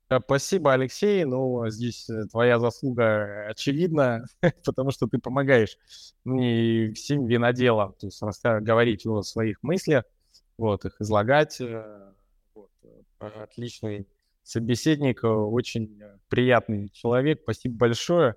Э, 0.09 0.19
спасибо, 0.23 0.73
Алексей. 0.73 1.23
Ну, 1.23 1.69
здесь 1.69 2.09
э, 2.09 2.25
твоя 2.25 2.59
заслуга 2.59 3.47
очевидна, 3.47 4.25
потому 4.65 4.91
что 4.91 5.07
ты 5.07 5.19
помогаешь 5.19 5.77
мне 6.23 6.91
всем 6.93 7.25
виноделам, 7.25 7.93
то 7.93 8.07
есть 8.07 8.21
говорить 8.43 9.05
о 9.05 9.21
своих 9.21 9.61
мыслях, 9.61 10.03
вот, 10.57 10.85
их 10.85 10.99
излагать. 10.99 11.61
Вот. 12.53 12.69
Отличный 13.19 14.07
собеседник, 14.49 15.23
очень 15.23 16.01
приятный 16.27 16.89
человек. 16.89 17.41
Спасибо 17.43 17.77
большое 17.77 18.35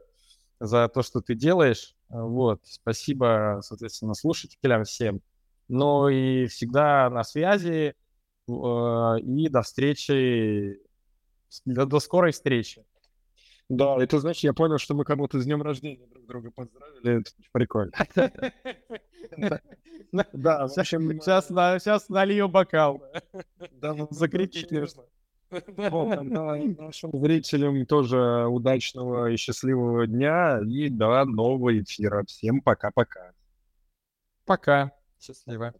за 0.61 0.89
то, 0.89 1.03
что 1.03 1.21
ты 1.21 1.35
делаешь. 1.35 1.95
Вот, 2.09 2.61
спасибо, 2.65 3.61
соответственно, 3.63 4.15
слушателям 4.15 4.85
всем. 4.85 5.23
Ну 5.69 6.09
и 6.09 6.47
всегда 6.47 7.09
на 7.09 7.25
связи. 7.25 7.95
Э, 8.47 9.19
и 9.21 9.49
до 9.49 9.63
встречи, 9.63 10.79
до, 11.65 11.87
до 11.87 12.01
скорой 12.01 12.33
встречи. 12.33 12.85
Да, 13.71 13.97
это 13.99 14.19
значит, 14.21 14.43
я 14.43 14.53
понял, 14.53 14.77
что 14.77 14.95
мы 14.95 15.05
кому-то 15.05 15.41
с 15.41 15.45
днем 15.47 15.63
рождения 15.63 16.07
друг 16.07 16.27
друга 16.27 16.51
поздравили. 16.51 17.21
Это 17.21 17.31
прикольно. 17.53 17.93
Да. 20.33 20.69
Сейчас 20.69 22.09
налью 22.11 22.49
бокал. 22.49 23.03
Да, 23.71 23.97
закрепить 24.11 24.71
нужно. 24.71 25.05
Нашим 26.79 27.11
зрителям 27.13 27.85
тоже 27.87 28.47
удачного 28.47 29.31
и 29.31 29.37
счастливого 29.37 30.07
дня 30.07 30.61
и 30.61 30.89
до 30.89 31.25
нового 31.25 31.79
эфира. 31.79 32.25
Всем 32.27 32.61
пока-пока. 32.61 33.33
Пока. 34.47 34.93
Счастливо. 35.21 35.75